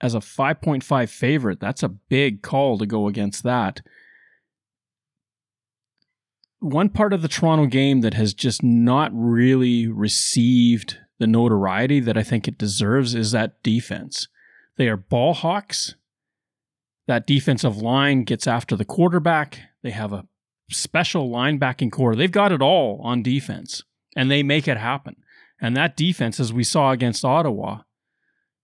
as 0.00 0.14
a 0.14 0.20
5.5 0.20 1.08
favorite. 1.08 1.60
That's 1.60 1.82
a 1.82 1.88
big 1.88 2.42
call 2.42 2.78
to 2.78 2.86
go 2.86 3.06
against 3.08 3.42
that. 3.42 3.82
One 6.60 6.88
part 6.88 7.12
of 7.12 7.22
the 7.22 7.28
Toronto 7.28 7.66
game 7.66 8.00
that 8.00 8.14
has 8.14 8.32
just 8.34 8.62
not 8.62 9.10
really 9.14 9.86
received 9.86 10.98
the 11.18 11.26
notoriety 11.26 12.00
that 12.00 12.16
I 12.16 12.22
think 12.22 12.48
it 12.48 12.58
deserves 12.58 13.14
is 13.14 13.30
that 13.32 13.62
defense. 13.62 14.28
They 14.76 14.88
are 14.88 14.96
ball 14.96 15.34
hawks. 15.34 15.94
That 17.06 17.26
defensive 17.26 17.76
line 17.76 18.24
gets 18.24 18.46
after 18.46 18.74
the 18.74 18.84
quarterback. 18.84 19.60
They 19.82 19.90
have 19.90 20.12
a 20.12 20.26
special 20.70 21.28
linebacking 21.30 21.92
corps. 21.92 22.16
They've 22.16 22.30
got 22.30 22.52
it 22.52 22.62
all 22.62 23.00
on 23.02 23.22
defense, 23.22 23.82
and 24.16 24.30
they 24.30 24.42
make 24.42 24.66
it 24.68 24.76
happen. 24.76 25.16
And 25.60 25.76
that 25.76 25.96
defense, 25.96 26.38
as 26.38 26.52
we 26.52 26.64
saw 26.64 26.90
against 26.90 27.24
Ottawa, 27.24 27.82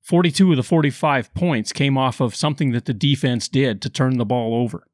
42 0.03 0.51
of 0.51 0.57
the 0.57 0.63
45 0.63 1.33
points 1.35 1.73
came 1.73 1.97
off 1.97 2.21
of 2.21 2.35
something 2.35 2.73
that 2.73 2.87
the 2.87 2.95
defense 2.95 3.49
did 3.49 3.81
to 3.83 3.91
turn 3.91 4.19
the 4.19 4.25
ball 4.25 4.55
over 4.55 4.87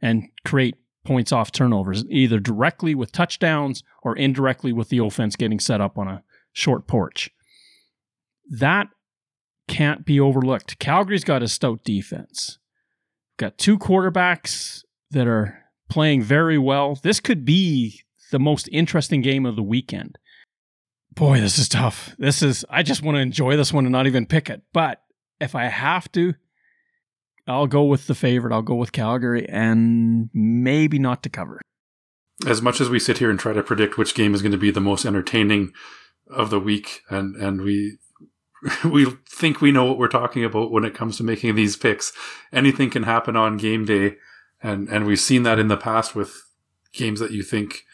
and 0.00 0.28
create 0.44 0.76
points 1.04 1.32
off 1.32 1.50
turnovers, 1.50 2.04
either 2.10 2.38
directly 2.38 2.94
with 2.94 3.12
touchdowns 3.12 3.82
or 4.02 4.16
indirectly 4.16 4.72
with 4.72 4.88
the 4.88 4.98
offense 4.98 5.36
getting 5.36 5.58
set 5.58 5.80
up 5.80 5.98
on 5.98 6.06
a 6.06 6.22
short 6.52 6.86
porch. 6.86 7.30
That 8.48 8.88
can't 9.68 10.04
be 10.04 10.20
overlooked. 10.20 10.78
Calgary's 10.78 11.24
got 11.24 11.42
a 11.42 11.48
stout 11.48 11.82
defense. 11.82 12.58
Got 13.38 13.58
two 13.58 13.78
quarterbacks 13.78 14.84
that 15.10 15.26
are 15.26 15.61
playing 15.92 16.22
very 16.22 16.58
well. 16.58 16.98
This 17.02 17.20
could 17.20 17.44
be 17.44 18.00
the 18.30 18.38
most 18.38 18.68
interesting 18.72 19.20
game 19.20 19.46
of 19.46 19.56
the 19.56 19.62
weekend 19.62 20.18
boy, 21.14 21.40
this 21.40 21.58
is 21.58 21.68
tough. 21.68 22.14
This 22.18 22.42
is, 22.42 22.64
I 22.70 22.82
just 22.82 23.02
want 23.02 23.16
to 23.16 23.20
enjoy 23.20 23.56
this 23.56 23.72
one 23.72 23.84
and 23.84 23.92
not 23.92 24.06
even 24.06 24.26
pick 24.26 24.48
it. 24.50 24.62
But 24.72 25.02
if 25.40 25.54
I 25.54 25.64
have 25.64 26.10
to, 26.12 26.34
I'll 27.46 27.66
go 27.66 27.84
with 27.84 28.06
the 28.06 28.14
favorite. 28.14 28.52
I'll 28.52 28.62
go 28.62 28.74
with 28.74 28.92
Calgary 28.92 29.48
and 29.48 30.30
maybe 30.32 30.98
not 30.98 31.22
to 31.24 31.28
cover. 31.28 31.60
As 32.46 32.62
much 32.62 32.80
as 32.80 32.88
we 32.88 32.98
sit 32.98 33.18
here 33.18 33.30
and 33.30 33.38
try 33.38 33.52
to 33.52 33.62
predict 33.62 33.98
which 33.98 34.14
game 34.14 34.34
is 34.34 34.42
going 34.42 34.52
to 34.52 34.58
be 34.58 34.70
the 34.70 34.80
most 34.80 35.04
entertaining 35.04 35.72
of 36.28 36.50
the 36.50 36.58
week, 36.58 37.02
and, 37.10 37.36
and 37.36 37.60
we 37.60 37.98
we 38.84 39.06
think 39.28 39.60
we 39.60 39.70
know 39.70 39.84
what 39.84 39.98
we're 39.98 40.08
talking 40.08 40.44
about 40.44 40.70
when 40.70 40.84
it 40.84 40.94
comes 40.94 41.16
to 41.16 41.24
making 41.24 41.54
these 41.54 41.76
picks. 41.76 42.12
Anything 42.52 42.90
can 42.90 43.02
happen 43.02 43.36
on 43.36 43.56
game 43.58 43.84
day, 43.84 44.16
and 44.62 44.88
and 44.88 45.06
we've 45.06 45.20
seen 45.20 45.42
that 45.42 45.58
in 45.58 45.68
the 45.68 45.76
past 45.76 46.14
with 46.14 46.42
games 46.92 47.20
that 47.20 47.30
you 47.30 47.42
think 47.42 47.84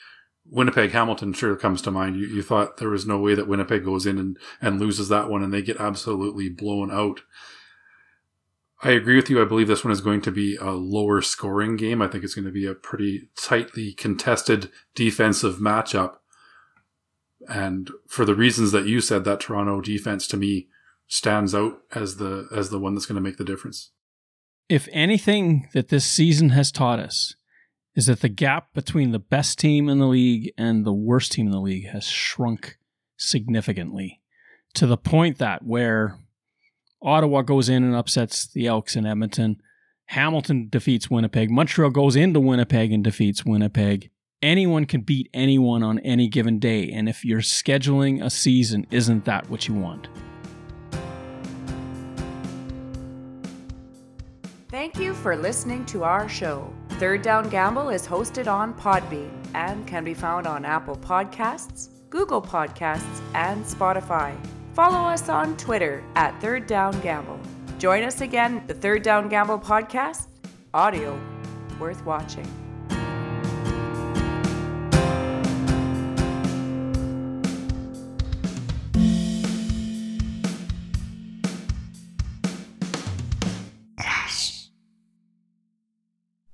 Winnipeg 0.51 0.93
Hamilton 0.93 1.33
sure 1.33 1.57
comes 1.57 1.83
to 1.83 1.91
mind. 1.91 2.17
You, 2.17 2.27
you 2.27 2.43
thought 2.43 2.79
there 2.79 2.91
was 2.91 3.07
no 3.07 3.19
way 3.19 3.35
that 3.35 3.49
Winnipeg 3.49 3.85
goes 3.85 4.07
in 4.07 4.19
and, 4.19 4.39
and 4.61 4.81
loses 4.81 5.09
that 5.09 5.29
one 5.29 5.43
and 5.43 5.53
they 5.53 5.63
get 5.63 5.81
absolutely 5.81 6.49
blown 6.49 6.91
out. 6.91 7.21
I 8.83 8.93
agree 8.93 9.17
with 9.17 9.29
you. 9.29 9.43
I 9.43 9.45
believe 9.45 9.67
this 9.67 9.85
one 9.85 9.93
is 9.93 10.01
going 10.01 10.21
to 10.23 10.31
be 10.31 10.57
a 10.57 10.71
lower 10.71 11.21
scoring 11.21 11.77
game. 11.77 12.01
I 12.01 12.07
think 12.07 12.23
it's 12.23 12.35
going 12.35 12.45
to 12.45 12.53
be 12.53 12.67
a 12.67 12.75
pretty 12.75 13.29
tightly 13.37 13.93
contested 13.93 14.71
defensive 14.95 15.57
matchup. 15.57 16.17
And 17.49 17.91
for 18.07 18.25
the 18.25 18.37
reasons 18.37 18.73
that 18.73 18.87
you 18.87 19.01
said, 19.01 19.25
that 19.25 19.41
Toronto 19.41 19.81
defense 19.81 20.27
to 20.29 20.37
me 20.37 20.69
stands 21.09 21.55
out 21.55 21.81
as 21.95 22.17
the 22.17 22.47
as 22.55 22.71
the 22.71 22.79
one 22.79 22.95
that's 22.95 23.07
going 23.07 23.17
to 23.17 23.23
make 23.23 23.39
the 23.39 23.45
difference. 23.45 23.91
If 24.69 24.87
anything 24.93 25.69
that 25.73 25.89
this 25.89 26.05
season 26.05 26.51
has 26.51 26.71
taught 26.71 26.99
us 26.99 27.35
is 27.95 28.07
that 28.07 28.21
the 28.21 28.29
gap 28.29 28.75
between 28.75 29.13
the 29.13 29.19
best 29.19 29.59
team 29.59 29.89
in 29.89 29.99
the 29.99 30.07
league 30.07 30.53
and 30.59 30.85
the 30.85 30.93
worst 30.93 31.33
team 31.33 31.47
in 31.47 31.53
the 31.53 31.61
league 31.61 31.89
has 31.89 32.05
shrunk 32.05 32.77
significantly 33.17 34.21
to 34.75 34.87
the 34.87 34.99
point 34.99 35.39
that 35.39 35.65
where 35.65 36.19
Ottawa 37.01 37.43
goes 37.43 37.71
in 37.71 37.83
and 37.83 37.95
upsets 37.95 38.47
the 38.47 38.67
Elks 38.67 38.95
in 38.95 39.07
Edmonton, 39.07 39.57
Hamilton 40.07 40.69
defeats 40.69 41.11
Winnipeg, 41.11 41.51
Montreal 41.51 41.91
goes 41.91 42.15
into 42.15 42.39
Winnipeg 42.39 42.93
and 42.93 43.03
defeats 43.03 43.47
Winnipeg. 43.47 44.11
Anyone 44.43 44.85
can 44.85 45.01
beat 45.01 45.31
anyone 45.33 45.83
on 45.83 45.99
any 46.01 46.29
given 46.29 46.59
day, 46.59 46.91
and 46.91 47.09
if 47.09 47.25
you're 47.25 47.41
scheduling 47.41 48.23
a 48.23 48.31
season, 48.31 48.87
isn't 48.91 49.25
that 49.25 49.49
what 49.51 49.67
you 49.67 49.75
want? 49.75 50.09
Thank 54.79 55.01
you 55.01 55.13
for 55.13 55.35
listening 55.35 55.85
to 55.87 56.05
our 56.05 56.29
show. 56.29 56.73
Third 57.01 57.23
Down 57.23 57.49
Gamble 57.49 57.89
is 57.89 58.07
hosted 58.07 58.47
on 58.47 58.73
Podbean 58.75 59.29
and 59.53 59.85
can 59.89 60.05
be 60.05 60.15
found 60.15 60.47
on 60.47 60.65
Apple 60.65 60.95
Podcasts, 60.95 61.89
Google 62.11 62.41
Podcasts, 62.41 63.21
and 63.35 63.65
Spotify. 63.65 64.37
Follow 64.75 65.01
us 65.01 65.29
on 65.29 65.57
Twitter 65.57 66.05
at 66.15 66.41
Third 66.41 66.69
Down 66.69 66.93
Gamble. 67.01 67.41
Join 67.81 68.05
us 68.05 68.21
again, 68.21 68.63
the 68.69 68.75
Third 68.75 69.03
Down 69.03 69.29
Gamble 69.29 69.59
podcast, 69.59 70.29
audio 70.73 71.21
worth 71.81 72.05
watching. 72.07 72.47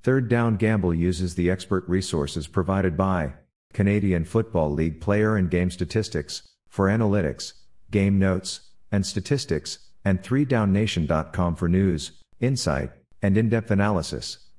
Third 0.05 0.29
Down 0.29 0.57
Gamble 0.57 0.93
uses 0.93 1.35
the 1.35 1.51
expert 1.51 1.89
resources 1.89 2.47
provided 2.47 2.95
by 2.95 3.33
Canadian 3.73 4.27
Football 4.27 4.71
League 4.71 5.01
player 5.01 5.35
and 5.35 5.51
game 5.51 5.71
statistics 5.71 6.43
for 6.69 6.89
analytics, 6.89 7.55
game 7.91 8.19
notes, 8.19 8.61
and 8.93 9.07
statistics, 9.07 9.79
and 10.05 10.23
3downnation.com 10.23 11.57
for 11.57 11.71
news, 11.71 12.13
insight, 12.39 12.91
and 13.23 13.39
in-depth 13.39 13.71
analysis. 13.71 14.51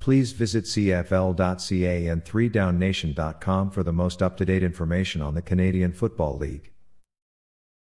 Please 0.00 0.32
visit 0.32 0.64
cfl.ca 0.64 2.06
and 2.06 2.22
3downnation.com 2.22 3.70
for 3.70 3.82
the 3.82 3.92
most 3.92 4.22
up-to-date 4.22 4.62
information 4.62 5.22
on 5.22 5.32
the 5.32 5.40
Canadian 5.40 5.94
Football 5.94 6.36
League. 6.36 6.73